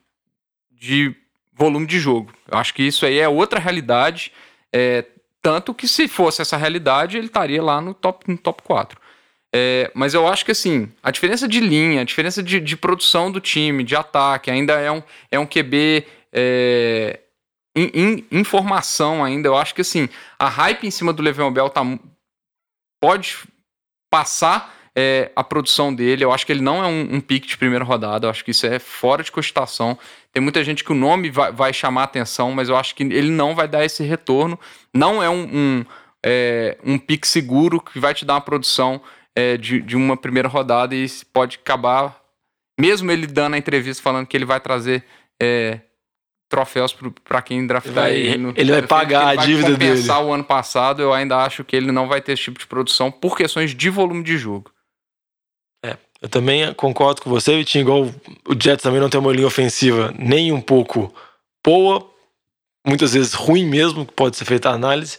de 0.70 1.16
volume 1.62 1.86
de 1.86 2.00
jogo. 2.00 2.34
Eu 2.52 2.58
acho 2.58 2.74
que 2.74 2.82
isso 2.82 3.06
aí 3.06 3.20
é 3.20 3.30
outra 3.30 3.60
realidade. 3.60 4.32
É, 4.74 5.06
tanto 5.42 5.74
que 5.74 5.88
se 5.88 6.08
fosse 6.08 6.42
essa 6.42 6.58
realidade, 6.58 7.18
ele 7.18 7.28
estaria 7.28 7.62
lá 7.62 7.80
no 7.80 7.94
top, 7.94 8.30
no 8.30 8.38
top 8.38 8.64
4. 8.64 9.00
É, 9.54 9.92
mas 9.94 10.14
eu 10.14 10.28
acho 10.28 10.46
que 10.46 10.52
assim, 10.52 10.90
a 11.04 11.12
diferença 11.12 11.48
de 11.48 11.60
linha, 11.60 12.02
a 12.02 12.06
diferença 12.06 12.42
de, 12.42 12.60
de 12.60 12.78
produção 12.78 13.32
do 13.32 13.40
time, 13.40 13.84
de 13.84 13.96
ataque, 13.96 14.50
ainda 14.50 14.74
é 14.80 14.92
um, 14.92 15.04
é 15.30 15.38
um 15.38 15.46
QB 15.46 16.06
é, 16.32 17.20
em, 17.76 17.92
em, 17.94 18.26
em, 18.32 18.44
formação 18.44 19.24
ainda. 19.24 19.48
Eu 19.48 19.58
acho 19.58 19.76
que 19.76 19.82
assim, 19.82 20.10
a 20.40 20.48
hype 20.48 20.88
em 20.88 20.92
cima 20.92 21.14
do 21.14 21.22
Le'Veon 21.22 21.52
Bell 21.52 21.70
tá, 21.70 21.82
pode 23.02 23.38
passar 24.10 24.74
é, 24.98 25.32
a 25.36 25.44
produção 25.44 25.94
dele. 25.94 26.24
Eu 26.24 26.32
acho 26.32 26.46
que 26.46 26.52
ele 26.52 26.62
não 26.62 26.84
é 26.84 26.88
um, 26.88 27.16
um 27.16 27.22
pique 27.22 27.48
de 27.48 27.58
primeira 27.58 27.84
rodada. 27.84 28.28
Eu 28.28 28.32
acho 28.32 28.44
que 28.44 28.52
isso 28.52 28.66
é 28.66 28.80
fora 28.80 29.24
de 29.24 29.32
cogitação. 29.32 29.98
Tem 30.32 30.42
muita 30.42 30.64
gente 30.64 30.84
que 30.84 30.92
o 30.92 30.96
nome 30.96 31.30
vai, 31.30 31.52
vai 31.52 31.74
chamar 31.74 32.04
atenção, 32.04 32.52
mas 32.52 32.70
eu 32.70 32.76
acho 32.76 32.96
que 32.96 33.04
ele 33.04 33.32
não 33.32 33.56
vai 33.56 33.68
dar 33.68 33.84
esse 33.86 34.04
retorno. 34.04 34.60
Não 34.94 35.22
é 35.22 35.30
um, 35.30 35.44
um, 35.44 35.86
é, 36.26 36.78
um 36.84 36.98
pique 36.98 37.28
seguro 37.28 37.82
que 37.82 38.00
vai 38.00 38.14
te 38.14 38.26
dar 38.26 38.36
uma 38.36 38.42
produção 38.42 39.02
é, 39.36 39.58
de, 39.58 39.82
de 39.82 39.96
uma 39.96 40.18
primeira 40.18 40.48
rodada 40.48 40.96
e 40.96 41.06
pode 41.34 41.60
acabar, 41.62 42.22
mesmo 42.80 43.12
ele 43.12 43.28
dando 43.28 43.54
a 43.54 43.58
entrevista 43.58 44.04
falando 44.04 44.28
que 44.28 44.36
ele 44.36 44.46
vai 44.46 44.60
trazer 44.60 45.04
é, 45.42 45.80
troféus 46.50 46.96
para 47.24 47.42
quem 47.42 47.66
draftar 47.66 47.94
vai, 47.94 48.16
ele. 48.16 48.38
No, 48.38 48.54
ele 48.56 48.72
vai 48.72 48.82
pagar 48.82 49.34
ele 49.34 49.42
a 49.42 49.46
dívida 49.46 49.78
dele. 49.78 50.10
o 50.10 50.34
ano 50.34 50.44
passado, 50.44 51.02
eu 51.02 51.14
ainda 51.14 51.38
acho 51.38 51.64
que 51.64 51.76
ele 51.76 51.92
não 51.92 52.08
vai 52.08 52.22
ter 52.22 52.34
esse 52.34 52.44
tipo 52.44 52.60
de 52.60 52.68
produção 52.68 53.10
por 53.10 53.38
questões 53.38 53.74
de 53.74 53.90
volume 53.90 54.24
de 54.24 54.38
jogo. 54.38 54.72
Eu 56.22 56.30
também 56.30 56.72
concordo 56.76 57.22
com 57.22 57.30
você, 57.30 57.58
Vitinho, 57.58 57.82
igual 57.82 58.04
o 58.48 58.54
Jets 58.54 58.84
também 58.84 59.00
não 59.00 59.10
tem 59.10 59.20
uma 59.20 59.34
linha 59.34 59.48
ofensiva 59.48 60.14
nem 60.20 60.52
um 60.52 60.62
pouco 60.62 61.12
boa, 61.66 62.08
muitas 62.86 63.14
vezes 63.14 63.34
ruim 63.34 63.66
mesmo, 63.66 64.06
que 64.06 64.14
pode 64.14 64.38
ser 64.38 64.46
feita 64.46 64.70
a 64.70 64.74
análise. 64.74 65.18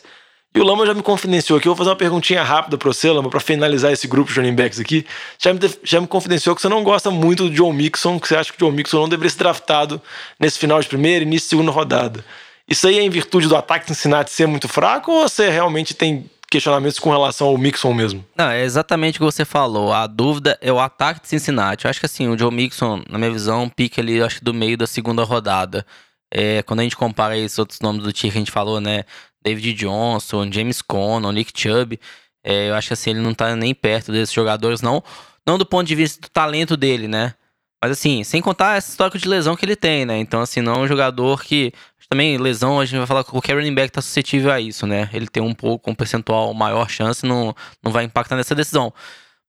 E 0.54 0.60
o 0.60 0.64
Lama 0.64 0.86
já 0.86 0.92
me 0.92 1.02
confidenciou 1.02 1.58
aqui. 1.58 1.66
Eu 1.66 1.70
vou 1.74 1.78
fazer 1.78 1.90
uma 1.90 1.96
perguntinha 1.96 2.42
rápida 2.42 2.76
para 2.76 2.92
você, 2.92 3.10
Lama, 3.10 3.30
para 3.30 3.40
finalizar 3.40 3.90
esse 3.90 4.06
grupo 4.06 4.30
de 4.30 4.38
running 4.38 4.54
backs 4.54 4.78
aqui. 4.78 5.06
Já 5.38 5.52
me, 5.52 5.60
já 5.82 6.00
me 6.00 6.06
confidenciou 6.06 6.54
que 6.54 6.60
você 6.60 6.68
não 6.68 6.84
gosta 6.84 7.10
muito 7.10 7.48
do 7.48 7.54
John 7.54 7.72
Mixon, 7.72 8.20
que 8.20 8.28
você 8.28 8.36
acha 8.36 8.52
que 8.52 8.62
o 8.62 8.68
John 8.68 8.72
Mixon 8.72 8.98
não 8.98 9.08
deveria 9.08 9.30
ser 9.30 9.38
draftado 9.38 10.00
nesse 10.38 10.58
final 10.58 10.78
de 10.80 10.86
primeira 10.86 11.24
início 11.24 11.46
de 11.46 11.50
segunda 11.50 11.70
rodada. 11.70 12.22
Isso 12.68 12.86
aí 12.86 12.98
é 12.98 13.02
em 13.02 13.10
virtude 13.10 13.48
do 13.48 13.56
ataque 13.56 13.86
de 13.86 13.94
Cincinnati 13.94 14.30
ser 14.30 14.46
muito 14.46 14.68
fraco 14.68 15.10
ou 15.10 15.28
você 15.28 15.48
realmente 15.48 15.94
tem 15.94 16.30
questionamentos 16.52 16.98
com 16.98 17.10
relação 17.10 17.46
ao 17.46 17.56
Mixon 17.56 17.94
mesmo? 17.94 18.22
Não, 18.36 18.50
é 18.50 18.62
exatamente 18.62 19.16
o 19.16 19.20
que 19.20 19.24
você 19.24 19.42
falou. 19.42 19.90
A 19.90 20.06
dúvida 20.06 20.58
é 20.60 20.70
o 20.70 20.78
ataque 20.78 21.22
de 21.22 21.28
Cincinnati. 21.28 21.86
Eu 21.86 21.90
acho 21.90 21.98
que 21.98 22.04
assim, 22.04 22.28
o 22.28 22.36
John 22.36 22.50
Mixon, 22.50 23.02
na 23.08 23.16
minha 23.16 23.30
visão, 23.30 23.70
pica 23.70 24.02
ali, 24.02 24.22
acho 24.22 24.38
que 24.38 24.44
do 24.44 24.52
meio 24.52 24.76
da 24.76 24.86
segunda 24.86 25.24
rodada. 25.24 25.86
É, 26.30 26.62
quando 26.62 26.80
a 26.80 26.82
gente 26.82 26.96
compara 26.96 27.36
esses 27.38 27.58
outros 27.58 27.80
nomes 27.80 28.02
do 28.02 28.12
time 28.12 28.30
que 28.30 28.36
a 28.36 28.40
gente 28.40 28.50
falou, 28.50 28.80
né? 28.80 29.04
David 29.42 29.72
Johnson, 29.72 30.52
James 30.52 30.82
Conner, 30.82 31.32
Nick 31.32 31.58
Chubb. 31.58 31.98
É, 32.44 32.68
eu 32.68 32.74
acho 32.74 32.88
que 32.88 32.94
assim, 32.94 33.10
ele 33.10 33.20
não 33.20 33.32
tá 33.32 33.56
nem 33.56 33.74
perto 33.74 34.12
desses 34.12 34.34
jogadores, 34.34 34.82
não. 34.82 35.02
Não 35.46 35.56
do 35.56 35.64
ponto 35.64 35.86
de 35.86 35.94
vista 35.94 36.20
do 36.20 36.28
talento 36.28 36.76
dele, 36.76 37.08
né? 37.08 37.34
Mas 37.82 37.92
assim, 37.92 38.22
sem 38.24 38.42
contar 38.42 38.76
essa 38.76 38.90
história 38.90 39.18
de 39.18 39.26
lesão 39.26 39.56
que 39.56 39.64
ele 39.64 39.74
tem, 39.74 40.04
né? 40.04 40.18
Então, 40.18 40.40
assim, 40.40 40.60
não 40.60 40.74
é 40.74 40.78
um 40.80 40.86
jogador 40.86 41.42
que. 41.42 41.72
Também, 42.12 42.36
lesão, 42.36 42.78
a 42.78 42.84
gente 42.84 42.98
vai 42.98 43.06
falar 43.06 43.24
que 43.24 43.30
qualquer 43.30 43.54
running 43.54 43.74
back 43.74 43.90
tá 43.90 44.02
suscetível 44.02 44.52
a 44.52 44.60
isso, 44.60 44.86
né? 44.86 45.08
Ele 45.14 45.26
tem 45.26 45.42
um 45.42 45.54
pouco, 45.54 45.90
um 45.90 45.94
percentual 45.94 46.52
maior 46.52 46.86
chance, 46.86 47.24
não, 47.24 47.56
não 47.82 47.90
vai 47.90 48.04
impactar 48.04 48.36
nessa 48.36 48.54
decisão. 48.54 48.92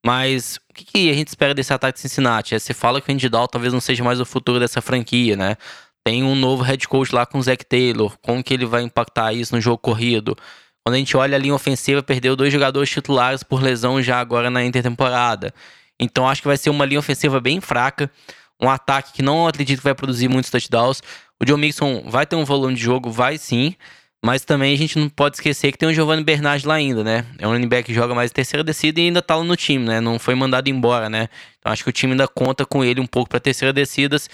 Mas 0.05 0.61
o 0.69 0.73
que, 0.73 0.85
que, 0.85 1.09
a 1.11 1.13
gente 1.13 1.27
espera 1.27 1.53
desse 1.53 1.73
ataque 1.73 1.95
de 1.95 1.99
Cincinnati? 1.99 2.55
É, 2.55 2.59
você 2.59 2.73
fala 2.73 3.01
que 3.01 3.11
o 3.11 3.13
Andy 3.13 3.27
Dalton 3.27 3.51
talvez 3.51 3.73
não 3.73 3.81
seja 3.81 4.01
mais 4.01 4.21
o 4.21 4.25
futuro 4.25 4.61
dessa 4.61 4.81
franquia, 4.81 5.35
né? 5.35 5.57
Tem 6.05 6.23
um 6.23 6.35
novo 6.35 6.63
head 6.63 6.87
coach 6.87 7.13
lá 7.13 7.25
com 7.25 7.37
o 7.37 7.43
Zach 7.43 7.65
Taylor. 7.65 8.17
Como 8.21 8.41
que 8.41 8.53
ele 8.53 8.65
vai 8.65 8.81
impactar 8.81 9.33
isso 9.33 9.53
no 9.53 9.59
jogo 9.59 9.79
corrido? 9.79 10.33
Quando 10.85 10.95
a 10.95 10.99
gente 10.99 11.17
olha 11.17 11.35
a 11.35 11.39
linha 11.39 11.53
ofensiva, 11.53 12.01
perdeu 12.01 12.33
dois 12.33 12.53
jogadores 12.53 12.89
titulares 12.89 13.43
por 13.43 13.61
lesão 13.61 14.01
já 14.01 14.21
agora 14.21 14.49
na 14.49 14.63
intertemporada. 14.63 15.53
Então 15.99 16.29
acho 16.29 16.41
que 16.41 16.47
vai 16.47 16.55
ser 16.55 16.69
uma 16.69 16.85
linha 16.85 16.99
ofensiva 17.01 17.41
bem 17.41 17.59
fraca. 17.59 18.09
Um 18.61 18.69
ataque 18.69 19.11
que 19.11 19.21
não 19.21 19.45
acredito 19.45 19.79
que 19.79 19.83
vai 19.83 19.93
produzir 19.93 20.29
muitos 20.29 20.49
touchdowns. 20.49 21.01
O 21.43 21.47
Joe 21.47 21.59
Mixon 21.59 22.03
vai 22.05 22.25
ter 22.25 22.37
um 22.37 22.45
volume 22.45 22.73
de 22.73 22.81
jogo? 22.81 23.11
Vai 23.11 23.37
sim. 23.37 23.75
Mas 24.23 24.45
também 24.45 24.73
a 24.73 24.77
gente 24.77 24.97
não 24.97 25.09
pode 25.09 25.35
esquecer 25.35 25.73
que 25.73 25.77
tem 25.77 25.89
o 25.89 25.93
Giovanni 25.93 26.23
Bernard 26.23 26.65
lá 26.65 26.75
ainda, 26.75 27.03
né? 27.03 27.25
É 27.37 27.45
um 27.45 27.51
running 27.51 27.67
back 27.67 27.85
que 27.85 27.93
joga 27.93 28.15
mais 28.15 28.31
terceira 28.31 28.63
descida 28.63 29.01
e 29.01 29.07
ainda 29.07 29.21
tá 29.21 29.35
lá 29.35 29.43
no 29.43 29.57
time, 29.57 29.85
né? 29.85 29.99
Não 29.99 30.17
foi 30.17 30.35
mandado 30.35 30.69
embora, 30.69 31.09
né? 31.09 31.27
Então 31.59 31.69
acho 31.73 31.83
que 31.83 31.89
o 31.89 31.91
time 31.91 32.13
ainda 32.13 32.29
conta 32.29 32.65
com 32.65 32.81
ele 32.81 33.01
um 33.01 33.05
pouco 33.05 33.29
para 33.29 33.41
terceira 33.41 33.73
descidas. 33.73 34.29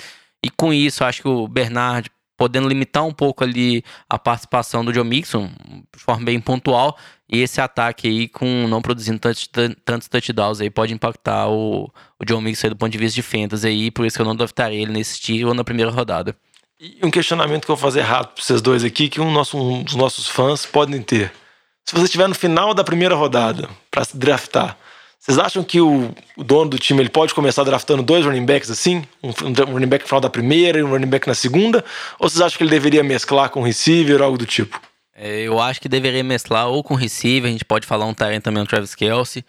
E 0.45 0.51
com 0.51 0.71
isso, 0.71 1.03
acho 1.03 1.23
que 1.23 1.27
o 1.27 1.47
Bernard 1.47 2.11
podendo 2.37 2.67
limitar 2.67 3.03
um 3.03 3.11
pouco 3.11 3.43
ali 3.43 3.83
a 4.07 4.19
participação 4.19 4.85
do 4.85 4.93
Joe 4.93 5.03
Mixon, 5.03 5.49
de 5.91 5.99
forma 5.99 6.23
bem 6.23 6.39
pontual, 6.39 6.95
e 7.27 7.41
esse 7.41 7.59
ataque 7.59 8.07
aí 8.07 8.27
com 8.29 8.67
não 8.67 8.83
produzindo 8.83 9.17
tantos, 9.17 9.49
tantos 9.83 10.07
touchdowns 10.07 10.61
aí 10.61 10.69
pode 10.69 10.93
impactar 10.93 11.49
o, 11.49 11.91
o 12.19 12.25
Joe 12.25 12.41
Mixon 12.41 12.69
do 12.69 12.77
ponto 12.77 12.91
de 12.91 12.97
vista 12.99 13.15
de 13.15 13.23
fantasy 13.23 13.67
aí, 13.67 13.91
por 13.91 14.05
isso 14.05 14.15
que 14.15 14.21
eu 14.21 14.25
não 14.25 14.35
draftaria 14.35 14.79
ele 14.79 14.91
nesse 14.91 15.19
tiro 15.19 15.49
ou 15.49 15.53
na 15.55 15.63
primeira 15.63 15.91
rodada. 15.91 16.35
E 16.81 16.97
um 17.03 17.11
questionamento 17.11 17.65
que 17.65 17.71
eu 17.71 17.75
vou 17.75 17.81
fazer 17.81 18.01
rápido 18.01 18.35
para 18.35 18.43
vocês 18.43 18.61
dois 18.61 18.85
aqui, 18.85 19.09
que 19.09 19.19
um, 19.19 19.29
nosso, 19.31 19.57
um 19.57 19.83
dos 19.83 19.95
nossos 19.95 20.27
fãs 20.27 20.65
podem 20.65 21.01
ter. 21.01 21.29
Se 21.85 21.93
você 21.93 22.05
estiver 22.05 22.29
no 22.29 22.35
final 22.35 22.73
da 22.73 22.85
primeira 22.85 23.15
rodada 23.15 23.69
para 23.91 24.05
se 24.05 24.15
draftar, 24.15 24.77
vocês 25.19 25.37
acham 25.37 25.61
que 25.61 25.81
o, 25.81 26.15
o, 26.37 26.43
dono 26.43 26.69
do 26.69 26.79
time 26.79 27.01
ele 27.01 27.09
pode 27.09 27.33
começar 27.33 27.65
draftando 27.65 28.01
dois 28.01 28.25
running 28.25 28.45
backs 28.45 28.71
assim? 28.71 29.03
Um, 29.21 29.29
um 29.29 29.73
running 29.73 29.87
back 29.87 30.05
no 30.05 30.07
final 30.07 30.21
da 30.21 30.29
primeira 30.29 30.79
e 30.79 30.83
um 30.83 30.89
running 30.89 31.09
back 31.09 31.27
na 31.27 31.33
segunda? 31.33 31.83
Ou 32.17 32.29
vocês 32.29 32.39
acham 32.39 32.57
que 32.57 32.63
ele 32.63 32.71
deveria 32.71 33.03
mesclar 33.03 33.49
com 33.49 33.61
receiver 33.61 34.21
ou 34.21 34.25
algo 34.27 34.37
do 34.37 34.45
tipo? 34.45 34.79
É, 35.13 35.41
eu 35.41 35.59
acho 35.59 35.81
que 35.81 35.89
deveria 35.89 36.23
mesclar 36.23 36.69
ou 36.69 36.81
com 36.81 36.95
receiver, 36.95 37.49
a 37.49 37.51
gente 37.51 37.65
pode 37.65 37.85
falar 37.85 38.05
um 38.05 38.13
Tyrant 38.13 38.41
também, 38.41 38.63
o 38.63 38.65
Travis 38.65 38.95
Kelsey. 38.95 39.43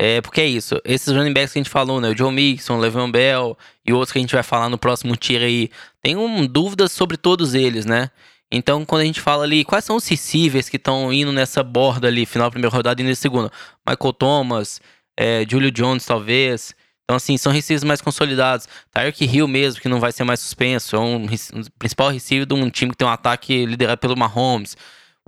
É, 0.00 0.20
porque 0.20 0.40
é 0.40 0.46
isso, 0.46 0.80
esses 0.84 1.12
running 1.12 1.32
backs 1.32 1.52
que 1.52 1.58
a 1.58 1.62
gente 1.62 1.70
falou, 1.70 2.00
né? 2.00 2.08
O 2.08 2.16
Joe 2.16 2.32
Mixon, 2.32 2.76
o 2.76 2.78
Le'Veon 2.78 3.10
Bell 3.10 3.58
e 3.84 3.92
outros 3.92 4.12
que 4.12 4.18
a 4.18 4.20
gente 4.20 4.32
vai 4.32 4.44
falar 4.44 4.68
no 4.68 4.78
próximo 4.78 5.16
tiro 5.16 5.42
aí, 5.44 5.70
tem 6.00 6.14
um, 6.14 6.46
dúvidas 6.46 6.92
sobre 6.92 7.16
todos 7.16 7.52
eles, 7.52 7.84
né? 7.84 8.08
Então, 8.48 8.84
quando 8.84 9.02
a 9.02 9.04
gente 9.04 9.20
fala 9.20 9.42
ali, 9.42 9.64
quais 9.64 9.84
são 9.84 9.96
os 9.96 10.06
receivers 10.06 10.68
que 10.68 10.76
estão 10.76 11.12
indo 11.12 11.32
nessa 11.32 11.64
borda 11.64 12.06
ali, 12.06 12.24
final 12.26 12.48
primeira 12.48 12.74
rodada 12.74 13.02
e 13.02 13.04
na 13.04 13.12
segunda? 13.16 13.50
Michael 13.84 14.12
Thomas, 14.12 14.80
é, 15.18 15.44
Julio 15.50 15.72
Jones, 15.72 16.06
talvez. 16.06 16.76
Então, 17.04 17.16
assim, 17.16 17.36
são 17.36 17.50
receivers 17.50 17.82
mais 17.82 18.00
consolidados. 18.00 18.68
Tyreek 18.92 19.24
Hill 19.24 19.48
mesmo, 19.48 19.80
que 19.80 19.88
não 19.88 19.98
vai 19.98 20.12
ser 20.12 20.22
mais 20.22 20.38
suspenso. 20.38 20.94
É 20.94 20.98
um, 21.00 21.24
um 21.24 21.64
principal 21.76 22.10
receiver 22.10 22.46
de 22.46 22.54
um 22.54 22.70
time 22.70 22.92
que 22.92 22.96
tem 22.96 23.08
um 23.08 23.10
ataque 23.10 23.66
liderado 23.66 24.00
pelo 24.00 24.16
Mahomes. 24.16 24.76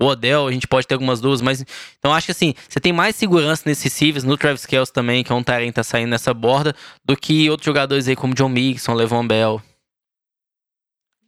O 0.01 0.07
Odell, 0.07 0.47
a 0.47 0.53
gente 0.53 0.67
pode 0.67 0.87
ter 0.87 0.95
algumas 0.95 1.21
dúvidas, 1.21 1.43
mas... 1.43 1.65
Então, 1.99 2.15
acho 2.15 2.27
que, 2.27 2.33
assim, 2.33 2.55
você 2.69 2.81
tem 2.81 2.93
mais 2.93 3.15
segurança 3.17 3.65
nesses 3.67 3.85
receivers, 3.85 4.25
no 4.25 4.37
Travis 4.37 4.65
Kelce 4.65 4.93
também, 4.93 5.23
que 5.23 5.31
é 5.31 5.35
um 5.35 5.43
Tyrant 5.43 5.75
tá 5.75 5.83
saindo 5.83 6.11
nessa 6.11 6.33
borda, 6.33 6.75
do 7.05 7.17
que 7.17 7.51
outros 7.51 7.67
jogadores 7.67 8.09
aí, 8.09 8.17
como 8.17 8.35
John 8.35 8.49
Mixon, 8.49 8.95
Levon 8.95 9.27
Bell. 9.27 9.61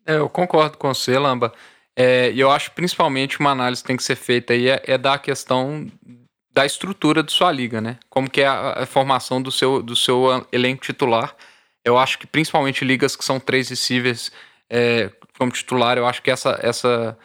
É, 0.06 0.16
eu 0.16 0.28
concordo 0.28 0.78
com 0.78 0.92
você, 0.92 1.18
Lamba. 1.18 1.52
É, 1.94 2.30
e 2.32 2.40
eu 2.40 2.50
acho 2.50 2.70
principalmente 2.72 3.38
uma 3.38 3.50
análise 3.50 3.82
que 3.82 3.88
tem 3.88 3.96
que 3.96 4.02
ser 4.02 4.16
feita 4.16 4.54
aí 4.54 4.68
é, 4.68 4.82
é 4.86 4.98
da 4.98 5.18
questão 5.18 5.86
da 6.52 6.66
estrutura 6.66 7.22
de 7.22 7.32
sua 7.32 7.50
liga, 7.52 7.80
né? 7.80 7.98
Como 8.08 8.30
que 8.30 8.40
é 8.40 8.46
a, 8.46 8.82
a, 8.82 8.86
formação 8.86 9.40
do 9.40 9.50
seu, 9.50 9.82
do 9.82 9.96
seu 9.96 10.46
elenco 10.52 10.82
titular. 10.82 11.34
Eu 11.84 11.98
acho 11.98 12.18
que 12.18 12.26
principalmente 12.26 12.84
ligas 12.84 13.16
que 13.16 13.24
são 13.24 13.40
três 13.40 13.68
receivers 13.68 14.30
é, 14.70 15.10
como 15.38 15.50
titular, 15.50 15.98
eu 15.98 16.06
acho 16.06 16.22
que 16.22 16.30
essa, 16.30 16.58
essa, 16.62 17.18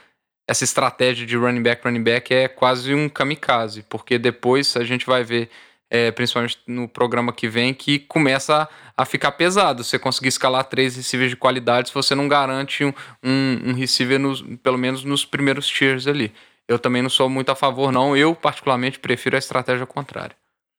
essa 0.48 0.64
estratégia 0.64 1.26
de 1.26 1.36
running 1.36 1.62
back, 1.62 1.84
running 1.84 2.04
back 2.04 2.34
é 2.34 2.48
quase 2.48 2.94
um 2.94 3.10
kamikaze, 3.10 3.84
porque 3.90 4.18
depois 4.18 4.76
a 4.78 4.84
gente 4.84 5.06
vai 5.06 5.24
ver, 5.24 5.50
é, 5.90 6.10
principalmente 6.12 6.58
no 6.66 6.88
programa 6.88 7.34
que 7.34 7.48
vem, 7.48 7.74
que 7.74 8.00
começa 8.00 8.70
a, 8.96 9.02
a, 9.04 9.06
ficar 9.06 9.32
pesado. 9.34 9.84
Você 9.84 10.00
conseguir 10.00 10.30
escalar 10.30 10.64
três 10.64 10.96
receivers 10.96 11.32
de 11.32 11.36
qualidade 11.36 11.90
se 11.90 11.94
você 11.94 12.16
não 12.16 12.28
garante 12.28 12.86
um, 12.86 12.94
um, 13.24 13.62
um 13.66 13.74
receiver, 13.74 14.18
nos, 14.18 14.42
pelo 14.64 14.78
menos 14.78 15.04
nos 15.04 15.26
primeiros 15.26 15.68
tiers 15.68 16.08
ali 16.08 16.34
eu 16.68 16.78
também 16.78 17.02
não 17.02 17.10
sou 17.10 17.30
muito 17.30 17.50
a 17.50 17.56
favor, 17.56 17.92
não. 17.92 18.16
Eu, 18.16 18.36
particularmente, 18.36 19.00
prefiro 19.00 19.36
a 19.36 19.40
estratégia 19.40 19.86
contrária. 19.86 20.36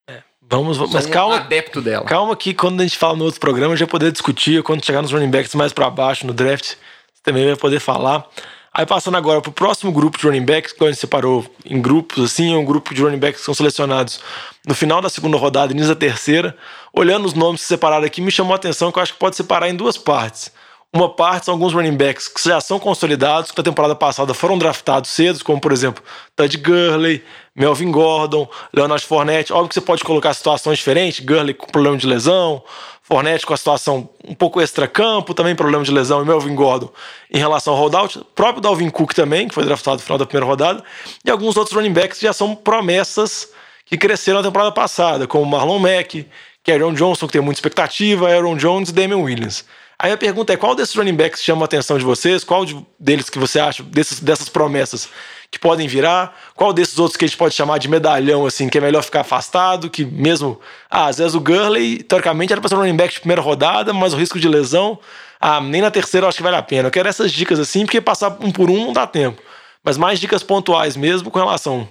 É, 0.09 0.23
vamos, 0.43 0.77
vamos 0.77 0.93
mas 0.93 1.07
calma. 1.07 1.37
Adepto 1.37 1.81
dela. 1.81 2.05
Calma 2.05 2.37
que 2.37 2.53
quando 2.53 2.81
a 2.81 2.83
gente 2.85 2.99
fala 2.99 3.17
no 3.17 3.25
outro 3.25 3.41
programa, 3.41 3.75
já 3.75 3.87
poder 3.87 4.13
discutir. 4.13 4.63
Quando 4.63 4.85
chegar 4.85 5.01
nos 5.01 5.13
running 5.13 5.31
backs 5.31 5.55
mais 5.55 5.73
para 5.73 5.89
baixo 5.89 6.27
no 6.27 6.35
draft, 6.35 6.75
você 6.75 7.23
também 7.23 7.47
vai 7.47 7.57
poder 7.57 7.81
falar. 7.81 8.29
Aí 8.73 8.87
passando 8.87 9.17
agora 9.17 9.41
pro 9.41 9.51
próximo 9.51 9.91
grupo 9.91 10.19
de 10.19 10.27
running 10.27 10.45
backs, 10.45 10.73
que 10.73 10.85
a 10.85 10.87
gente 10.87 11.01
separou 11.01 11.45
em 11.65 11.81
grupos, 11.81 12.25
assim, 12.25 12.55
é 12.55 12.57
um 12.57 12.65
grupo 12.65 12.95
de 12.95 13.03
running 13.03 13.19
backs 13.19 13.41
que 13.41 13.45
são 13.45 13.55
selecionados 13.55 14.21
no 14.67 14.75
final 14.75 15.01
da 15.01 15.09
segunda 15.09 15.37
rodada, 15.37 15.73
início 15.73 15.89
da 15.89 15.99
terceira. 15.99 16.57
Olhando 16.93 17.27
os 17.27 17.35
nomes 17.35 17.63
separados 17.63 18.07
aqui, 18.07 18.21
me 18.21 18.31
chamou 18.31 18.53
a 18.53 18.57
atenção 18.57 18.93
que 18.93 18.99
eu 18.99 19.03
acho 19.03 19.15
que 19.15 19.19
pode 19.19 19.37
separar 19.37 19.69
em 19.69 19.75
duas 19.75 19.97
partes. 19.97 20.53
Uma 20.91 21.09
parte 21.11 21.45
são 21.45 21.53
alguns 21.53 21.75
running 21.75 21.97
backs 21.97 22.29
que 22.29 22.49
já 22.49 22.63
são 22.63 22.79
consolidados, 22.79 23.51
que 23.51 23.59
na 23.59 23.65
temporada 23.65 23.95
passada 23.95 24.33
foram 24.33 24.57
draftados 24.57 25.11
cedo, 25.11 25.45
como 25.45 25.61
por 25.61 25.71
exemplo 25.71 26.03
Todd 26.35 26.57
Gurley, 26.57 27.23
Melvin 27.55 27.91
Gordon, 27.91 28.49
Leonard 28.73 29.05
Fournette. 29.05 29.53
Óbvio 29.53 29.69
que 29.69 29.75
você 29.75 29.83
pode 29.83 30.03
colocar 30.03 30.33
situações 30.33 30.79
diferentes, 30.79 31.21
Gurley 31.21 31.53
com 31.53 31.67
problema 31.67 31.97
de 31.97 32.07
lesão, 32.07 32.63
Fournette 33.09 33.47
com 33.47 33.55
a 33.55 33.57
situação 33.57 34.07
um 34.23 34.35
pouco 34.35 34.61
extra-campo, 34.61 35.33
também 35.33 35.57
problema 35.57 35.83
de 35.83 35.91
lesão, 35.91 36.21
e 36.21 36.27
Melvin 36.27 36.55
Gordon 36.55 36.91
em 37.33 37.39
relação 37.39 37.73
ao 37.73 37.79
holdout. 37.81 38.23
Próprio 38.35 38.61
Dalvin 38.61 38.91
Cook 38.91 39.15
também, 39.15 39.49
que 39.49 39.55
foi 39.55 39.65
draftado 39.65 39.97
no 39.97 40.03
final 40.03 40.19
da 40.19 40.27
primeira 40.27 40.45
rodada, 40.45 40.85
e 41.25 41.31
alguns 41.31 41.57
outros 41.57 41.75
running 41.75 41.95
backs 41.95 42.19
que 42.19 42.27
já 42.27 42.35
são 42.35 42.55
promessas 42.55 43.49
que 43.87 43.97
cresceram 43.97 44.41
na 44.41 44.47
temporada 44.47 44.73
passada, 44.73 45.27
como 45.27 45.47
Marlon 45.47 45.79
Mack, 45.79 46.27
Aaron 46.71 46.93
Johnson, 46.93 47.27
que 47.27 47.33
tem 47.33 47.41
muita 47.41 47.59
expectativa, 47.59 48.31
Aaron 48.31 48.57
Jones 48.57 48.91
e 48.91 48.93
Damian 48.93 49.17
Williams. 49.17 49.65
Aí 49.99 50.13
a 50.13 50.17
pergunta 50.19 50.53
é: 50.53 50.57
qual 50.59 50.75
desses 50.75 50.95
running 50.95 51.17
backs 51.17 51.43
chama 51.43 51.63
a 51.63 51.65
atenção 51.65 51.99
de 51.99 52.05
vocês? 52.05 52.45
Qual 52.45 52.67
deles 53.01 53.31
que 53.31 53.39
você 53.39 53.59
acha, 53.59 53.83
desses, 53.83 54.21
dessas 54.21 54.51
promessas, 54.51 55.09
que 55.51 55.59
podem 55.59 55.89
virar? 55.89 56.37
Qual 56.55 56.73
desses 56.73 56.99
outros 56.99 57.17
que 57.17 57.25
a 57.25 57.29
gente 57.29 57.37
pode 57.37 57.55
chamar 57.55 57.79
de 57.79 57.89
medalhão, 57.89 58.47
assim, 58.47 58.69
que 58.69 58.79
é 58.79 58.81
melhor 58.81 59.03
ficar 59.03 59.21
afastado? 59.21 59.89
Que 59.89 60.05
mesmo. 60.05 60.61
Ah, 60.91 61.07
às 61.07 61.19
vezes 61.19 61.35
o 61.35 61.41
Gurley, 61.41 62.03
teoricamente, 62.03 62.53
era 62.53 62.61
para 62.61 62.69
ser 62.69 62.75
um 62.75 62.79
running 62.79 62.97
back 62.97 63.15
de 63.15 63.21
primeira 63.21 63.41
rodada, 63.41 63.93
mas 63.93 64.13
o 64.13 64.17
risco 64.17 64.39
de 64.39 64.49
lesão. 64.49 64.99
Ah, 65.41 65.61
nem 65.61 65.81
na 65.81 65.91
terceira 65.91 66.25
eu 66.25 66.29
acho 66.29 66.37
que 66.37 66.43
vale 66.43 66.57
a 66.57 66.63
pena. 66.63 66.89
Eu 66.89 66.93
quero 66.93 67.09
essas 67.09 67.33
dicas 67.33 67.59
assim, 67.59 67.85
porque 67.85 68.01
passar 68.01 68.37
um 68.41 68.51
por 68.51 68.71
um 68.71 68.87
não 68.87 68.93
dá 68.93 69.07
tempo. 69.07 69.41
Mas 69.83 69.97
mais 69.97 70.21
dicas 70.21 70.43
pontuais 70.43 70.97
mesmo 70.97 71.31
com 71.31 71.39
relação. 71.39 71.89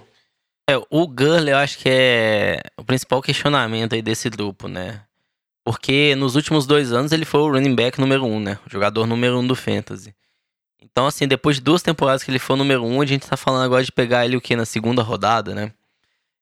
É, 0.70 0.78
o 0.89 1.08
Gurley 1.08 1.54
eu 1.54 1.58
acho 1.58 1.78
que 1.78 1.89
é 1.89 2.60
o 2.78 2.84
principal 2.84 3.22
questionamento 3.22 3.96
aí 3.96 4.02
desse 4.02 4.30
grupo, 4.30 4.67
né? 4.67 5.02
Porque 5.65 6.13
nos 6.15 6.36
últimos 6.36 6.67
dois 6.67 6.91
anos 6.91 7.12
ele 7.12 7.26
foi 7.26 7.39
o 7.39 7.52
running 7.52 7.74
back 7.74 8.00
número 8.00 8.26
um, 8.26 8.39
né? 8.39 8.60
O 8.67 8.70
jogador 8.70 9.08
número 9.08 9.39
um 9.39 9.48
do 9.48 9.56
Fantasy. 9.56 10.13
Então, 10.97 11.05
assim, 11.05 11.27
depois 11.27 11.57
de 11.57 11.62
duas 11.62 11.83
temporadas 11.83 12.23
que 12.23 12.31
ele 12.31 12.39
foi 12.39 12.55
o 12.55 12.57
número 12.57 12.83
um, 12.83 13.01
a 13.01 13.05
gente 13.05 13.27
tá 13.27 13.38
falando 13.38 13.63
agora 13.63 13.83
de 13.83 13.91
pegar 13.91 14.25
ele 14.25 14.36
o 14.36 14.41
quê? 14.41 14.55
Na 14.55 14.65
segunda 14.65 15.03
rodada, 15.03 15.53
né? 15.53 15.71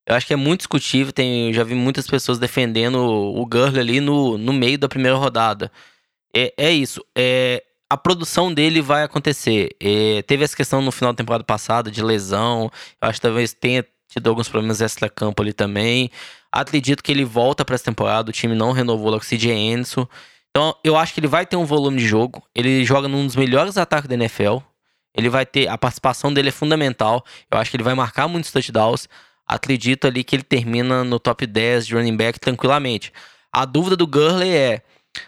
Eu 0.07 0.15
acho 0.15 0.25
que 0.25 0.31
é 0.31 0.37
muito 0.37 0.59
discutível, 0.59 1.11
tem, 1.11 1.47
eu 1.49 1.53
já 1.53 1.61
vi 1.61 1.75
muitas 1.75 2.07
pessoas 2.07 2.39
defendendo 2.39 2.95
o 2.95 3.45
Gurley 3.45 3.81
ali 3.81 3.99
no, 3.99 4.37
no 4.37 4.53
meio 4.53 4.77
da 4.77 4.87
primeira 4.87 5.17
rodada. 5.17 5.69
É, 6.33 6.53
é 6.55 6.71
isso, 6.71 7.03
é, 7.17 7.65
a 7.89 7.97
produção 7.97 8.53
dele 8.53 8.81
vai 8.81 9.03
acontecer. 9.03 9.75
É, 9.77 10.21
teve 10.21 10.45
essa 10.45 10.55
questão 10.55 10.81
no 10.81 10.89
final 10.89 11.11
da 11.11 11.17
temporada 11.17 11.43
passada 11.43 11.91
de 11.91 12.01
lesão, 12.01 12.71
eu 13.01 13.09
acho 13.09 13.19
que 13.19 13.27
talvez 13.27 13.51
tenha 13.51 13.85
tido 14.07 14.29
alguns 14.29 14.47
problemas 14.47 14.79
extra-campo 14.79 15.41
ali 15.43 15.51
também. 15.51 16.09
Acredito 16.49 17.03
que 17.03 17.11
ele 17.11 17.25
volta 17.25 17.65
para 17.65 17.75
essa 17.75 17.83
temporada. 17.83 18.29
O 18.29 18.33
time 18.33 18.55
não 18.55 18.71
renovou 18.71 19.11
lá 19.11 19.19
com 19.19 19.25
o 19.25 19.27
CJ. 19.27 20.07
Então, 20.55 20.73
eu 20.85 20.95
acho 20.95 21.13
que 21.13 21.19
ele 21.19 21.27
vai 21.27 21.45
ter 21.45 21.57
um 21.57 21.65
volume 21.65 21.97
de 21.97 22.07
jogo. 22.07 22.41
Ele 22.55 22.85
joga 22.85 23.09
num 23.09 23.25
dos 23.25 23.35
melhores 23.35 23.77
ataques 23.77 24.07
da 24.07 24.15
NFL. 24.15 24.59
Ele 25.13 25.27
vai 25.27 25.45
ter. 25.45 25.67
A 25.67 25.77
participação 25.77 26.33
dele 26.33 26.47
é 26.47 26.51
fundamental. 26.51 27.25
Eu 27.51 27.57
acho 27.57 27.69
que 27.69 27.75
ele 27.75 27.83
vai 27.83 27.93
marcar 27.93 28.29
muitos 28.29 28.53
touchdowns. 28.53 29.09
Acredito 29.45 30.07
ali 30.07 30.23
que 30.23 30.33
ele 30.33 30.43
termina 30.43 31.03
no 31.03 31.19
top 31.19 31.45
10 31.45 31.85
de 31.85 31.95
running 31.95 32.15
back 32.15 32.39
tranquilamente. 32.39 33.11
A 33.51 33.65
dúvida 33.65 33.97
do 33.97 34.07
Gurley 34.07 34.55
é 34.55 34.81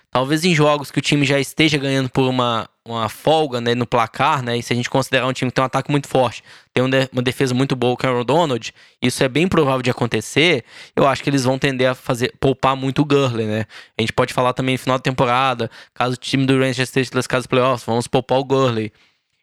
Talvez 0.10 0.43
em 0.43 0.56
jogos 0.56 0.89
que 0.89 1.00
o 1.00 1.02
time 1.02 1.26
já 1.26 1.39
esteja 1.39 1.78
ganhando 1.78 2.10
por 2.10 2.28
uma, 2.28 2.67
uma 2.86 3.08
folga 3.10 3.62
né, 3.62 3.76
no 3.76 3.86
placar, 3.86 4.41
né? 4.41 4.58
E 4.58 4.63
se 4.63 4.73
a 4.73 4.76
gente 4.76 4.89
considerar 4.89 5.28
um 5.28 5.34
time 5.34 5.52
que 5.52 5.56
tem 5.56 5.62
um 5.62 5.65
ataque 5.65 5.91
muito 5.91 6.08
forte, 6.08 6.43
tem 6.73 6.84
uma 6.84 7.21
defesa 7.21 7.54
muito 7.54 7.76
boa 7.76 7.95
com 7.95 8.08
o 8.08 8.10
Aaron 8.10 8.26
Donald, 8.26 8.73
isso 9.02 9.23
é 9.23 9.28
bem 9.28 9.47
provável 9.47 9.82
de 9.82 9.89
acontecer. 9.89 10.63
Eu 10.95 11.08
acho 11.08 11.23
que 11.23 11.30
eles 11.30 11.43
vão 11.43 11.60
tender 11.60 11.89
a 11.89 11.95
fazer 11.95 12.34
poupar 12.39 12.76
muito 12.76 13.02
o 13.02 13.06
Gurley, 13.06 13.45
né? 13.45 13.65
A 13.97 14.02
gente 14.02 14.13
pode 14.13 14.34
falar 14.34 14.54
também 14.54 14.76
no 14.76 14.80
final 14.80 14.97
da 14.97 15.04
temporada, 15.04 15.69
caso 15.93 16.15
o 16.15 16.17
time 16.17 16.45
do 16.45 16.54
Rangers 16.54 16.80
esteja 16.80 17.12
classificado 17.12 17.41
os 17.41 17.47
playoffs, 17.47 17.86
vamos 17.86 18.08
poupar 18.08 18.39
o 18.39 18.43
Gurley. 18.43 18.91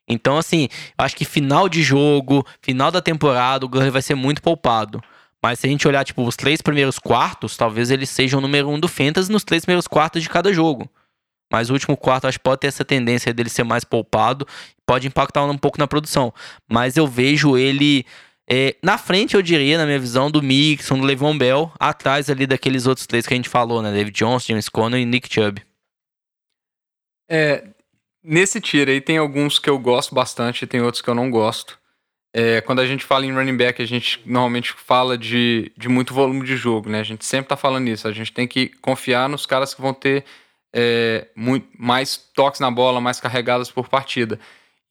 Então, 0.09 0.37
assim, 0.37 0.69
eu 0.99 1.05
acho 1.05 1.17
que 1.17 1.25
final 1.25 1.69
de 1.69 1.83
jogo, 1.83 2.47
final 2.61 2.91
da 2.91 3.01
temporada, 3.01 3.65
o 3.65 3.69
Gurley 3.69 3.91
vai 3.91 4.03
ser 4.03 4.15
muito 4.15 4.43
poupado. 4.43 5.03
Mas 5.45 5.59
se 5.59 5.67
a 5.67 5.69
gente 5.69 5.87
olhar, 5.87 6.03
tipo, 6.07 6.27
os 6.27 6.37
três 6.37 6.63
primeiros 6.63 6.99
quartos, 6.99 7.55
talvez 7.55 7.91
eles 7.91 8.09
sejam 8.09 8.39
o 8.39 8.41
número 8.41 8.67
um 8.67 8.81
do 8.81 8.89
Fantasy 8.89 9.31
nos 9.31 9.45
três 9.45 9.63
primeiros 9.63 9.87
quartos 9.87 10.23
de 10.23 10.29
cada 10.31 10.51
jogo. 10.55 10.91
Mas 11.53 11.69
o 11.69 11.75
último 11.75 11.99
quarto, 11.99 12.27
acho 12.27 12.39
que 12.39 12.43
pode 12.43 12.63
ter 12.63 12.69
essa 12.69 12.83
tendência 12.83 13.31
dele 13.31 13.51
ser 13.51 13.63
mais 13.63 13.85
poupado, 13.85 14.49
pode 14.87 15.07
impactar 15.07 15.45
um 15.45 15.59
pouco 15.59 15.79
na 15.79 15.87
produção. 15.87 16.33
Mas 16.67 16.97
eu 16.97 17.07
vejo 17.07 17.59
ele 17.59 18.07
é, 18.51 18.75
na 18.83 18.97
frente, 18.97 19.35
eu 19.35 19.43
diria, 19.43 19.77
na 19.77 19.85
minha 19.85 19.99
visão, 19.99 20.31
do 20.31 20.43
Mixon, 20.43 20.99
do 20.99 21.05
Le'Veon 21.05 21.37
Bell, 21.37 21.71
atrás 21.79 22.31
ali 22.31 22.47
daqueles 22.47 22.87
outros 22.87 23.07
três 23.07 23.27
que 23.27 23.35
a 23.35 23.37
gente 23.37 23.51
falou, 23.51 23.83
né? 23.83 23.93
David 23.93 24.17
Johnson, 24.17 24.47
James 24.49 24.71
Conner 24.71 24.99
e 24.99 25.05
Nick 25.05 25.31
Chubb. 25.31 25.61
É, 27.29 27.69
nesse 28.23 28.63
tiro 28.63 28.91
aí 28.91 29.03
tem 29.03 29.19
alguns 29.19 29.59
que 29.59 29.69
eu 29.69 29.79
gosto 29.79 30.15
bastante 30.15 30.63
e 30.63 30.67
tem 30.67 30.81
outros 30.81 31.03
que 31.03 31.11
eu 31.11 31.15
não 31.15 31.31
gosto. 31.31 31.79
É, 32.37 32.61
quando 32.63 32.81
a 32.81 32.87
gente 32.87 33.05
fala 33.05 33.25
em 33.25 33.33
running 33.33 33.57
back, 33.57 33.81
a 33.81 33.87
gente 33.87 34.21
normalmente 34.27 34.73
fala 34.73 35.17
de, 35.17 35.71
de 35.77 35.89
muito 35.89 36.13
volume 36.13 36.45
de 36.45 36.57
jogo, 36.57 36.91
né? 36.91 36.99
A 36.99 37.05
gente 37.05 37.25
sempre 37.25 37.49
tá 37.49 37.57
falando 37.57 37.87
isso. 37.87 38.09
A 38.09 38.13
gente 38.13 38.33
tem 38.33 38.49
que 38.49 38.71
confiar 38.83 39.29
nos 39.29 39.47
caras 39.47 39.73
que 39.73 39.81
vão 39.81 39.95
ter 39.95 40.25
é, 40.75 41.29
muito, 41.37 41.69
mais 41.79 42.17
toques 42.17 42.59
na 42.59 42.73
bola, 42.73 43.01
mais 43.01 43.21
carregadas 43.21 43.71
por 43.71 43.89
partida. 43.89 44.41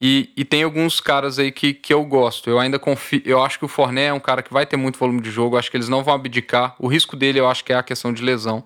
E, 0.00 0.32
e, 0.34 0.44
tem 0.44 0.62
alguns 0.62 1.00
caras 1.00 1.38
aí 1.38 1.52
que, 1.52 1.74
que 1.74 1.92
eu 1.92 2.02
gosto. 2.04 2.48
Eu 2.48 2.58
ainda 2.58 2.78
confio. 2.78 3.20
Eu 3.26 3.42
acho 3.42 3.58
que 3.58 3.64
o 3.66 3.68
Forné 3.68 4.06
é 4.06 4.12
um 4.12 4.20
cara 4.20 4.42
que 4.42 4.52
vai 4.52 4.64
ter 4.64 4.78
muito 4.78 4.98
volume 4.98 5.20
de 5.20 5.30
jogo. 5.30 5.54
Eu 5.54 5.58
acho 5.58 5.70
que 5.70 5.76
eles 5.76 5.88
não 5.88 6.02
vão 6.02 6.14
abdicar. 6.14 6.74
O 6.78 6.88
risco 6.88 7.14
dele, 7.14 7.40
eu 7.40 7.48
acho 7.48 7.62
que 7.62 7.74
é 7.74 7.76
a 7.76 7.82
questão 7.82 8.10
de 8.10 8.22
lesão. 8.22 8.64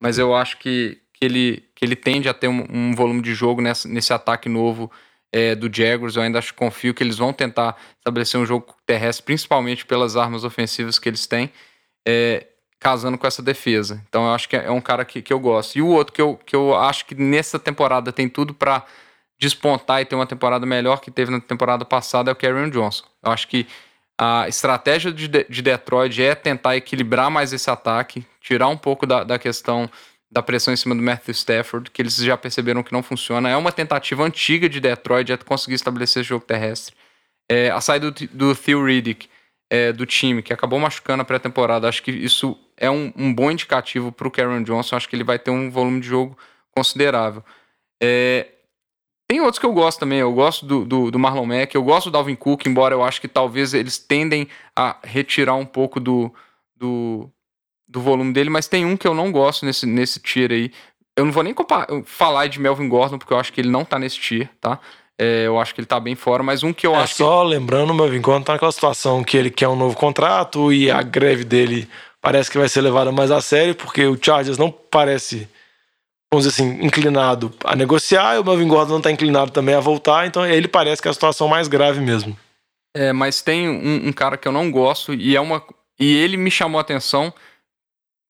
Mas 0.00 0.18
eu 0.18 0.34
acho 0.34 0.56
que, 0.58 0.98
que, 1.12 1.26
ele, 1.26 1.64
que 1.74 1.84
ele 1.84 1.94
tende 1.94 2.26
a 2.26 2.32
ter 2.32 2.48
um, 2.48 2.66
um 2.70 2.94
volume 2.94 3.20
de 3.20 3.34
jogo 3.34 3.60
nessa, 3.60 3.86
nesse 3.86 4.14
ataque 4.14 4.48
novo 4.48 4.90
é, 5.34 5.52
do 5.56 5.68
Jaguars. 5.74 6.14
Eu 6.14 6.22
ainda 6.22 6.38
acho, 6.38 6.54
confio 6.54 6.94
que 6.94 7.02
eles 7.02 7.18
vão 7.18 7.32
tentar 7.32 7.76
estabelecer 7.98 8.40
um 8.40 8.46
jogo 8.46 8.72
terrestre, 8.86 9.24
principalmente 9.24 9.84
pelas 9.84 10.16
armas 10.16 10.44
ofensivas 10.44 10.96
que 10.96 11.08
eles 11.08 11.26
têm, 11.26 11.50
é, 12.06 12.46
casando 12.78 13.18
com 13.18 13.26
essa 13.26 13.42
defesa. 13.42 14.00
Então 14.08 14.26
eu 14.26 14.32
acho 14.32 14.48
que 14.48 14.54
é 14.54 14.70
um 14.70 14.80
cara 14.80 15.04
que, 15.04 15.20
que 15.20 15.32
eu 15.32 15.40
gosto. 15.40 15.74
E 15.76 15.82
o 15.82 15.88
outro 15.88 16.12
que 16.14 16.22
eu, 16.22 16.36
que 16.36 16.54
eu 16.54 16.76
acho 16.76 17.04
que 17.04 17.16
nessa 17.16 17.58
temporada 17.58 18.12
tem 18.12 18.28
tudo 18.28 18.54
para 18.54 18.84
despontar 19.36 20.00
e 20.00 20.04
ter 20.04 20.14
uma 20.14 20.26
temporada 20.26 20.64
melhor 20.64 21.00
que 21.00 21.10
teve 21.10 21.32
na 21.32 21.40
temporada 21.40 21.84
passada 21.84 22.30
é 22.30 22.32
o 22.32 22.36
Karen 22.36 22.70
Johnson. 22.70 23.04
Eu 23.20 23.32
acho 23.32 23.48
que 23.48 23.66
a 24.16 24.46
estratégia 24.46 25.10
de, 25.10 25.26
de 25.26 25.62
Detroit 25.62 26.22
é 26.22 26.36
tentar 26.36 26.76
equilibrar 26.76 27.28
mais 27.28 27.52
esse 27.52 27.68
ataque, 27.68 28.24
tirar 28.40 28.68
um 28.68 28.76
pouco 28.76 29.04
da, 29.04 29.24
da 29.24 29.36
questão 29.36 29.90
da 30.34 30.42
pressão 30.42 30.74
em 30.74 30.76
cima 30.76 30.96
do 30.96 31.00
Matthew 31.00 31.32
Stafford, 31.32 31.92
que 31.92 32.02
eles 32.02 32.16
já 32.16 32.36
perceberam 32.36 32.82
que 32.82 32.92
não 32.92 33.04
funciona. 33.04 33.48
É 33.48 33.56
uma 33.56 33.70
tentativa 33.70 34.24
antiga 34.24 34.68
de 34.68 34.80
Detroit 34.80 35.28
de 35.28 35.36
conseguir 35.38 35.76
estabelecer 35.76 36.22
esse 36.22 36.28
jogo 36.28 36.44
terrestre. 36.44 36.92
É, 37.48 37.70
a 37.70 37.80
saída 37.80 38.10
do, 38.10 38.26
do 38.26 38.54
Theo 38.56 38.84
Riddick 38.84 39.28
é, 39.70 39.92
do 39.92 40.04
time, 40.04 40.42
que 40.42 40.52
acabou 40.52 40.80
machucando 40.80 41.22
a 41.22 41.24
pré-temporada, 41.24 41.88
acho 41.88 42.02
que 42.02 42.10
isso 42.10 42.58
é 42.76 42.90
um, 42.90 43.12
um 43.16 43.32
bom 43.32 43.48
indicativo 43.48 44.10
para 44.10 44.26
o 44.26 44.30
Karen 44.30 44.64
Johnson. 44.64 44.96
Acho 44.96 45.08
que 45.08 45.14
ele 45.14 45.22
vai 45.22 45.38
ter 45.38 45.52
um 45.52 45.70
volume 45.70 46.00
de 46.00 46.08
jogo 46.08 46.36
considerável. 46.72 47.44
É, 48.02 48.48
tem 49.28 49.40
outros 49.40 49.60
que 49.60 49.66
eu 49.66 49.72
gosto 49.72 50.00
também. 50.00 50.18
Eu 50.18 50.32
gosto 50.32 50.66
do, 50.66 50.84
do, 50.84 51.10
do, 51.12 51.18
Marlon 51.18 51.46
Mack, 51.46 51.72
eu 51.76 51.82
gosto 51.84 52.10
do 52.10 52.12
Dalvin 52.12 52.34
Cook, 52.34 52.66
embora 52.66 52.92
eu 52.92 53.04
acho 53.04 53.20
que 53.20 53.28
talvez 53.28 53.72
eles 53.72 53.98
tendem 53.98 54.48
a 54.74 54.96
retirar 55.04 55.54
um 55.54 55.64
pouco 55.64 56.00
do, 56.00 56.34
do, 56.74 57.30
do 57.86 58.00
volume 58.00 58.32
dele, 58.32 58.50
mas 58.50 58.66
tem 58.66 58.84
um 58.84 58.96
que 58.96 59.06
eu 59.06 59.14
não 59.14 59.30
gosto 59.30 59.64
nesse, 59.64 59.86
nesse 59.86 60.20
tier 60.20 60.50
aí. 60.50 60.72
Eu 61.16 61.24
não 61.24 61.32
vou 61.32 61.42
nem 61.42 61.54
falar 62.04 62.48
de 62.48 62.58
Melvin 62.58 62.88
Gordon, 62.88 63.18
porque 63.18 63.32
eu 63.32 63.38
acho 63.38 63.52
que 63.52 63.60
ele 63.60 63.70
não 63.70 63.84
tá 63.84 63.98
nesse 63.98 64.18
tier, 64.18 64.50
tá? 64.60 64.80
É, 65.18 65.46
eu 65.46 65.60
acho 65.60 65.72
que 65.72 65.80
ele 65.80 65.86
tá 65.86 66.00
bem 66.00 66.16
fora, 66.16 66.42
mas 66.42 66.64
um 66.64 66.72
que 66.72 66.86
eu 66.86 66.94
é, 66.94 66.98
acho. 66.98 67.16
Só 67.16 67.42
que... 67.42 67.50
lembrando, 67.50 67.90
o 67.90 67.94
Melvin 67.94 68.20
Gordon 68.20 68.44
tá 68.44 68.52
naquela 68.54 68.72
situação 68.72 69.22
que 69.22 69.36
ele 69.36 69.50
quer 69.50 69.68
um 69.68 69.76
novo 69.76 69.96
contrato 69.96 70.72
e 70.72 70.90
a 70.90 71.02
greve 71.02 71.44
dele 71.44 71.88
parece 72.20 72.50
que 72.50 72.58
vai 72.58 72.68
ser 72.68 72.80
levada 72.80 73.12
mais 73.12 73.30
a 73.30 73.40
sério, 73.40 73.74
porque 73.74 74.04
o 74.06 74.18
Chargers 74.20 74.58
não 74.58 74.70
parece, 74.70 75.48
vamos 76.32 76.46
dizer 76.46 76.62
assim, 76.62 76.84
inclinado 76.84 77.52
a 77.62 77.76
negociar, 77.76 78.34
e 78.34 78.38
o 78.38 78.44
Melvin 78.44 78.66
Gordon 78.66 78.94
não 78.94 79.00
tá 79.00 79.10
inclinado 79.10 79.52
também 79.52 79.74
a 79.74 79.80
voltar, 79.80 80.26
então 80.26 80.44
ele 80.44 80.66
parece 80.66 81.00
que 81.00 81.06
é 81.06 81.10
a 81.10 81.14
situação 81.14 81.46
mais 81.46 81.68
grave 81.68 82.00
mesmo. 82.00 82.36
É, 82.96 83.12
mas 83.12 83.42
tem 83.42 83.68
um, 83.68 84.08
um 84.08 84.12
cara 84.12 84.36
que 84.36 84.48
eu 84.48 84.52
não 84.52 84.70
gosto 84.70 85.12
e 85.12 85.36
é 85.36 85.40
uma. 85.40 85.62
E 85.98 86.16
ele 86.16 86.36
me 86.36 86.50
chamou 86.50 86.78
a 86.78 86.82
atenção 86.82 87.32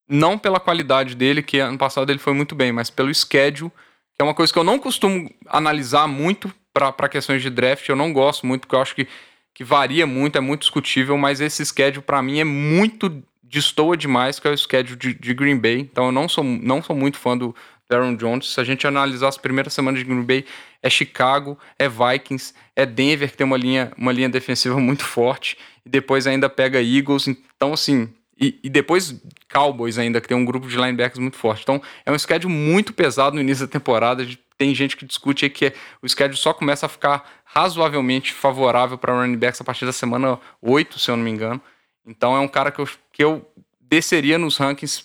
não 0.09 0.39
pela 0.39 0.61
qualidade 0.61 1.15
dele, 1.15 1.43
que 1.43 1.59
ano 1.59 1.79
passado 1.79 2.11
ele 2.11 2.19
foi 2.19 2.33
muito 2.33 2.55
bem, 2.55 2.73
mas 2.73 2.91
pelo 2.91 3.13
schedule, 3.15 3.71
que 4.15 4.21
é 4.21 4.25
uma 4.25 4.35
coisa 4.35 4.53
que 4.53 4.59
eu 4.59 4.65
não 4.65 4.79
costumo 4.79 5.31
analisar 5.47 6.07
muito 6.07 6.53
para 6.73 7.09
questões 7.09 7.43
de 7.43 7.51
draft. 7.51 7.89
Eu 7.89 7.97
não 7.97 8.13
gosto 8.13 8.47
muito, 8.47 8.63
porque 8.63 8.75
eu 8.75 8.81
acho 8.81 8.95
que, 8.95 9.09
que 9.55 9.65
varia 9.65 10.07
muito, 10.07 10.37
é 10.37 10.41
muito 10.41 10.61
discutível, 10.61 11.17
mas 11.17 11.41
esse 11.41 11.65
schedule 11.65 12.03
para 12.05 12.23
mim 12.23 12.41
é 12.41 12.45
muito. 12.45 13.23
destoa 13.43 13.97
demais, 13.97 14.39
que 14.39 14.49
é 14.49 14.51
o 14.51 14.59
schedule 14.59 14.97
de, 14.97 15.15
de, 15.15 15.35
Green 15.35 15.59
Bay. 15.59 15.81
Então 15.81 16.07
eu 16.07 16.13
não 16.13 16.29
sou, 16.29 16.45
não 16.45 16.83
sou 16.83 16.95
muito 16.95 17.19
fã 17.19 17.37
do 17.37 17.55
Aaron 17.91 18.17
Jones. 18.17 18.53
Se 18.53 18.61
a 18.61 18.65
gente 18.65 18.87
analisar 18.87 19.29
as 19.29 19.39
primeiras 19.39 19.73
semanas 19.73 20.01
de 20.01 20.07
Green 20.07 20.23
Bay, 20.23 20.45
é 20.83 20.91
Chicago, 20.91 21.59
é 21.79 21.89
Vikings, 21.89 22.53
é 22.77 22.85
Denver, 22.85 23.31
que 23.31 23.37
tem 23.37 23.47
uma 23.47 23.57
linha, 23.57 23.93
uma 23.97 24.13
linha 24.13 24.29
defensiva 24.29 24.79
muito 24.81 25.05
forte, 25.05 25.57
e 25.85 25.89
depois 25.89 26.27
ainda 26.27 26.49
pega 26.49 26.83
Eagles. 26.83 27.29
Então, 27.29 27.73
assim, 27.73 28.13
e, 28.39 28.59
e, 28.65 28.69
depois 28.69 29.15
Cowboys 29.53 29.99
ainda, 29.99 30.21
que 30.21 30.29
tem 30.29 30.37
um 30.37 30.45
grupo 30.45 30.67
de 30.69 30.77
linebackers 30.77 31.19
muito 31.19 31.37
forte. 31.37 31.63
Então, 31.63 31.81
é 32.05 32.11
um 32.11 32.19
schedule 32.19 32.53
muito 32.53 32.93
pesado 32.93 33.37
no 33.37 33.41
início 33.41 33.67
da 33.67 33.73
temporada, 33.73 34.27
tem 34.59 34.75
gente 34.75 34.97
que 34.97 35.05
discute 35.05 35.49
que 35.51 35.73
o 36.03 36.09
schedule 36.09 36.37
só 36.37 36.53
começa 36.53 36.87
a 36.87 36.89
ficar 36.89 37.25
razoavelmente 37.45 38.33
favorável 38.33 38.97
para 38.99 39.15
running 39.15 39.37
backs 39.37 39.61
a 39.61 39.65
partir 39.65 39.85
da 39.85 39.93
semana 39.93 40.39
8, 40.61 40.99
se 40.99 41.11
eu 41.11 41.17
não 41.17 41.25
me 41.25 41.31
engano. 41.31 41.61
Então 42.07 42.37
é 42.37 42.41
um 42.41 42.49
cara 42.49 42.71
que 42.71 42.81
eu, 42.81 42.89
que 43.13 43.25
eu 43.25 43.49
desceria 43.81 44.39
nos 44.39 44.57
rankings 44.57 45.05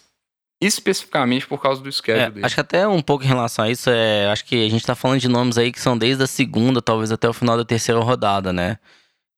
especificamente 0.62 1.48
por 1.48 1.62
causa 1.62 1.82
do 1.82 1.92
schedule 1.92 2.26
É, 2.26 2.30
dele. 2.30 2.46
acho 2.46 2.56
que 2.56 2.62
até 2.62 2.88
um 2.88 3.02
pouco 3.02 3.24
em 3.24 3.28
relação 3.28 3.66
a 3.66 3.70
isso, 3.70 3.90
é, 3.90 4.28
acho 4.30 4.44
que 4.44 4.66
a 4.66 4.70
gente 4.70 4.86
tá 4.86 4.94
falando 4.94 5.20
de 5.20 5.30
nomes 5.30 5.58
aí 5.58 5.72
que 5.72 5.80
são 5.80 5.98
desde 5.98 6.24
a 6.24 6.28
segunda, 6.28 6.82
talvez 6.82 7.12
até 7.12 7.30
o 7.30 7.34
final 7.34 7.56
da 7.56 7.64
terceira 7.64 8.00
rodada, 8.02 8.52
né? 8.52 8.78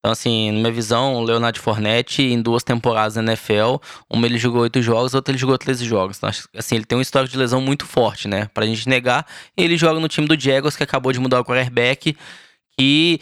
Então, 0.01 0.11
assim, 0.11 0.51
na 0.51 0.59
minha 0.61 0.71
visão, 0.71 1.13
o 1.17 1.23
Leonardo 1.23 1.59
Fornetti, 1.59 2.23
em 2.23 2.41
duas 2.41 2.63
temporadas 2.63 3.17
na 3.17 3.21
NFL, 3.21 3.75
uma 4.09 4.25
ele 4.25 4.39
jogou 4.39 4.63
oito 4.63 4.81
jogos, 4.81 5.13
outra 5.13 5.31
ele 5.31 5.37
jogou 5.37 5.55
13 5.59 5.85
jogos. 5.85 6.17
Então, 6.17 6.29
assim, 6.55 6.75
ele 6.75 6.85
tem 6.85 6.97
um 6.97 7.01
histórico 7.01 7.31
de 7.31 7.37
lesão 7.37 7.61
muito 7.61 7.85
forte, 7.85 8.27
né? 8.27 8.49
Pra 8.51 8.65
gente 8.65 8.89
negar. 8.89 9.27
Ele 9.55 9.77
joga 9.77 9.99
no 9.99 10.07
time 10.07 10.27
do 10.27 10.39
Jaguars, 10.39 10.75
que 10.75 10.81
acabou 10.81 11.13
de 11.13 11.19
mudar 11.19 11.39
o 11.39 11.45
quarterback, 11.45 12.17
que 12.75 13.19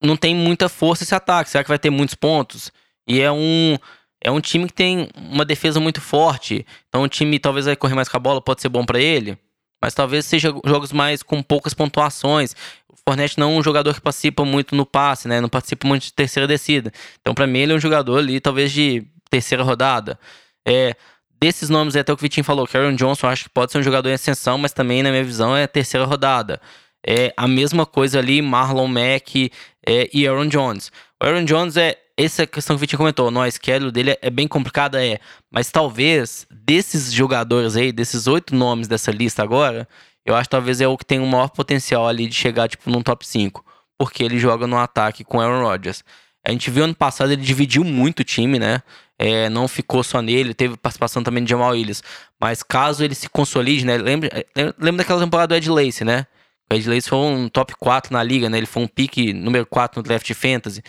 não 0.00 0.16
tem 0.16 0.32
muita 0.32 0.68
força 0.68 1.02
esse 1.02 1.14
ataque. 1.14 1.50
Será 1.50 1.64
que 1.64 1.68
vai 1.68 1.78
ter 1.78 1.90
muitos 1.90 2.14
pontos? 2.14 2.70
E 3.08 3.20
é 3.20 3.32
um, 3.32 3.76
é 4.22 4.30
um 4.30 4.40
time 4.40 4.66
que 4.66 4.72
tem 4.72 5.08
uma 5.16 5.44
defesa 5.44 5.80
muito 5.80 6.00
forte. 6.00 6.64
Então 6.88 7.02
o 7.02 7.08
time 7.08 7.38
talvez 7.40 7.66
vai 7.66 7.74
correr 7.74 7.96
mais 7.96 8.08
com 8.08 8.16
a 8.16 8.20
bola, 8.20 8.40
pode 8.40 8.62
ser 8.62 8.68
bom 8.68 8.84
pra 8.84 9.00
ele. 9.00 9.36
Mas 9.82 9.94
talvez 9.94 10.24
seja 10.24 10.54
jogos 10.64 10.92
mais 10.92 11.24
com 11.24 11.42
poucas 11.42 11.74
pontuações. 11.74 12.54
Fornette 13.08 13.38
não 13.38 13.54
é 13.54 13.58
um 13.58 13.62
jogador 13.62 13.94
que 13.94 14.00
participa 14.00 14.44
muito 14.44 14.76
no 14.76 14.86
passe, 14.86 15.26
né? 15.26 15.40
Não 15.40 15.48
participa 15.48 15.86
muito 15.88 16.04
de 16.04 16.12
terceira 16.12 16.46
descida. 16.46 16.92
Então, 17.20 17.34
pra 17.34 17.46
mim, 17.46 17.58
ele 17.58 17.72
é 17.72 17.74
um 17.74 17.80
jogador 17.80 18.18
ali, 18.18 18.40
talvez 18.40 18.70
de 18.70 19.04
terceira 19.28 19.64
rodada. 19.64 20.18
É, 20.66 20.94
desses 21.40 21.68
nomes, 21.68 21.96
até 21.96 22.12
o 22.12 22.16
que 22.16 22.22
o 22.22 22.24
Vitinho 22.24 22.44
falou, 22.44 22.66
Karen 22.66 22.94
Johnson, 22.94 23.26
acho 23.26 23.44
que 23.44 23.50
pode 23.50 23.72
ser 23.72 23.78
um 23.78 23.82
jogador 23.82 24.08
em 24.08 24.12
ascensão, 24.14 24.56
mas 24.56 24.72
também, 24.72 25.02
na 25.02 25.10
minha 25.10 25.24
visão, 25.24 25.56
é 25.56 25.66
terceira 25.66 26.06
rodada. 26.06 26.60
É 27.04 27.34
a 27.36 27.48
mesma 27.48 27.84
coisa 27.84 28.20
ali, 28.20 28.40
Marlon 28.40 28.86
Mack 28.86 29.50
é, 29.84 30.08
e 30.14 30.26
Aaron 30.26 30.46
Jones. 30.46 30.92
O 31.20 31.26
Aaron 31.26 31.44
Jones 31.44 31.76
é. 31.76 31.98
Essa 32.14 32.46
questão 32.46 32.76
que 32.76 32.78
o 32.78 32.80
Vitinho 32.80 32.98
comentou, 32.98 33.30
no 33.30 33.50
schedule 33.50 33.90
dele 33.90 34.16
é 34.20 34.28
bem 34.28 34.46
complicada, 34.46 35.04
é. 35.04 35.18
Mas 35.50 35.70
talvez, 35.70 36.46
desses 36.50 37.10
jogadores 37.10 37.74
aí, 37.74 37.90
desses 37.90 38.26
oito 38.26 38.54
nomes 38.54 38.86
dessa 38.86 39.10
lista 39.10 39.42
agora, 39.42 39.88
eu 40.24 40.34
acho 40.34 40.44
que 40.44 40.50
talvez 40.50 40.80
é 40.80 40.86
o 40.86 40.96
que 40.96 41.04
tem 41.04 41.20
o 41.20 41.26
maior 41.26 41.48
potencial 41.48 42.06
ali 42.06 42.26
de 42.26 42.34
chegar, 42.34 42.68
tipo, 42.68 42.90
num 42.90 43.02
top 43.02 43.26
5. 43.26 43.64
Porque 43.98 44.22
ele 44.22 44.38
joga 44.38 44.66
no 44.66 44.76
ataque 44.76 45.24
com 45.24 45.40
Aaron 45.40 45.62
Rodgers. 45.62 46.04
A 46.46 46.50
gente 46.50 46.70
viu 46.70 46.84
ano 46.84 46.94
passado, 46.94 47.32
ele 47.32 47.42
dividiu 47.42 47.84
muito 47.84 48.20
o 48.20 48.24
time, 48.24 48.58
né? 48.58 48.82
É, 49.18 49.48
não 49.48 49.68
ficou 49.68 50.02
só 50.02 50.20
nele, 50.20 50.54
teve 50.54 50.76
participação 50.76 51.22
também 51.22 51.44
de 51.44 51.50
Jamal 51.50 51.72
Williams. 51.72 52.02
Mas 52.40 52.62
caso 52.62 53.04
ele 53.04 53.14
se 53.14 53.28
consolide, 53.28 53.84
né? 53.84 53.96
Lembra, 53.96 54.30
lembra 54.78 54.98
daquela 54.98 55.20
temporada 55.20 55.48
do 55.48 55.56
Ed 55.56 55.70
Lace, 55.70 56.04
né? 56.04 56.26
O 56.70 56.74
Ed 56.74 56.88
Lace 56.88 57.08
foi 57.08 57.18
um 57.18 57.48
top 57.48 57.74
4 57.76 58.12
na 58.12 58.22
liga, 58.22 58.48
né? 58.48 58.58
Ele 58.58 58.66
foi 58.66 58.82
um 58.82 58.88
pique 58.88 59.32
número 59.32 59.66
4 59.66 60.00
no 60.00 60.02
draft 60.02 60.32
fantasy. 60.34 60.82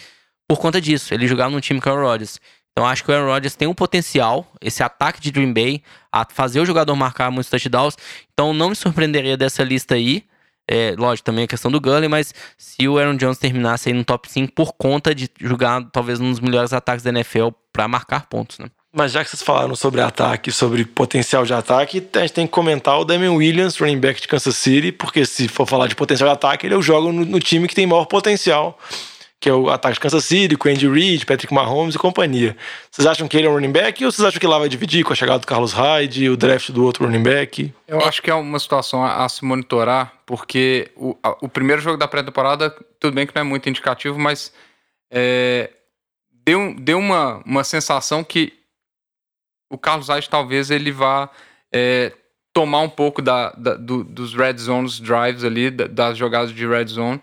Por 0.47 0.57
conta 0.59 0.81
disso, 0.81 1.13
ele 1.13 1.27
jogava 1.27 1.51
num 1.51 1.59
time 1.59 1.79
com 1.79 1.89
Aaron 1.89 2.07
Rodgers. 2.07 2.39
Então 2.73 2.88
acho 2.88 3.03
que 3.03 3.12
o 3.12 3.13
Aaron 3.13 3.27
Rodgers 3.27 3.55
tem 3.55 3.67
um 3.67 3.73
potencial, 3.73 4.51
esse 4.59 4.81
ataque 4.81 5.21
de 5.21 5.31
Green 5.31 5.53
Bay, 5.53 5.81
a 6.12 6.25
fazer 6.27 6.59
o 6.59 6.65
jogador 6.65 6.95
marcar 6.95 7.29
muitos 7.29 7.49
touchdowns. 7.49 7.95
Então 8.33 8.51
não 8.51 8.69
me 8.69 8.75
surpreenderia 8.75 9.38
dessa 9.38 9.63
lista 9.63 9.95
aí. 9.95 10.23
É, 10.67 10.95
lógico, 10.97 11.25
também 11.25 11.43
a 11.43 11.47
questão 11.47 11.69
do 11.69 11.79
Gully, 11.79 12.07
mas 12.07 12.33
se 12.57 12.88
o 12.88 12.97
Aaron 12.97 13.17
Jones 13.17 13.38
terminasse 13.38 13.89
aí 13.89 13.93
no 13.93 14.03
top 14.03 14.31
5 14.31 14.53
por 14.53 14.73
conta 14.73 15.13
de 15.13 15.29
jogar 15.39 15.83
talvez 15.91 16.19
um 16.19 16.31
dos 16.31 16.39
melhores 16.39 16.73
ataques 16.73 17.03
da 17.03 17.09
NFL 17.09 17.49
para 17.71 17.88
marcar 17.88 18.27
pontos, 18.27 18.57
né? 18.59 18.67
Mas 18.95 19.12
já 19.12 19.23
que 19.23 19.29
vocês 19.31 19.41
falaram 19.41 19.75
sobre 19.75 20.01
ataque, 20.01 20.51
sobre 20.51 20.86
potencial 20.86 21.43
de 21.43 21.53
ataque, 21.53 22.07
a 22.13 22.19
gente 22.19 22.33
tem 22.33 22.45
que 22.45 22.53
comentar 22.53 22.99
o 22.99 23.03
Damian 23.03 23.33
Williams, 23.33 23.77
running 23.77 23.99
back 23.99 24.21
de 24.21 24.27
Kansas 24.27 24.55
City, 24.55 24.91
porque 24.91 25.25
se 25.25 25.47
for 25.47 25.67
falar 25.67 25.88
de 25.88 25.95
potencial 25.95 26.29
de 26.29 26.33
ataque, 26.33 26.67
ele 26.67 26.79
joga 26.79 27.12
no, 27.12 27.25
no 27.25 27.39
time 27.39 27.67
que 27.67 27.73
tem 27.73 27.88
maior 27.88 28.05
potencial, 28.05 28.77
que 29.43 29.49
é 29.49 29.53
o 29.53 29.69
ataque 29.69 29.95
de 29.95 29.99
Kansas 29.99 30.23
City, 30.23 30.56
com 30.56 30.69
Andy 30.69 30.88
Reid, 30.88 31.25
Patrick 31.25 31.53
Mahomes 31.53 31.95
e 31.95 31.97
companhia. 31.97 32.56
Vocês 32.89 33.06
acham 33.06 33.27
que 33.27 33.36
ele 33.36 33.45
é 33.45 33.49
um 33.49 33.53
running 33.56 33.73
back 33.73 34.06
ou 34.06 34.10
vocês 34.10 34.25
acham 34.25 34.39
que 34.39 34.47
lá 34.47 34.58
vai 34.58 34.69
dividir 34.69 35.03
com 35.03 35.12
a 35.12 35.15
chegada 35.17 35.39
do 35.39 35.45
Carlos 35.47 35.73
Hyde, 35.73 36.29
o 36.29 36.38
draft 36.38 36.69
do 36.71 36.82
outro 36.86 37.03
running 37.06 37.21
back? 37.21 37.73
Eu 37.86 37.99
acho 37.99 38.21
que 38.21 38.29
é 38.32 38.34
uma 38.34 38.58
situação 38.58 39.03
a, 39.03 39.25
a 39.25 39.27
se 39.27 39.43
monitorar, 39.43 40.13
porque 40.25 40.89
o, 40.95 41.17
a- 41.21 41.36
o 41.41 41.49
primeiro 41.49 41.82
jogo 41.82 41.97
da 41.97 42.08
pré-temporada, 42.08 42.69
tudo 43.01 43.13
bem 43.13 43.27
que 43.27 43.36
não 43.36 43.41
é 43.41 43.43
muito 43.43 43.67
indicativo, 43.67 44.17
mas 44.17 44.53
é, 45.12 45.69
deu, 46.45 46.73
deu 46.79 46.97
uma, 46.97 47.43
uma 47.45 47.65
sensação 47.65 48.23
que 48.23 48.53
o 49.69 49.77
Carlos 49.77 50.08
Hyde 50.08 50.29
talvez 50.29 50.71
ele 50.71 50.91
vá 50.91 51.29
é, 51.73 52.13
tomar 52.53 52.79
um 52.79 52.89
pouco 52.89 53.21
da, 53.21 53.51
da- 53.51 53.75
do- 53.75 54.06
dos 54.06 54.34
red 54.36 54.58
zones 54.58 54.99
drives 55.01 55.43
ali, 55.43 55.69
da- 55.69 55.88
das 55.88 56.17
jogadas 56.17 56.53
de 56.53 56.65
red 56.65 56.86
zone. 56.88 57.19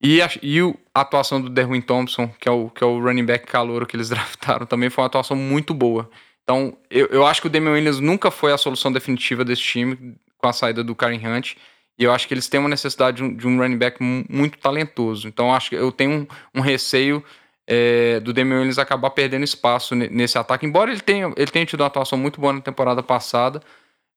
E 0.00 0.22
a, 0.22 0.30
e 0.42 0.60
a 0.94 1.00
atuação 1.00 1.40
do 1.40 1.48
Derwin 1.50 1.80
Thompson, 1.80 2.28
que 2.38 2.48
é, 2.48 2.52
o, 2.52 2.70
que 2.70 2.84
é 2.84 2.86
o 2.86 3.00
running 3.00 3.24
back 3.24 3.46
calouro 3.46 3.86
que 3.86 3.96
eles 3.96 4.08
draftaram, 4.10 4.64
também 4.66 4.90
foi 4.90 5.02
uma 5.02 5.06
atuação 5.08 5.36
muito 5.36 5.74
boa. 5.74 6.08
Então, 6.44 6.76
eu, 6.90 7.06
eu 7.08 7.26
acho 7.26 7.40
que 7.40 7.46
o 7.46 7.50
Damian 7.50 7.72
Williams 7.72 8.00
nunca 8.00 8.30
foi 8.30 8.52
a 8.52 8.58
solução 8.58 8.90
definitiva 8.92 9.44
desse 9.44 9.62
time 9.62 10.16
com 10.38 10.46
a 10.48 10.52
saída 10.52 10.82
do 10.84 10.94
Karen 10.94 11.18
Hunt. 11.26 11.54
E 11.98 12.04
eu 12.04 12.12
acho 12.12 12.28
que 12.28 12.32
eles 12.34 12.48
têm 12.48 12.60
uma 12.60 12.68
necessidade 12.68 13.16
de 13.18 13.24
um, 13.24 13.34
de 13.36 13.46
um 13.46 13.58
running 13.58 13.76
back 13.76 14.00
mu- 14.02 14.24
muito 14.30 14.56
talentoso. 14.58 15.26
Então, 15.26 15.48
eu 15.48 15.52
acho 15.54 15.70
que 15.70 15.74
eu 15.76 15.90
tenho 15.90 16.12
um, 16.54 16.60
um 16.60 16.60
receio 16.60 17.22
é, 17.66 18.20
do 18.20 18.32
Damian 18.32 18.58
Williams 18.58 18.78
acabar 18.78 19.10
perdendo 19.10 19.42
espaço 19.44 19.96
ne- 19.96 20.08
nesse 20.08 20.38
ataque. 20.38 20.64
Embora 20.64 20.92
ele 20.92 21.00
tenha, 21.00 21.30
ele 21.36 21.50
tenha 21.50 21.66
tido 21.66 21.80
uma 21.80 21.88
atuação 21.88 22.16
muito 22.16 22.40
boa 22.40 22.52
na 22.52 22.60
temporada 22.60 23.02
passada, 23.02 23.60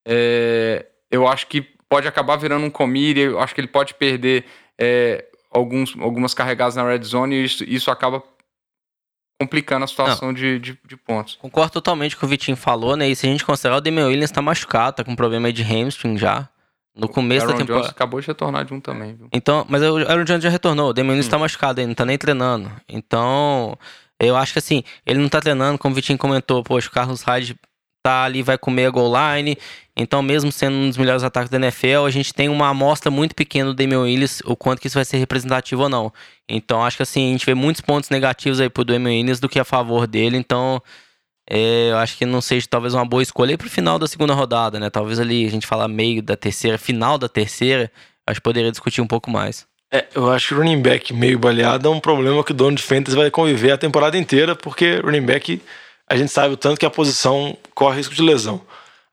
é, 0.08 0.86
eu 1.10 1.28
acho 1.28 1.48
que 1.48 1.62
pode 1.90 2.08
acabar 2.08 2.36
virando 2.38 2.66
um 2.66 2.70
comírio. 2.70 3.32
Eu 3.32 3.40
acho 3.40 3.54
que 3.54 3.60
ele 3.62 3.68
pode 3.68 3.94
perder 3.96 4.46
é, 4.80 5.26
alguns, 5.52 5.96
algumas 6.00 6.34
carregadas 6.34 6.76
na 6.76 6.84
red 6.84 7.04
zone 7.04 7.36
e 7.36 7.44
isso, 7.44 7.64
isso 7.64 7.92
acaba 7.92 8.24
complicando 9.40 9.84
a 9.84 9.88
situação 9.88 10.32
de, 10.34 10.60
de, 10.60 10.80
de 10.88 10.96
pontos. 10.98 11.36
Concordo 11.36 11.72
totalmente 11.72 12.16
com 12.16 12.20
o 12.20 12.20
que 12.22 12.26
o 12.26 12.30
Vitinho 12.30 12.56
falou, 12.56 12.96
né? 12.96 13.10
E 13.10 13.16
se 13.16 13.26
a 13.26 13.30
gente 13.30 13.44
considerar, 13.44 13.78
o 13.78 13.82
Damian 13.82 14.08
Williams 14.08 14.32
tá 14.32 14.42
machucado, 14.42 14.98
tá 14.98 15.04
com 15.04 15.16
problema 15.16 15.48
aí 15.48 15.54
de 15.54 15.64
hamstring 15.64 16.18
já. 16.18 16.48
No 16.96 17.08
começo 17.08 17.46
Aaron 17.46 17.54
da 17.54 17.60
temporada. 17.60 17.84
Jones 17.84 17.96
acabou 17.96 18.20
de 18.20 18.28
retornar 18.28 18.66
de 18.66 18.74
um 18.74 18.80
também, 18.80 19.16
viu? 19.16 19.30
Então, 19.32 19.66
mas 19.68 19.82
o 19.82 19.98
Aaron 19.98 20.26
Jones 20.26 20.44
já 20.44 20.50
retornou, 20.50 20.90
o 20.90 20.94
Damian 20.94 21.12
Williams 21.12 21.28
Hum. 21.28 21.32
tá 21.32 21.40
machucado 21.40 21.80
ainda, 21.80 21.88
não 21.88 21.96
tá 21.96 22.06
nem 22.06 22.18
treinando. 22.18 22.72
Então, 22.88 23.78
eu 24.20 24.36
acho 24.36 24.54
que 24.54 24.60
assim, 24.60 24.84
ele 25.06 25.20
não 25.20 25.30
tá 25.30 25.40
treinando, 25.40 25.80
como 25.80 25.94
o 25.94 25.96
Vitinho 25.96 26.18
comentou, 26.20 26.62
poxa, 26.64 26.90
o 26.90 26.92
Carlos 26.92 27.24
Hyde 27.24 27.58
tá 28.04 28.24
ali, 28.24 28.42
vai 28.42 28.58
comer 28.58 28.86
a 28.86 28.90
goal 28.90 29.14
line. 29.14 29.58
Então, 29.96 30.22
mesmo 30.22 30.52
sendo 30.52 30.76
um 30.76 30.88
dos 30.90 30.98
melhores 30.98 31.24
ataques 31.24 31.50
da 31.50 31.58
NFL, 31.58 32.06
a 32.06 32.10
gente 32.10 32.34
tem 32.34 32.50
uma 32.50 32.70
amostra 32.70 33.12
muito 33.12 33.36
pequena 33.36 33.70
do 33.70 33.76
Damian 33.76 34.02
Williams, 34.02 34.42
o 34.46 34.56
quanto 34.56 34.80
que 34.82 34.88
isso 34.88 34.98
vai 34.98 35.06
ser 35.06 35.18
representativo 35.18 35.84
ou 35.84 35.90
não. 35.90 36.12
Então, 36.48 36.84
acho 36.84 36.98
que 36.98 37.04
assim, 37.04 37.30
a 37.30 37.32
gente 37.34 37.46
vê 37.46 37.54
muitos 37.54 37.82
pontos 37.82 38.10
negativos 38.10 38.60
aí 38.60 38.70
pro 38.70 38.84
Damian 38.84 39.12
Williams 39.12 39.40
do 39.40 39.50
que 39.50 39.60
a 39.60 39.66
favor 39.66 40.08
dele, 40.08 40.38
então... 40.38 40.82
é, 41.50 41.90
eu 41.92 41.98
acho 41.98 42.18
que 42.18 42.26
não 42.26 42.40
seja 42.40 42.66
talvez 42.70 42.94
uma 42.94 43.04
boa 43.04 43.22
escolha 43.22 43.52
aí 43.52 43.58
pro 43.58 43.70
final 43.70 44.00
da 44.00 44.08
segunda 44.08 44.34
rodada, 44.34 44.80
né? 44.80 44.90
Talvez 44.90 45.20
ali 45.20 45.46
a 45.46 45.50
gente 45.50 45.68
falar 45.68 45.88
meio 45.88 46.22
da 46.22 46.38
terceira, 46.38 46.78
final 46.78 47.18
da 47.18 47.28
terceira, 47.28 47.92
acho 48.26 48.40
que 48.40 48.44
poderia 48.44 48.72
discutir 48.72 49.02
um 49.02 49.08
pouco 49.08 49.30
mais. 49.30 49.66
É, 49.94 50.08
eu 50.16 50.32
acho 50.32 50.50
que 50.50 50.54
running 50.54 50.82
back 50.82 51.14
meio 51.14 51.38
baleado 51.38 51.90
é 51.90 51.92
um 51.92 52.00
problema 52.00 52.42
que 52.46 52.52
o 52.52 52.56
dono 52.56 52.78
de 52.78 52.84
fantasy 52.84 53.18
vai 53.18 53.30
conviver 53.30 53.72
a 53.72 53.78
temporada 53.78 54.18
inteira, 54.18 54.56
porque 54.56 55.02
running 55.04 55.26
back, 55.26 55.62
a 56.12 56.18
gente 56.18 56.30
sabe 56.30 56.54
o 56.54 56.58
tanto 56.58 56.78
que 56.78 56.86
a 56.86 56.90
posição 56.90 57.56
corre 57.74 57.96
risco 57.96 58.14
de 58.14 58.22
lesão. 58.22 58.60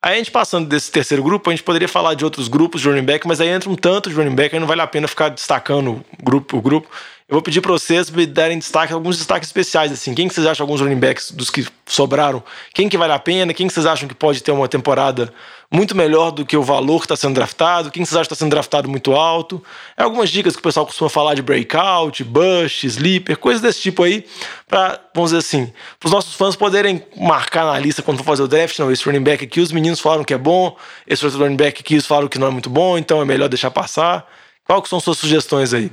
Aí 0.03 0.15
a 0.15 0.17
gente 0.17 0.33
passando 0.33 0.67
desse 0.69 0.91
terceiro 0.91 1.23
grupo, 1.23 1.49
a 1.49 1.53
gente 1.53 1.63
poderia 1.63 1.87
falar 1.87 2.15
de 2.15 2.25
outros 2.25 2.49
grupos 2.49 2.81
de 2.81 2.89
running 2.89 3.05
back, 3.05 3.25
mas 3.25 3.41
aí 3.41 3.47
entra 3.47 3.71
um 3.71 3.77
tanto 3.77 4.11
de 4.11 4.17
running 4.17 4.35
back, 4.35 4.53
aí 4.53 4.59
não 4.59 4.67
vale 4.67 4.81
a 4.81 4.87
pena 4.87 5.07
ficar 5.07 5.29
destacando 5.29 5.93
o 5.93 6.25
grupo 6.25 6.49
por 6.49 6.61
grupo. 6.61 6.89
Eu 7.29 7.35
vou 7.35 7.43
pedir 7.43 7.61
para 7.61 7.73
vocês 7.73 8.09
me 8.11 8.25
darem 8.25 8.59
destaque, 8.59 8.91
alguns 8.91 9.19
destaques 9.19 9.51
especiais, 9.51 9.93
assim. 9.93 10.15
Quem 10.15 10.29
que 10.29 10.35
vocês 10.35 10.47
acham 10.47 10.65
alguns 10.65 10.81
running 10.81 10.99
backs 10.99 11.31
dos 11.31 11.51
que 11.51 11.67
sobraram? 11.85 12.43
Quem 12.73 12.89
que 12.89 12.97
vale 12.97 13.13
a 13.13 13.19
pena? 13.19 13.53
Quem 13.53 13.69
que 13.69 13.75
vocês 13.75 13.85
acham 13.85 14.09
que 14.09 14.15
pode 14.15 14.43
ter 14.43 14.51
uma 14.51 14.67
temporada 14.67 15.31
muito 15.71 15.95
melhor 15.95 16.31
do 16.31 16.47
que 16.47 16.57
o 16.57 16.63
valor 16.63 17.01
que 17.01 17.05
está 17.05 17.17
sendo 17.17 17.35
draftado? 17.35 17.91
Quem 17.91 18.03
que 18.03 18.09
vocês 18.09 18.17
acham 18.17 18.29
que 18.29 18.33
está 18.33 18.43
sendo 18.43 18.51
draftado 18.53 18.89
muito 18.89 19.13
alto? 19.13 19.63
É 19.95 20.05
algumas 20.05 20.31
dicas 20.31 20.55
que 20.55 20.61
o 20.61 20.63
pessoal 20.63 20.87
costuma 20.87 21.11
falar 21.11 21.35
de 21.35 21.43
breakout, 21.43 22.25
bush, 22.25 22.85
sleeper, 22.85 23.37
coisas 23.37 23.61
desse 23.61 23.83
tipo 23.83 24.05
aí, 24.05 24.25
para, 24.67 24.99
vamos 25.15 25.31
dizer 25.31 25.41
assim, 25.41 25.71
para 26.01 26.07
os 26.07 26.13
nossos 26.13 26.35
fãs 26.35 26.57
poderem 26.57 27.05
marcar 27.15 27.67
na 27.67 27.79
lista 27.79 28.01
quando 28.01 28.17
for 28.17 28.25
fazer 28.25 28.45
o 28.45 28.49
draft. 28.49 28.79
Não, 28.79 28.91
esse 28.91 29.05
running 29.05 29.23
back 29.23 29.45
aqui 29.45 29.61
os 29.61 29.71
meninos 29.71 30.01
falaram 30.01 30.25
que 30.25 30.33
é 30.33 30.39
bom, 30.39 30.75
esse 31.07 31.27
outro 31.27 31.41
running 31.41 31.57
back 31.57 31.79
aqui 31.79 31.93
eles 31.93 32.07
falaram 32.07 32.27
que 32.27 32.39
não 32.39 32.47
é 32.47 32.51
muito 32.51 32.71
bom, 32.71 32.97
então 32.97 33.21
é 33.21 33.27
melhor 33.27 33.51
deixar 33.51 33.71
passar. 33.71 34.27
Qual 34.65 34.83
são 34.87 34.99
suas 34.99 35.19
sugestões 35.19 35.75
aí? 35.75 35.93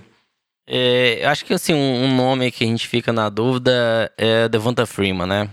É, 0.67 1.23
eu 1.23 1.29
acho 1.29 1.45
que 1.45 1.53
assim, 1.53 1.73
um, 1.73 2.05
um 2.05 2.15
nome 2.15 2.51
que 2.51 2.63
a 2.63 2.67
gente 2.67 2.87
fica 2.87 3.13
na 3.13 3.29
dúvida 3.29 4.11
é 4.17 4.49
Devonta 4.49 4.85
Freeman, 4.85 5.27
né? 5.27 5.49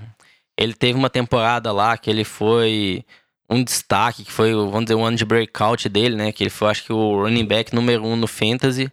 Ele 0.56 0.74
teve 0.74 0.98
uma 0.98 1.10
temporada 1.10 1.72
lá 1.72 1.96
que 1.98 2.08
ele 2.10 2.24
foi 2.24 3.04
um 3.48 3.62
destaque, 3.62 4.24
que 4.24 4.32
foi, 4.32 4.52
vamos 4.54 4.84
dizer, 4.84 4.94
o 4.94 5.04
ano 5.04 5.16
de 5.16 5.24
breakout 5.24 5.88
dele, 5.88 6.16
né? 6.16 6.32
Que 6.32 6.44
ele 6.44 6.50
foi, 6.50 6.70
acho 6.70 6.84
que, 6.84 6.92
o 6.92 7.22
running 7.22 7.44
back 7.44 7.74
número 7.74 8.04
um 8.04 8.16
no 8.16 8.26
Fantasy 8.26 8.90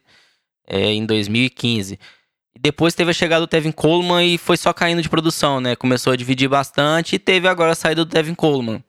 é, 0.68 0.92
em 0.92 1.06
2015. 1.06 2.00
E 2.56 2.60
depois 2.60 2.94
teve 2.94 3.12
a 3.12 3.14
chegada 3.14 3.42
do 3.42 3.48
Tevin 3.48 3.72
Coleman 3.72 4.26
e 4.26 4.38
foi 4.38 4.58
só 4.58 4.74
caindo 4.74 5.02
de 5.02 5.10
produção, 5.10 5.62
né? 5.62 5.76
Começou 5.76 6.14
a 6.14 6.16
dividir 6.16 6.50
bastante 6.50 7.16
e 7.16 7.20
teve 7.20 7.48
agora 7.48 7.72
a 7.72 7.76
saída 7.76 8.04
do 8.04 8.12
Tevin 8.12 8.36
Coleman. 8.36 8.84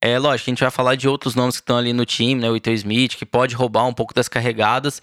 É 0.00 0.18
lógico, 0.18 0.48
a 0.48 0.52
gente 0.52 0.60
vai 0.62 0.70
falar 0.70 0.94
de 0.94 1.06
outros 1.06 1.34
nomes 1.34 1.56
que 1.56 1.62
estão 1.62 1.76
ali 1.76 1.92
no 1.92 2.06
time, 2.06 2.40
né? 2.40 2.50
O 2.50 2.56
Ito 2.56 2.70
Smith, 2.70 3.16
que 3.16 3.26
pode 3.26 3.54
roubar 3.54 3.86
um 3.86 3.92
pouco 3.92 4.14
das 4.14 4.28
carregadas, 4.28 5.02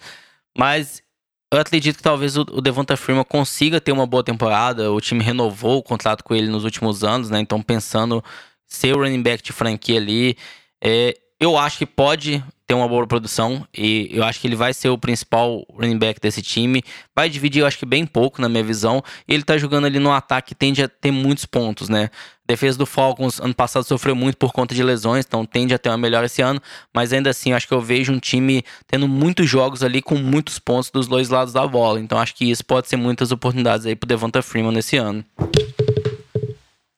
mas 0.56 1.02
eu 1.52 1.60
acredito 1.60 1.96
que 1.96 2.02
talvez 2.02 2.36
o, 2.36 2.44
Devonta 2.44 2.96
Freeman 2.96 3.24
consiga 3.24 3.80
ter 3.80 3.92
uma 3.92 4.06
boa 4.06 4.22
temporada. 4.22 4.92
O 4.92 5.00
time 5.00 5.24
renovou 5.24 5.78
o 5.78 5.82
contrato 5.82 6.22
com 6.22 6.34
ele 6.34 6.48
nos 6.48 6.64
últimos 6.64 7.02
anos, 7.02 7.30
né? 7.30 7.40
Então, 7.40 7.62
pensando 7.62 8.22
ser 8.66 8.94
o 8.94 8.98
running 8.98 9.22
back 9.22 9.42
de 9.42 9.52
franquia 9.52 9.98
ali, 9.98 10.36
é, 10.82 11.14
eu 11.40 11.56
acho 11.56 11.78
que 11.78 11.86
pode 11.86 12.44
ter 12.66 12.74
uma 12.74 12.86
boa 12.86 13.06
produção 13.06 13.66
e 13.74 14.10
eu 14.12 14.22
acho 14.24 14.38
que 14.38 14.46
ele 14.46 14.54
vai 14.54 14.74
ser 14.74 14.90
o 14.90 14.98
principal 14.98 15.64
running 15.70 15.96
back 15.96 16.20
desse 16.20 16.42
time. 16.42 16.82
Vai 17.16 17.30
dividir, 17.30 17.60
eu 17.60 17.66
acho 17.66 17.78
que 17.78 17.86
bem 17.86 18.04
pouco 18.04 18.42
na 18.42 18.48
minha 18.48 18.62
visão. 18.62 19.02
Ele 19.26 19.42
tá 19.42 19.56
jogando 19.56 19.86
ali 19.86 19.98
no 19.98 20.12
ataque 20.12 20.48
que 20.48 20.54
tende 20.54 20.82
a 20.82 20.88
ter 20.88 21.10
muitos 21.10 21.46
pontos, 21.46 21.88
né? 21.88 22.10
Defesa 22.48 22.78
do 22.78 22.86
Falcons 22.86 23.38
ano 23.40 23.54
passado 23.54 23.84
sofreu 23.84 24.16
muito 24.16 24.38
por 24.38 24.54
conta 24.54 24.74
de 24.74 24.82
lesões, 24.82 25.26
então 25.26 25.44
tende 25.44 25.74
a 25.74 25.78
ter 25.78 25.90
uma 25.90 25.98
melhora 25.98 26.24
esse 26.24 26.40
ano, 26.40 26.58
mas 26.94 27.12
ainda 27.12 27.28
assim, 27.28 27.52
acho 27.52 27.68
que 27.68 27.74
eu 27.74 27.80
vejo 27.80 28.10
um 28.10 28.18
time 28.18 28.64
tendo 28.86 29.06
muitos 29.06 29.46
jogos 29.46 29.82
ali 29.82 30.00
com 30.00 30.14
muitos 30.14 30.58
pontos 30.58 30.90
dos 30.90 31.06
dois 31.06 31.28
lados 31.28 31.52
da 31.52 31.66
bola. 31.66 32.00
Então 32.00 32.18
acho 32.18 32.34
que 32.34 32.50
isso 32.50 32.64
pode 32.64 32.88
ser 32.88 32.96
muitas 32.96 33.30
oportunidades 33.30 33.84
aí 33.84 33.94
pro 33.94 34.08
Devonta 34.08 34.40
Freeman 34.40 34.72
nesse 34.72 34.96
ano. 34.96 35.22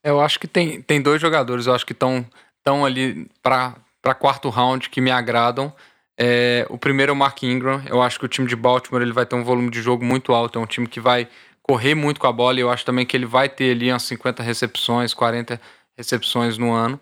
Eu 0.01 0.21
acho 0.21 0.39
que 0.39 0.47
tem, 0.47 0.81
tem 0.81 1.01
dois 1.01 1.21
jogadores, 1.21 1.67
eu 1.67 1.75
acho 1.75 1.85
que 1.85 1.91
estão 1.91 2.25
tão 2.63 2.85
ali 2.85 3.27
para 3.43 3.75
quarto 4.17 4.47
round 4.49 4.89
que 4.89 5.01
me 5.01 5.11
agradam. 5.11 5.73
É, 6.17 6.65
o 6.69 6.77
primeiro 6.77 7.11
é 7.11 7.13
o 7.13 7.15
Mark 7.15 7.43
Ingram. 7.43 7.81
Eu 7.87 8.01
acho 8.01 8.17
que 8.17 8.25
o 8.25 8.29
time 8.29 8.47
de 8.47 8.55
Baltimore 8.55 9.01
ele 9.01 9.11
vai 9.11 9.25
ter 9.25 9.35
um 9.35 9.43
volume 9.43 9.69
de 9.69 9.81
jogo 9.81 10.05
muito 10.05 10.33
alto. 10.33 10.57
É 10.57 10.61
um 10.61 10.65
time 10.65 10.87
que 10.87 10.99
vai 10.99 11.27
correr 11.71 11.95
muito 11.95 12.19
com 12.19 12.27
a 12.27 12.33
bola. 12.33 12.57
E 12.57 12.61
eu 12.61 12.69
acho 12.69 12.83
também 12.83 13.05
que 13.05 13.15
ele 13.15 13.25
vai 13.25 13.47
ter 13.47 13.71
ali 13.71 13.89
umas 13.89 14.03
50 14.03 14.43
recepções, 14.43 15.13
40 15.13 15.59
recepções 15.97 16.57
no 16.57 16.73
ano. 16.73 16.99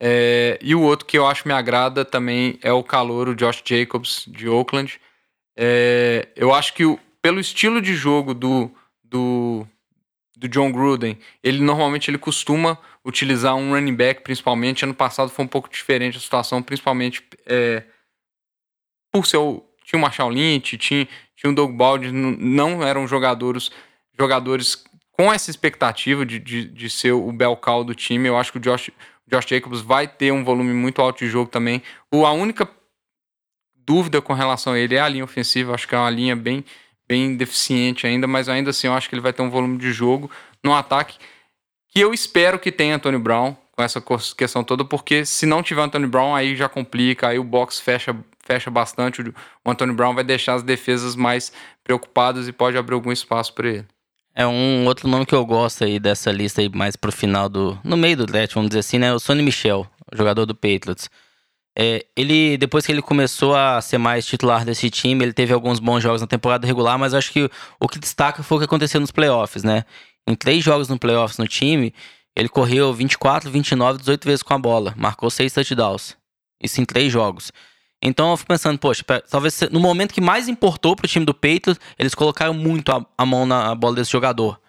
É, 0.00 0.58
e 0.60 0.74
o 0.74 0.82
outro 0.82 1.06
que 1.06 1.16
eu 1.16 1.24
acho 1.24 1.46
me 1.46 1.54
agrada 1.54 2.04
também 2.04 2.58
é 2.60 2.72
o 2.72 2.82
calor, 2.82 3.28
o 3.28 3.36
Josh 3.36 3.62
Jacobs, 3.64 4.24
de 4.26 4.48
Oakland. 4.48 5.00
É, 5.56 6.26
eu 6.34 6.52
acho 6.52 6.74
que 6.74 6.84
o, 6.84 6.98
pelo 7.22 7.38
estilo 7.38 7.80
de 7.80 7.94
jogo 7.94 8.34
do, 8.34 8.68
do, 9.04 9.64
do 10.36 10.48
John 10.48 10.72
Gruden, 10.72 11.16
ele 11.40 11.60
normalmente 11.60 12.10
ele 12.10 12.18
costuma 12.18 12.76
utilizar 13.04 13.54
um 13.54 13.70
running 13.70 13.94
back, 13.94 14.22
principalmente. 14.22 14.84
Ano 14.84 14.94
passado 14.94 15.30
foi 15.30 15.44
um 15.44 15.48
pouco 15.48 15.68
diferente 15.70 16.16
a 16.16 16.20
situação, 16.20 16.60
principalmente 16.60 17.22
é, 17.46 17.84
por 19.12 19.24
ser 19.26 19.36
o, 19.36 19.64
tinha 19.84 19.98
o 19.98 20.02
Marshall 20.02 20.30
Lynch, 20.30 20.76
tinha, 20.76 21.06
tinha 21.36 21.52
o 21.52 21.54
Doug 21.54 21.72
Baldwin, 21.72 22.10
não 22.12 22.82
eram 22.82 23.06
jogadores 23.06 23.70
jogadores 24.18 24.84
com 25.12 25.32
essa 25.32 25.50
expectativa 25.50 26.24
de, 26.24 26.38
de, 26.38 26.64
de 26.64 26.90
ser 26.90 27.12
o 27.12 27.32
bel 27.32 27.56
cow 27.56 27.82
do 27.84 27.94
time. 27.94 28.28
Eu 28.28 28.36
acho 28.36 28.52
que 28.52 28.58
o 28.58 28.60
Josh, 28.60 28.90
Josh 29.26 29.46
Jacobs 29.46 29.80
vai 29.80 30.06
ter 30.06 30.32
um 30.32 30.44
volume 30.44 30.72
muito 30.72 31.00
alto 31.00 31.18
de 31.18 31.28
jogo 31.28 31.50
também. 31.50 31.82
O, 32.12 32.24
a 32.24 32.32
única 32.32 32.68
dúvida 33.76 34.20
com 34.20 34.32
relação 34.32 34.74
a 34.74 34.78
ele 34.78 34.94
é 34.94 35.00
a 35.00 35.08
linha 35.08 35.24
ofensiva. 35.24 35.74
Acho 35.74 35.88
que 35.88 35.94
é 35.94 35.98
uma 35.98 36.10
linha 36.10 36.36
bem 36.36 36.64
bem 37.08 37.34
deficiente 37.34 38.06
ainda, 38.06 38.26
mas 38.26 38.50
ainda 38.50 38.68
assim 38.68 38.86
eu 38.86 38.92
acho 38.92 39.08
que 39.08 39.14
ele 39.14 39.22
vai 39.22 39.32
ter 39.32 39.40
um 39.40 39.48
volume 39.48 39.78
de 39.78 39.90
jogo 39.92 40.30
no 40.62 40.74
ataque 40.74 41.16
que 41.88 42.00
eu 42.00 42.12
espero 42.12 42.58
que 42.58 42.70
tenha 42.70 42.96
Antônio 42.96 43.18
Brown 43.18 43.56
com 43.72 43.82
essa 43.82 44.02
questão 44.36 44.62
toda, 44.62 44.84
porque 44.84 45.24
se 45.24 45.46
não 45.46 45.62
tiver 45.62 45.82
Antônio 45.82 46.08
Brown, 46.08 46.34
aí 46.34 46.54
já 46.54 46.68
complica, 46.68 47.28
aí 47.28 47.38
o 47.38 47.44
box 47.44 47.80
fecha, 47.80 48.14
fecha 48.44 48.70
bastante. 48.70 49.22
O 49.22 49.70
Antônio 49.70 49.94
Brown 49.94 50.14
vai 50.14 50.24
deixar 50.24 50.54
as 50.54 50.62
defesas 50.62 51.14
mais 51.14 51.52
preocupadas 51.84 52.48
e 52.48 52.52
pode 52.52 52.76
abrir 52.76 52.94
algum 52.94 53.12
espaço 53.12 53.54
para 53.54 53.68
ele. 53.68 53.86
É 54.38 54.46
um 54.46 54.86
outro 54.86 55.08
nome 55.08 55.26
que 55.26 55.34
eu 55.34 55.44
gosto 55.44 55.82
aí 55.82 55.98
dessa 55.98 56.30
lista 56.30 56.60
aí 56.60 56.68
mais 56.68 56.94
pro 56.94 57.10
final 57.10 57.48
do. 57.48 57.76
No 57.82 57.96
meio 57.96 58.18
do 58.18 58.24
draft, 58.24 58.54
vamos 58.54 58.70
dizer 58.70 58.78
assim, 58.78 58.96
né? 58.96 59.12
O 59.12 59.18
Sonny 59.18 59.42
Michel, 59.42 59.84
jogador 60.12 60.46
do 60.46 60.54
Patriots. 60.54 61.10
É, 61.76 62.06
ele, 62.16 62.56
depois 62.56 62.86
que 62.86 62.92
ele 62.92 63.02
começou 63.02 63.56
a 63.56 63.80
ser 63.80 63.98
mais 63.98 64.24
titular 64.24 64.64
desse 64.64 64.88
time, 64.90 65.24
ele 65.24 65.32
teve 65.32 65.52
alguns 65.52 65.80
bons 65.80 66.00
jogos 66.00 66.20
na 66.20 66.26
temporada 66.28 66.64
regular, 66.64 66.96
mas 66.96 67.14
acho 67.14 67.32
que 67.32 67.50
o 67.80 67.88
que 67.88 67.98
destaca 67.98 68.40
foi 68.44 68.58
o 68.58 68.60
que 68.60 68.66
aconteceu 68.66 69.00
nos 69.00 69.10
playoffs, 69.10 69.64
né? 69.64 69.84
Em 70.24 70.36
três 70.36 70.62
jogos 70.62 70.88
no 70.88 70.96
playoffs 70.96 71.36
no 71.36 71.48
time, 71.48 71.92
ele 72.36 72.48
correu 72.48 72.94
24, 72.94 73.50
29, 73.50 73.98
18 73.98 74.24
vezes 74.24 74.42
com 74.44 74.54
a 74.54 74.58
bola, 74.58 74.94
marcou 74.96 75.28
seis 75.30 75.52
touchdowns. 75.52 76.16
Isso 76.62 76.80
em 76.80 76.84
três 76.84 77.10
jogos. 77.12 77.50
Então 78.02 78.30
eu 78.30 78.36
fico 78.36 78.48
pensando, 78.48 78.78
poxa, 78.78 79.04
talvez 79.28 79.60
no 79.72 79.80
momento 79.80 80.14
que 80.14 80.20
mais 80.20 80.48
importou 80.48 80.94
pro 80.94 81.08
time 81.08 81.26
do 81.26 81.34
Patriots, 81.34 81.80
eles 81.98 82.14
colocaram 82.14 82.54
muito 82.54 82.92
a, 82.92 83.04
a 83.16 83.26
mão 83.26 83.44
na 83.44 83.74
bola 83.74 83.96
desse 83.96 84.12
jogador. 84.12 84.60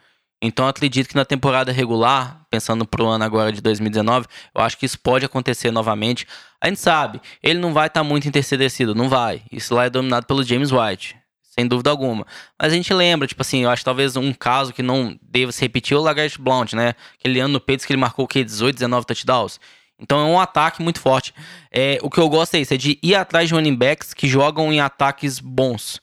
Então 0.42 0.66
eu 0.66 0.70
acredito 0.70 1.10
que 1.10 1.16
na 1.16 1.26
temporada 1.26 1.72
regular, 1.72 2.46
pensando 2.50 2.86
pro 2.86 3.06
ano 3.06 3.24
agora 3.24 3.52
de 3.52 3.62
2019, 3.62 4.26
eu 4.56 4.62
acho 4.62 4.78
que 4.78 4.86
isso 4.86 4.98
pode 5.00 5.26
acontecer 5.26 5.70
novamente. 5.70 6.26
A 6.62 6.68
gente 6.68 6.80
sabe, 6.80 7.22
ele 7.44 7.60
não 7.60 7.74
vai 7.74 7.88
estar 7.88 8.02
tá 8.02 8.04
muito 8.04 8.28
intercedecido, 8.28 8.96
não 8.96 9.10
vai. 9.10 9.44
Isso 9.52 9.76
lá 9.76 9.86
é 9.86 9.90
dominado 9.90 10.26
pelo 10.26 10.42
James 10.42 10.72
White, 10.72 11.18
sem 11.42 11.68
dúvida 11.68 11.90
alguma. 11.90 12.26
Mas 12.60 12.72
a 12.72 12.76
gente 12.76 12.94
lembra, 12.94 13.28
tipo 13.28 13.42
assim, 13.42 13.64
eu 13.64 13.70
acho 13.70 13.84
talvez 13.84 14.16
um 14.16 14.34
caso 14.34 14.74
que 14.74 14.82
não 14.82 15.18
deva 15.22 15.52
se 15.52 15.62
repetir 15.62 15.96
é 15.96 16.00
o 16.00 16.04
Lagart 16.04 16.38
Blount, 16.40 16.74
né? 16.74 16.96
Aquele 17.20 17.42
ano 17.42 17.54
no 17.54 17.60
Peitos 17.60 17.86
que 17.86 17.92
ele 17.92 18.00
marcou 18.00 18.24
o 18.24 18.28
quê? 18.28 18.44
18, 18.44 18.76
19 18.76 19.06
touchdowns. 19.06 19.60
Então 20.00 20.20
é 20.20 20.24
um 20.24 20.40
ataque 20.40 20.82
muito 20.82 21.00
forte. 21.00 21.34
É, 21.72 22.00
o 22.02 22.10
que 22.10 22.20
eu 22.20 22.30
gosto 22.30 22.56
é 22.56 22.60
isso, 22.60 22.74
é 22.74 22.78
de 22.78 22.98
ir 23.04 23.16
atrás 23.16 23.50
de 23.50 23.56
running 23.56 23.76
backs 23.76 24.14
que 24.14 24.28
jogam 24.28 24.72
em 24.72 24.80
ataques 24.80 25.40
bons. 25.40 26.00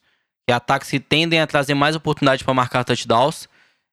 Que 0.47 0.53
ataques 0.53 0.91
que 0.91 1.01
tendem 1.01 1.41
a 1.41 1.47
trazer 1.47 1.75
mais 1.75 1.97
oportunidade 1.97 2.45
para 2.45 2.55
marcar 2.55 2.85
touchdowns 2.85 3.49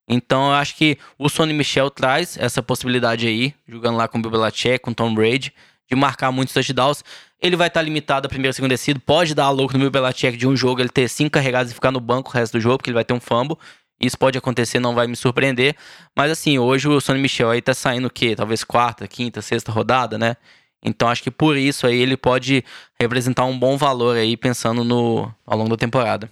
então 0.08 0.48
eu 0.48 0.54
acho 0.54 0.76
que 0.76 0.98
o 1.18 1.30
Sonny 1.30 1.54
Michel 1.54 1.90
traz 1.90 2.38
essa 2.38 2.62
possibilidade 2.62 3.28
aí, 3.28 3.54
jogando 3.68 3.98
lá 3.98 4.08
com 4.08 4.18
o 4.18 4.22
Bill 4.22 4.32
Belichick, 4.32 4.80
com 4.80 4.92
o 4.92 4.96
Tom 4.96 5.14
Brady, 5.14 5.54
de 5.90 5.96
marcar 5.96 6.32
muitos 6.32 6.54
touchdowns. 6.54 7.04
Ele 7.42 7.56
vai 7.56 7.68
estar 7.68 7.82
limitado 7.82 8.26
a 8.26 8.30
primeiro 8.30 8.52
e 8.52 8.56
segundo 8.56 8.72
descido. 8.72 9.00
Pode 9.00 9.34
dar 9.34 9.50
louco 9.50 9.74
no 9.74 9.80
Bill 9.80 9.92
Belichick 9.92 10.38
de 10.38 10.48
um 10.48 10.56
jogo, 10.56 10.82
ele 10.82 10.90
ter 10.90 11.08
cinco 11.10 11.32
carregados 11.32 11.72
e 11.72 11.76
ficar 11.76 11.92
no 11.92 12.00
banco 12.00 12.30
o 12.30 12.34
resto 12.34 12.54
do 12.54 12.62
jogo, 12.62 12.78
porque 12.78 12.90
ele 12.90 12.96
vai 12.96 13.06
ter 13.06 13.14
um 13.14 13.20
fumble. 13.20 13.58
Isso 14.04 14.18
pode 14.18 14.38
acontecer, 14.38 14.80
não 14.80 14.94
vai 14.94 15.08
me 15.08 15.16
surpreender. 15.16 15.76
Mas 16.16 16.32
assim, 16.32 16.60
hoje 16.60 16.88
o 16.90 17.00
Sonny 17.00 17.22
Michel 17.22 17.50
aí 17.50 17.62
tá 17.62 17.74
saindo 17.74 18.08
o 18.08 18.12
quê? 18.12 18.36
Talvez 18.36 18.64
quarta, 18.64 19.08
quinta, 19.08 19.42
sexta 19.42 19.72
rodada, 19.72 20.18
né? 20.18 20.36
Então 20.84 21.08
acho 21.08 21.24
que 21.24 21.32
por 21.32 21.56
isso 21.56 21.88
aí 21.88 21.98
ele 22.02 22.18
pode 22.18 22.64
representar 23.00 23.46
um 23.46 23.58
bom 23.58 23.78
valor 23.78 24.18
aí 24.18 24.36
pensando 24.36 24.84
no 24.84 25.34
ao 25.46 25.58
longo 25.58 25.70
da 25.70 25.78
temporada. 25.78 26.30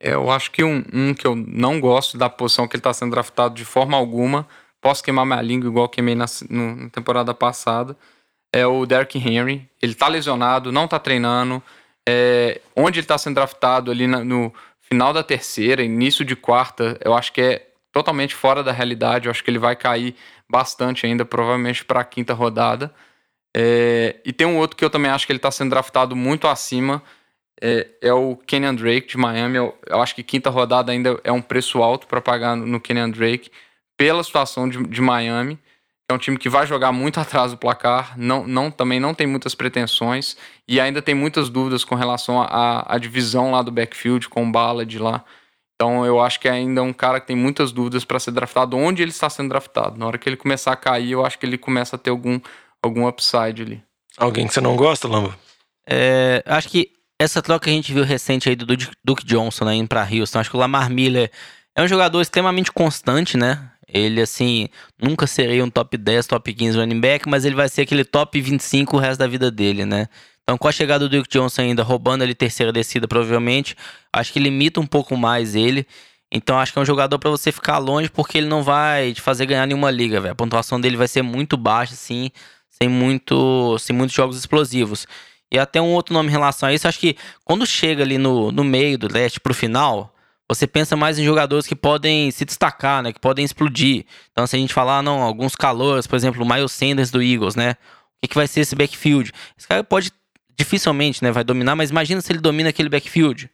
É, 0.00 0.14
eu 0.14 0.30
acho 0.30 0.50
que 0.50 0.64
um, 0.64 0.82
um, 0.92 1.12
que 1.12 1.26
eu 1.26 1.36
não 1.36 1.78
gosto 1.78 2.16
da 2.16 2.30
posição 2.30 2.66
que 2.66 2.76
ele 2.76 2.80
está 2.80 2.94
sendo 2.94 3.10
draftado 3.10 3.54
de 3.54 3.64
forma 3.64 3.96
alguma, 3.96 4.48
posso 4.80 5.02
queimar 5.02 5.26
minha 5.26 5.42
língua 5.42 5.68
igual 5.68 5.88
queimei 5.88 6.14
na, 6.14 6.24
no, 6.48 6.76
na 6.76 6.88
temporada 6.88 7.34
passada, 7.34 7.96
é 8.52 8.66
o 8.66 8.86
Derrick 8.86 9.18
Henry. 9.18 9.68
Ele 9.82 9.92
está 9.92 10.08
lesionado, 10.08 10.72
não 10.72 10.86
está 10.86 10.98
treinando. 10.98 11.62
É, 12.08 12.62
onde 12.74 13.00
ele 13.00 13.04
está 13.04 13.18
sendo 13.18 13.34
draftado 13.34 13.90
ali 13.90 14.06
na, 14.06 14.24
no 14.24 14.50
final 14.88 15.12
da 15.12 15.22
terceira, 15.22 15.82
início 15.82 16.24
de 16.24 16.34
quarta, 16.34 16.98
eu 17.04 17.14
acho 17.14 17.32
que 17.32 17.40
é 17.40 17.68
totalmente 17.92 18.34
fora 18.34 18.62
da 18.62 18.72
realidade. 18.72 19.26
Eu 19.26 19.30
acho 19.30 19.44
que 19.44 19.50
ele 19.50 19.58
vai 19.58 19.76
cair 19.76 20.14
bastante 20.48 21.06
ainda, 21.06 21.24
provavelmente 21.24 21.84
para 21.84 22.00
a 22.00 22.04
quinta 22.04 22.32
rodada. 22.32 22.92
É, 23.56 24.16
e 24.24 24.32
tem 24.32 24.46
um 24.46 24.56
outro 24.56 24.76
que 24.76 24.84
eu 24.84 24.90
também 24.90 25.10
acho 25.10 25.26
que 25.26 25.32
ele 25.32 25.38
está 25.38 25.50
sendo 25.50 25.70
draftado 25.70 26.14
muito 26.14 26.46
acima, 26.46 27.02
é, 27.60 27.88
é 28.00 28.12
o 28.12 28.36
Kenyan 28.36 28.74
Drake 28.74 29.08
de 29.08 29.18
Miami. 29.18 29.56
Eu, 29.56 29.76
eu, 29.86 30.00
acho 30.00 30.14
que 30.14 30.22
quinta 30.22 30.50
rodada 30.50 30.92
ainda 30.92 31.18
é 31.24 31.32
um 31.32 31.42
preço 31.42 31.82
alto 31.82 32.06
para 32.06 32.20
pagar 32.20 32.56
no 32.56 32.80
Kenyan 32.80 33.10
Drake 33.10 33.50
pela 33.96 34.22
situação 34.22 34.68
de, 34.68 34.82
de 34.86 35.00
Miami. 35.00 35.58
É 36.10 36.14
um 36.14 36.18
time 36.18 36.38
que 36.38 36.48
vai 36.48 36.66
jogar 36.66 36.90
muito 36.90 37.20
atrás 37.20 37.50
do 37.50 37.58
placar, 37.58 38.14
não, 38.16 38.46
não, 38.46 38.70
também 38.70 38.98
não 38.98 39.12
tem 39.14 39.26
muitas 39.26 39.54
pretensões 39.54 40.36
e 40.66 40.80
ainda 40.80 41.02
tem 41.02 41.14
muitas 41.14 41.48
dúvidas 41.50 41.84
com 41.84 41.94
relação 41.94 42.40
à 42.40 42.96
divisão 42.98 43.50
lá 43.50 43.62
do 43.62 43.70
backfield 43.70 44.28
com 44.28 44.50
bala 44.50 44.86
de 44.86 44.98
lá. 44.98 45.24
Então 45.74 46.04
eu 46.04 46.20
acho 46.20 46.40
que 46.40 46.48
ainda 46.48 46.80
é 46.80 46.82
um 46.82 46.92
cara 46.92 47.20
que 47.20 47.28
tem 47.28 47.36
muitas 47.36 47.70
dúvidas 47.70 48.04
para 48.04 48.18
ser 48.18 48.32
draftado 48.32 48.76
onde 48.76 49.00
ele 49.00 49.12
está 49.12 49.30
sendo 49.30 49.50
draftado. 49.50 49.96
Na 49.96 50.06
hora 50.06 50.18
que 50.18 50.28
ele 50.28 50.36
começar 50.36 50.72
a 50.72 50.76
cair, 50.76 51.12
eu 51.12 51.24
acho 51.24 51.38
que 51.38 51.46
ele 51.46 51.56
começa 51.56 51.94
a 51.94 51.98
ter 51.98 52.10
algum, 52.10 52.40
algum 52.82 53.06
upside 53.06 53.62
ali. 53.62 53.82
Alguém 54.16 54.48
que 54.48 54.54
você 54.54 54.60
não 54.60 54.74
gosta, 54.74 55.06
Lamba? 55.06 55.38
É, 55.88 56.42
acho 56.44 56.68
que 56.68 56.90
essa 57.20 57.40
troca 57.40 57.64
que 57.64 57.70
a 57.70 57.72
gente 57.72 57.92
viu 57.92 58.02
recente 58.02 58.48
aí 58.48 58.56
do 58.56 58.66
Duke 59.04 59.24
Johnson 59.24 59.66
né, 59.66 59.74
indo 59.74 59.88
pra 59.88 60.08
Houston, 60.10 60.40
acho 60.40 60.50
que 60.50 60.56
o 60.56 60.60
Lamar 60.60 60.90
Miller 60.90 61.30
é 61.76 61.82
um 61.82 61.88
jogador 61.88 62.20
extremamente 62.20 62.72
constante, 62.72 63.36
né? 63.36 63.70
Ele, 63.88 64.20
assim, 64.20 64.68
nunca 65.00 65.26
seria 65.26 65.64
um 65.64 65.70
top 65.70 65.96
10, 65.96 66.26
top 66.26 66.52
15 66.52 66.76
running 66.78 67.00
back, 67.00 67.28
mas 67.28 67.44
ele 67.44 67.54
vai 67.54 67.68
ser 67.68 67.82
aquele 67.82 68.04
top 68.04 68.40
25 68.40 68.96
o 68.96 69.00
resto 69.00 69.20
da 69.20 69.26
vida 69.26 69.50
dele, 69.50 69.84
né? 69.86 70.08
Então, 70.42 70.56
com 70.56 70.68
a 70.68 70.72
chegada 70.72 71.08
do 71.08 71.16
Duke 71.16 71.28
Johnson 71.28 71.62
ainda 71.62 71.82
roubando 71.82 72.22
ali 72.22 72.34
terceira 72.34 72.72
descida, 72.72 73.06
provavelmente, 73.06 73.76
acho 74.12 74.32
que 74.32 74.38
limita 74.38 74.80
um 74.80 74.86
pouco 74.86 75.16
mais 75.16 75.54
ele. 75.54 75.86
Então, 76.30 76.58
acho 76.58 76.72
que 76.72 76.78
é 76.78 76.82
um 76.82 76.86
jogador 76.86 77.18
para 77.18 77.30
você 77.30 77.50
ficar 77.50 77.78
longe, 77.78 78.10
porque 78.10 78.38
ele 78.38 78.46
não 78.46 78.62
vai 78.62 79.12
te 79.12 79.20
fazer 79.20 79.46
ganhar 79.46 79.66
nenhuma 79.66 79.90
liga, 79.90 80.20
velho. 80.20 80.32
A 80.32 80.34
pontuação 80.34 80.80
dele 80.80 80.96
vai 80.96 81.08
ser 81.08 81.22
muito 81.22 81.56
baixa, 81.56 81.94
assim, 81.94 82.30
sem, 82.68 82.88
muito, 82.88 83.78
sem 83.78 83.94
muitos 83.94 84.14
jogos 84.14 84.38
explosivos. 84.38 85.06
E 85.50 85.58
até 85.58 85.80
um 85.80 85.92
outro 85.92 86.12
nome 86.12 86.28
em 86.28 86.32
relação 86.32 86.68
a 86.68 86.72
isso, 86.72 86.86
acho 86.86 86.98
que 86.98 87.16
quando 87.44 87.66
chega 87.66 88.02
ali 88.02 88.18
no, 88.18 88.52
no 88.52 88.62
meio 88.62 88.98
do 88.98 89.10
leste 89.10 89.40
pro 89.40 89.54
final, 89.54 90.14
você 90.48 90.66
pensa 90.66 90.96
mais 90.96 91.18
em 91.18 91.24
jogadores 91.24 91.66
que 91.66 91.76
podem 91.76 92.30
se 92.30 92.44
destacar, 92.44 93.02
né? 93.02 93.12
Que 93.12 93.20
podem 93.20 93.44
explodir. 93.44 94.06
Então, 94.32 94.46
se 94.46 94.56
a 94.56 94.58
gente 94.58 94.72
falar, 94.72 95.02
não, 95.02 95.22
alguns 95.22 95.54
calores, 95.54 96.06
por 96.06 96.16
exemplo, 96.16 96.42
o 96.42 96.48
Miles 96.48 96.72
Sanders 96.72 97.10
do 97.10 97.22
Eagles, 97.22 97.54
né? 97.54 97.76
que, 98.22 98.28
que 98.28 98.34
vai 98.34 98.46
ser 98.46 98.60
esse 98.60 98.74
backfield? 98.74 99.32
Esse 99.56 99.66
cara 99.66 99.84
pode, 99.84 100.12
dificilmente, 100.56 101.22
né, 101.22 101.30
vai 101.30 101.44
dominar, 101.44 101.76
mas 101.76 101.90
imagina 101.90 102.20
se 102.20 102.32
ele 102.32 102.40
domina 102.40 102.70
aquele 102.70 102.88
backfield. 102.88 103.50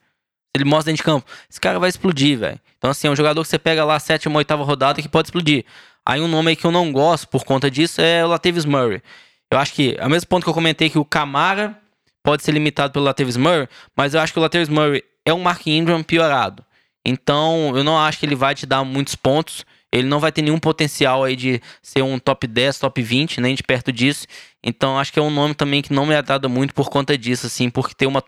Ele 0.55 0.65
mostra 0.65 0.93
dentro 0.93 0.99
de 0.99 1.05
campo. 1.05 1.27
Esse 1.51 1.61
cara 1.61 1.79
vai 1.79 1.89
explodir, 1.89 2.39
velho. 2.39 2.61
Então, 2.79 2.91
assim, 2.91 3.09
é 3.09 3.11
um 3.11 3.17
jogador 3.17 3.43
que 3.43 3.49
você 3.49 3.59
pega 3.59 3.85
lá, 3.85 3.99
sétima, 3.99 4.37
oitava 4.37 4.63
rodada, 4.63 5.03
que 5.03 5.09
pode 5.09 5.27
explodir. 5.27 5.65
Aí 6.07 6.21
um 6.21 6.29
nome 6.29 6.51
aí 6.51 6.57
que 6.57 6.65
eu 6.65 6.71
não 6.71 6.93
gosto 6.93 7.27
por 7.29 7.45
conta 7.45 7.71
disso 7.71 8.01
é 8.01 8.25
o 8.25 8.29
Latavius 8.29 8.65
Murray. 8.65 9.03
Eu 9.51 9.59
acho 9.59 9.73
que, 9.73 9.97
ao 9.99 10.09
mesmo 10.09 10.29
ponto 10.29 10.45
que 10.45 10.51
eu 10.51 10.55
comentei 10.55 10.89
que 10.89 10.99
o 10.99 11.05
Camara 11.05 11.77
pode 12.23 12.43
ser 12.43 12.53
limitado 12.53 12.93
pelo 12.93 13.05
Latavius 13.05 13.37
Murray, 13.37 13.69
mas 13.97 14.15
eu 14.15 14.21
acho 14.21 14.33
que 14.33 14.39
o 14.39 14.43
Latavius 14.43 14.69
Murray 14.69 15.03
é 15.25 15.33
um 15.33 15.41
Mark 15.41 15.67
Ingram 15.67 16.03
piorado. 16.03 16.65
Então, 17.05 17.77
eu 17.77 17.85
não 17.85 17.99
acho 17.99 18.19
que 18.19 18.27
ele 18.27 18.35
vai 18.35 18.55
te 18.55 18.67
dar 18.67 18.85
muitos 18.85 19.15
pontos. 19.15 19.65
Ele 19.93 20.09
não 20.09 20.19
vai 20.19 20.33
ter 20.33 20.43
nenhum 20.43 20.59
potencial 20.59 21.23
aí 21.23 21.37
de 21.37 21.61
ser 21.81 22.03
um 22.03 22.19
top 22.19 22.49
10, 22.49 22.81
top 22.81 23.01
20, 23.01 23.41
nem 23.41 23.55
de 23.55 23.63
perto 23.63 23.93
disso. 23.93 24.27
Então, 24.63 24.99
acho 24.99 25.13
que 25.13 25.19
é 25.21 25.23
um 25.23 25.31
nome 25.31 25.55
também 25.55 25.83
que 25.83 25.93
não 25.93 26.05
me 26.05 26.17
agrada 26.17 26.49
muito 26.49 26.75
por 26.75 26.89
conta 26.91 27.17
disso, 27.17 27.47
assim, 27.47 27.71
porque 27.71 27.95
tem 27.95 28.09
uma 28.09 28.23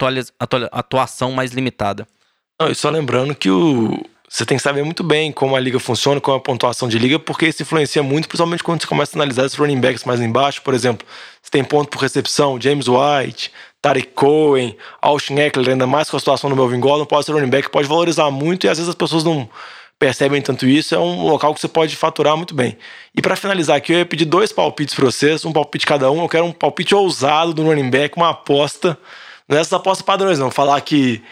atuação 0.71 1.33
mais 1.33 1.51
limitada. 1.51 2.07
Não, 2.61 2.71
e 2.71 2.75
só 2.75 2.89
lembrando 2.89 3.35
que 3.35 3.51
o, 3.51 4.01
você 4.29 4.45
tem 4.45 4.57
que 4.57 4.63
saber 4.63 4.85
muito 4.85 5.05
bem 5.05 5.31
como 5.31 5.55
a 5.55 5.61
liga 5.61 5.79
funciona, 5.79 6.21
como 6.21 6.37
é 6.37 6.41
a 6.41 6.43
pontuação 6.43 6.89
de 6.89 6.99
liga, 6.99 7.19
porque 7.19 7.47
isso 7.47 7.63
influencia 7.63 8.03
muito, 8.03 8.29
principalmente 8.29 8.63
quando 8.63 8.81
você 8.81 8.87
começa 8.87 9.17
a 9.17 9.19
analisar 9.19 9.45
os 9.45 9.55
running 9.55 9.81
backs 9.81 10.05
mais 10.05 10.21
embaixo. 10.21 10.63
Por 10.63 10.75
exemplo, 10.75 11.07
você 11.41 11.51
tem 11.51 11.63
ponto 11.63 11.89
por 11.89 12.01
recepção, 12.01 12.61
James 12.61 12.87
White, 12.89 13.53
Tarek 13.81 14.09
Cohen, 14.15 14.77
Austin 15.01 15.37
Eckler, 15.37 15.71
ainda 15.71 15.87
mais 15.87 16.11
com 16.11 16.17
a 16.17 16.21
situação 16.21 16.51
do 16.51 16.57
Melvin 16.57 16.81
Gordon, 16.81 17.05
pode 17.05 17.27
ser 17.27 17.33
running 17.33 17.51
back, 17.51 17.71
pode 17.71 17.87
valorizar 17.87 18.31
muito 18.31 18.67
e 18.67 18.69
às 18.69 18.79
vezes 18.79 18.89
as 18.89 18.95
pessoas 18.95 19.23
não 19.23 19.49
percebem 19.99 20.43
tanto 20.43 20.67
isso. 20.67 20.95
É 20.95 20.99
um 20.99 21.25
local 21.25 21.55
que 21.55 21.61
você 21.61 21.69
pode 21.69 21.97
faturar 21.97 22.37
muito 22.37 22.55
bem. 22.55 22.77
E 23.15 23.23
para 23.23 23.37
finalizar 23.37 23.77
aqui, 23.77 23.93
eu 23.93 23.99
ia 23.99 24.07
pedir 24.07 24.25
dois 24.25 24.53
palpites 24.53 24.95
para 24.95 25.05
vocês, 25.05 25.45
um 25.45 25.53
palpite 25.53 25.87
cada 25.87 26.11
um. 26.11 26.23
Eu 26.23 26.29
quero 26.29 26.45
um 26.45 26.53
palpite 26.53 26.95
ousado 26.95 27.55
do 27.55 27.65
running 27.65 27.91
back, 27.91 28.17
uma 28.17 28.31
aposta. 28.31 28.99
Não 29.49 29.57
é 29.57 29.61
essas 29.61 29.73
apostas 29.73 30.05
padrões, 30.05 30.39
não. 30.39 30.51
Falar 30.51 30.81
que, 30.81 31.23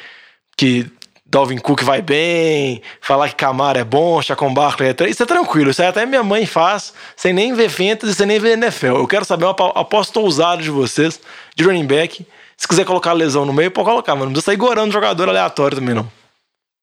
que 0.56 0.90
Dalvin 1.26 1.58
Cook 1.58 1.82
vai 1.82 2.00
bem, 2.00 2.80
falar 3.00 3.28
que 3.28 3.34
Camara 3.34 3.80
é 3.80 3.84
bom, 3.84 4.22
Chacon 4.22 4.54
Barkley 4.54 4.94
é... 4.96 5.10
Isso 5.10 5.22
é 5.22 5.26
tranquilo, 5.26 5.70
isso 5.70 5.82
aí 5.82 5.88
até 5.88 6.06
minha 6.06 6.22
mãe 6.22 6.46
faz, 6.46 6.94
sem 7.16 7.32
nem 7.32 7.52
ver 7.54 7.68
Fantasy, 7.68 8.14
sem 8.14 8.26
nem 8.26 8.38
ver 8.38 8.56
NFL. 8.56 8.98
Eu 8.98 9.08
quero 9.08 9.24
saber 9.24 9.46
uma 9.46 9.52
aposta 9.74 10.20
ousada 10.20 10.62
de 10.62 10.70
vocês, 10.70 11.20
de 11.56 11.64
running 11.64 11.86
back. 11.86 12.24
Se 12.56 12.68
quiser 12.68 12.84
colocar 12.84 13.12
lesão 13.12 13.44
no 13.44 13.52
meio, 13.52 13.70
pode 13.70 13.88
colocar, 13.88 14.14
mas 14.14 14.24
não 14.24 14.32
precisa 14.32 14.46
sair 14.46 14.56
gorando 14.56 14.92
jogador 14.92 15.28
aleatório 15.28 15.76
também, 15.76 15.94
não. 15.94 16.10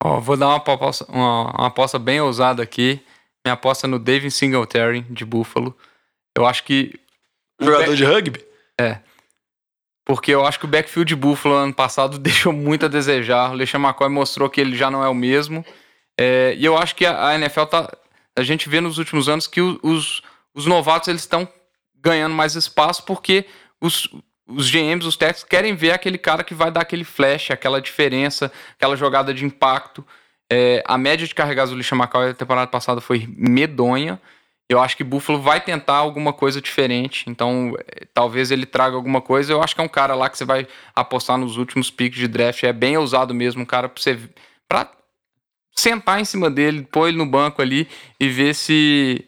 Ó, 0.04 0.20
vou 0.20 0.36
dar 0.36 0.48
uma 0.48 0.58
aposta, 0.58 1.06
uma, 1.10 1.52
uma 1.52 1.68
aposta 1.68 2.00
bem 2.00 2.20
ousada 2.20 2.64
aqui. 2.64 3.00
Minha 3.46 3.54
aposta 3.54 3.88
no 3.88 4.00
David 4.00 4.32
Singletary, 4.32 5.02
de 5.10 5.26
Buffalo. 5.26 5.76
Eu 6.36 6.46
acho 6.46 6.64
que... 6.64 7.00
Jogador 7.60 7.96
de 7.96 8.04
rugby? 8.04 8.44
É. 8.80 9.00
Porque 10.06 10.32
eu 10.32 10.46
acho 10.46 10.60
que 10.60 10.66
o 10.66 10.68
backfield 10.68 11.08
de 11.08 11.16
Buffalo 11.16 11.56
ano 11.56 11.74
passado 11.74 12.18
deixou 12.20 12.52
muito 12.52 12.86
a 12.86 12.90
desejar. 12.90 13.52
O 13.52 13.54
LeSean 13.54 13.80
McCoy 13.80 14.10
mostrou 14.10 14.50
que 14.50 14.60
ele 14.60 14.76
já 14.76 14.90
não 14.90 15.04
é 15.04 15.10
o 15.10 15.16
mesmo. 15.16 15.64
É, 16.20 16.56
e 16.58 16.66
eu 16.66 16.78
acho 16.78 16.96
que 16.96 17.06
a, 17.06 17.30
a, 17.30 17.36
NFL 17.36 17.64
tá. 17.66 17.98
A 18.36 18.44
gente 18.44 18.70
vê 18.70 18.82
nos 18.82 18.98
últimos 18.98 19.30
anos 19.30 19.48
que 19.48 19.62
os, 19.62 20.22
os 20.54 20.66
novatos 20.66 21.08
eles 21.08 21.22
estão 21.22 21.48
ganhando 21.96 22.34
mais 22.34 22.56
espaço 22.56 23.04
porque 23.04 23.46
os, 23.80 24.10
os 24.56 24.70
GMs, 24.70 25.06
os 25.06 25.18
técnicos, 25.18 25.44
querem 25.44 25.76
ver 25.76 25.92
aquele 25.92 26.18
cara 26.18 26.44
que 26.44 26.54
vai 26.54 26.72
dar 26.72 26.82
aquele 26.82 27.04
flash, 27.04 27.52
aquela 27.52 27.82
diferença, 27.82 28.52
aquela 28.76 28.96
jogada 28.96 29.34
de 29.34 29.46
impacto. 29.46 30.06
É, 30.52 30.84
a 30.86 30.98
média 30.98 31.26
de 31.26 31.34
carregados 31.34 31.72
do 31.72 31.78
LeSean 31.78 31.98
McCoy 31.98 32.28
na 32.28 32.34
temporada 32.34 32.68
passada 32.68 33.00
foi 33.00 33.28
medonha. 33.38 34.20
Eu 34.72 34.80
acho 34.80 34.96
que 34.96 35.04
Buffalo 35.04 35.42
vai 35.42 35.60
tentar 35.60 35.96
alguma 35.96 36.32
coisa 36.32 36.62
diferente. 36.62 37.30
Então, 37.30 37.76
eh, 37.88 38.08
talvez 38.14 38.52
ele 38.52 38.66
traga 38.66 38.96
alguma 38.96 39.22
coisa. 39.22 39.52
Eu 39.52 39.62
acho 39.62 39.76
que 39.76 39.82
é 39.82 39.84
um 39.84 39.90
cara 39.90 40.16
lá 40.16 40.30
que 40.30 40.38
você 40.38 40.46
vai 40.46 40.66
apostar 40.96 41.38
nos 41.38 41.58
últimos 41.58 41.92
picks 41.92 42.18
de 42.18 42.28
draft. 42.28 42.64
É 42.64 42.72
bem 42.72 42.96
ousado 42.98 43.34
mesmo, 43.34 43.64
um 43.64 43.66
cara 43.66 43.90
pra 43.90 44.02
você. 44.02 44.18
Pra 44.70 44.90
sentar 45.76 46.22
em 46.22 46.26
cima 46.26 46.50
dele, 46.50 46.88
pôr 46.90 47.10
ele 47.10 47.18
no 47.18 47.26
banco 47.26 47.62
ali 47.62 47.86
e 48.18 48.30
ver 48.30 48.56
se. 48.56 49.26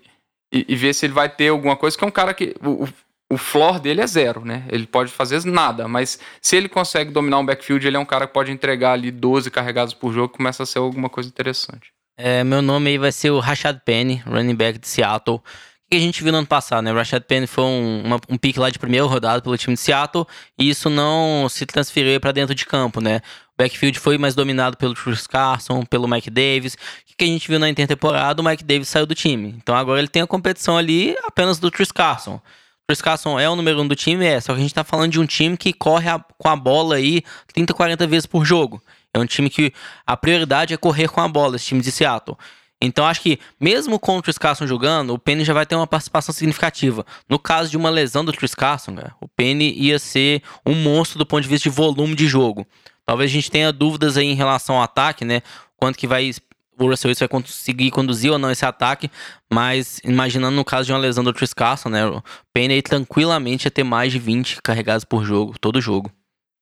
E, 0.49 0.65
e 0.69 0.76
ver 0.78 0.93
se 0.93 1.05
ele 1.05 1.13
vai 1.13 1.28
ter 1.28 1.49
alguma 1.49 1.76
coisa. 1.76 1.97
Que 1.97 2.05
é 2.05 2.07
um 2.07 2.11
cara 2.11 2.34
que. 2.34 2.55
O, 2.63 2.88
o 3.34 3.38
floor 3.38 3.79
dele 3.79 4.01
é 4.01 4.07
zero, 4.07 4.45
né? 4.45 4.63
Ele 4.69 4.86
pode 4.86 5.11
fazer 5.11 5.43
nada, 5.45 5.88
mas 5.88 6.19
se 6.41 6.55
ele 6.55 6.69
consegue 6.69 7.11
dominar 7.11 7.39
um 7.39 7.45
backfield, 7.45 7.86
ele 7.86 7.97
é 7.97 7.99
um 7.99 8.05
cara 8.05 8.27
que 8.27 8.34
pode 8.34 8.51
entregar 8.51 8.93
ali 8.93 9.09
12 9.11 9.49
carregados 9.49 9.93
por 9.93 10.13
jogo, 10.13 10.34
começa 10.34 10.63
a 10.63 10.65
ser 10.65 10.79
alguma 10.79 11.09
coisa 11.09 11.29
interessante. 11.29 11.91
É, 12.15 12.43
meu 12.43 12.61
nome 12.61 12.91
aí 12.91 12.97
vai 12.97 13.11
ser 13.11 13.31
o 13.31 13.39
Rashad 13.39 13.79
Penny, 13.84 14.21
running 14.25 14.55
back 14.55 14.77
de 14.77 14.88
Seattle. 14.88 15.38
O 15.38 15.41
que 15.89 15.97
a 15.97 15.99
gente 15.99 16.21
viu 16.23 16.31
no 16.31 16.39
ano 16.39 16.47
passado, 16.47 16.84
né? 16.84 16.91
O 16.91 16.95
Rashad 16.95 17.23
Penny 17.23 17.47
foi 17.47 17.63
um, 17.63 18.03
uma, 18.05 18.19
um 18.29 18.38
pique 18.38 18.59
lá 18.59 18.69
de 18.69 18.77
primeiro 18.77 19.07
rodado 19.07 19.41
pelo 19.41 19.57
time 19.57 19.73
de 19.73 19.79
Seattle 19.79 20.25
e 20.57 20.69
isso 20.69 20.89
não 20.89 21.47
se 21.49 21.65
transferiu 21.65 22.19
para 22.19 22.31
dentro 22.31 22.53
de 22.53 22.65
campo, 22.65 23.01
né? 23.01 23.17
O 23.53 23.57
backfield 23.57 23.99
foi 23.99 24.17
mais 24.17 24.36
dominado 24.36 24.77
pelo 24.77 24.93
Chris 24.93 25.27
Carson, 25.27 25.84
pelo 25.86 26.07
Mike 26.07 26.29
Davis. 26.29 26.73
O 26.73 27.17
que 27.17 27.23
a 27.23 27.27
gente 27.27 27.47
viu 27.47 27.59
na 27.59 27.69
intertemporada, 27.69 28.41
o 28.41 28.45
Mike 28.45 28.63
Davis 28.63 28.89
saiu 28.89 29.05
do 29.05 29.15
time. 29.15 29.55
Então 29.57 29.75
agora 29.75 29.99
ele 29.99 30.07
tem 30.07 30.21
a 30.21 30.27
competição 30.27 30.77
ali 30.77 31.15
apenas 31.23 31.59
do 31.59 31.71
Chris 31.71 31.91
Carson. 31.91 32.39
Chris 32.88 33.01
Carson 33.01 33.39
é 33.39 33.49
o 33.49 33.55
número 33.55 33.81
um 33.81 33.88
do 33.88 33.95
time, 33.95 34.25
é. 34.25 34.41
Só 34.41 34.53
que 34.53 34.59
a 34.59 34.61
gente 34.61 34.73
tá 34.73 34.84
falando 34.84 35.11
de 35.11 35.19
um 35.19 35.25
time 35.25 35.55
que 35.55 35.71
corre 35.71 36.09
a, 36.09 36.19
com 36.19 36.49
a 36.49 36.55
bola 36.55 36.95
aí 36.95 37.23
30, 37.53 37.73
40 37.73 38.07
vezes 38.07 38.25
por 38.25 38.43
jogo. 38.43 38.81
É 39.13 39.19
um 39.19 39.25
time 39.25 39.49
que 39.49 39.71
a 40.05 40.17
prioridade 40.17 40.73
é 40.73 40.77
correr 40.77 41.07
com 41.07 41.21
a 41.21 41.27
bola, 41.27 41.55
esse 41.55 41.65
time 41.65 41.81
de 41.81 41.91
Seattle. 41.91 42.38
Então 42.81 43.05
acho 43.05 43.21
que 43.21 43.39
mesmo 43.57 43.97
com 43.97 44.17
o 44.17 44.21
Chris 44.21 44.38
Carson 44.38 44.67
jogando, 44.67 45.13
o 45.13 45.19
Penny 45.19 45.45
já 45.45 45.53
vai 45.53 45.65
ter 45.65 45.75
uma 45.75 45.88
participação 45.88 46.34
significativa. 46.34 47.05
No 47.29 47.39
caso 47.39 47.69
de 47.69 47.77
uma 47.77 47.89
lesão 47.89 48.25
do 48.25 48.34
Chris 48.34 48.53
Carson, 48.53 48.95
cara, 48.95 49.15
o 49.21 49.27
Penny 49.29 49.71
ia 49.71 49.97
ser 49.97 50.41
um 50.65 50.75
monstro 50.75 51.17
do 51.17 51.25
ponto 51.25 51.41
de 51.41 51.47
vista 51.47 51.69
de 51.69 51.73
volume 51.73 52.13
de 52.13 52.27
jogo. 52.27 52.67
Talvez 53.05 53.31
a 53.31 53.34
gente 53.34 53.49
tenha 53.49 53.71
dúvidas 53.71 54.17
aí 54.17 54.25
em 54.25 54.36
relação 54.36 54.75
ao 54.75 54.84
ataque, 54.84 55.23
né? 55.23 55.41
Quanto 55.77 55.97
que 55.97 56.07
vai 56.07 56.34
o 56.78 56.88
Russell 56.88 57.09
Wilson 57.09 57.26
vai 57.26 57.41
conseguir 57.41 57.91
conduzir 57.91 58.32
ou 58.32 58.38
não 58.38 58.51
esse 58.51 58.65
ataque, 58.65 59.09
mas 59.51 59.99
imaginando 60.03 60.55
no 60.55 60.65
caso 60.65 60.86
de 60.86 60.93
uma 60.93 60.99
lesão 60.99 61.24
do 61.24 61.34
Chris 61.34 61.53
Carson, 61.53 61.89
né? 61.89 62.05
O 62.05 62.24
Penny 62.53 62.82
tranquilamente 62.82 63.65
ia 63.65 63.71
ter 63.71 63.84
mais 63.84 64.11
de 64.11 64.19
20 64.19 64.61
carregados 64.61 65.05
por 65.05 65.24
jogo, 65.24 65.55
todo 65.59 65.82
jogo. 65.82 66.11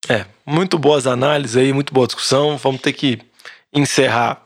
É, 0.09 0.25
muito 0.45 0.77
boas 0.77 1.05
análises 1.05 1.55
aí, 1.55 1.71
muito 1.71 1.93
boa 1.93 2.07
discussão. 2.07 2.57
Vamos 2.57 2.81
ter 2.81 2.93
que 2.93 3.19
encerrar 3.73 4.43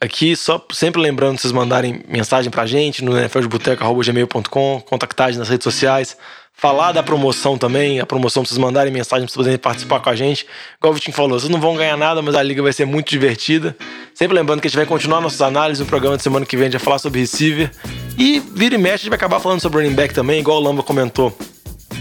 aqui, 0.00 0.36
só 0.36 0.64
sempre 0.72 1.00
lembrando 1.00 1.38
vocês 1.38 1.52
mandarem 1.52 2.02
mensagem 2.08 2.50
pra 2.50 2.66
gente 2.66 3.04
no 3.04 3.16
nfldeboteco.gmail.com, 3.16 4.82
contactar 4.86 5.34
nas 5.34 5.48
redes 5.48 5.64
sociais, 5.64 6.16
falar 6.56 6.92
da 6.92 7.02
promoção 7.02 7.58
também, 7.58 8.00
a 8.00 8.06
promoção 8.06 8.42
pra 8.42 8.48
vocês 8.48 8.58
mandarem 8.58 8.92
mensagem 8.92 9.26
pra 9.26 9.32
vocês 9.32 9.36
poderem 9.36 9.58
participar 9.58 10.00
com 10.00 10.08
a 10.08 10.16
gente. 10.16 10.46
Igual 10.78 10.92
o 10.92 10.94
Vitinho 10.94 11.14
falou, 11.14 11.38
vocês 11.38 11.50
não 11.50 11.60
vão 11.60 11.76
ganhar 11.76 11.96
nada, 11.96 12.22
mas 12.22 12.34
a 12.34 12.42
liga 12.42 12.62
vai 12.62 12.72
ser 12.72 12.86
muito 12.86 13.10
divertida. 13.10 13.76
Sempre 14.14 14.34
lembrando 14.34 14.60
que 14.60 14.66
a 14.66 14.70
gente 14.70 14.78
vai 14.78 14.86
continuar 14.86 15.20
nossas 15.20 15.42
análises 15.42 15.80
no 15.80 15.86
programa 15.86 16.16
de 16.16 16.22
semana 16.22 16.46
que 16.46 16.56
vem, 16.56 16.64
a 16.64 16.70
gente 16.70 16.78
vai 16.78 16.84
falar 16.84 16.98
sobre 16.98 17.20
receiver. 17.20 17.70
E 18.18 18.40
vira 18.40 18.74
e 18.74 18.78
mexe, 18.78 18.94
a 18.94 18.96
gente 18.98 19.10
vai 19.10 19.16
acabar 19.16 19.38
falando 19.38 19.60
sobre 19.60 19.82
running 19.82 19.94
back 19.94 20.14
também, 20.14 20.40
igual 20.40 20.58
o 20.58 20.60
Lamba 20.60 20.82
comentou 20.82 21.36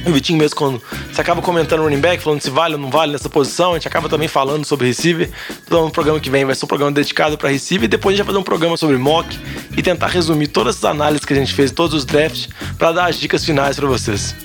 o 0.05 0.11
Vitinho 0.11 0.37
mesmo, 0.37 0.55
quando 0.55 0.81
você 1.11 1.21
acaba 1.21 1.41
comentando 1.41 1.81
running 1.81 1.99
back, 1.99 2.23
falando 2.23 2.41
se 2.41 2.49
vale 2.49 2.75
ou 2.75 2.79
não 2.79 2.89
vale 2.89 3.11
nessa 3.11 3.29
posição, 3.29 3.71
a 3.71 3.73
gente 3.75 3.87
acaba 3.87 4.07
também 4.09 4.27
falando 4.27 4.65
sobre 4.65 4.87
receiver. 4.87 5.29
Então, 5.65 5.85
no 5.85 5.91
programa 5.91 6.19
que 6.19 6.29
vem 6.29 6.45
vai 6.45 6.55
ser 6.55 6.65
um 6.65 6.67
programa 6.67 6.91
dedicado 6.91 7.37
para 7.37 7.49
receiver 7.49 7.85
e 7.85 7.87
depois 7.87 8.13
a 8.13 8.17
gente 8.17 8.25
vai 8.25 8.33
fazer 8.33 8.39
um 8.39 8.43
programa 8.43 8.77
sobre 8.77 8.97
mock 8.97 9.37
e 9.75 9.81
tentar 9.81 10.07
resumir 10.07 10.47
todas 10.47 10.77
as 10.77 10.83
análises 10.83 11.25
que 11.25 11.33
a 11.33 11.35
gente 11.35 11.53
fez, 11.53 11.71
todos 11.71 11.95
os 11.95 12.05
drafts, 12.05 12.49
para 12.77 12.91
dar 12.91 13.09
as 13.09 13.17
dicas 13.17 13.43
finais 13.43 13.75
para 13.75 13.87
vocês. 13.87 14.35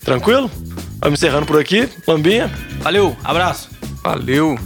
Tranquilo? 0.00 0.50
Vamos 1.00 1.18
encerrando 1.18 1.46
por 1.46 1.60
aqui. 1.60 1.88
Lambinha. 2.06 2.50
Valeu, 2.80 3.16
abraço. 3.24 3.68
Valeu. 4.02 4.56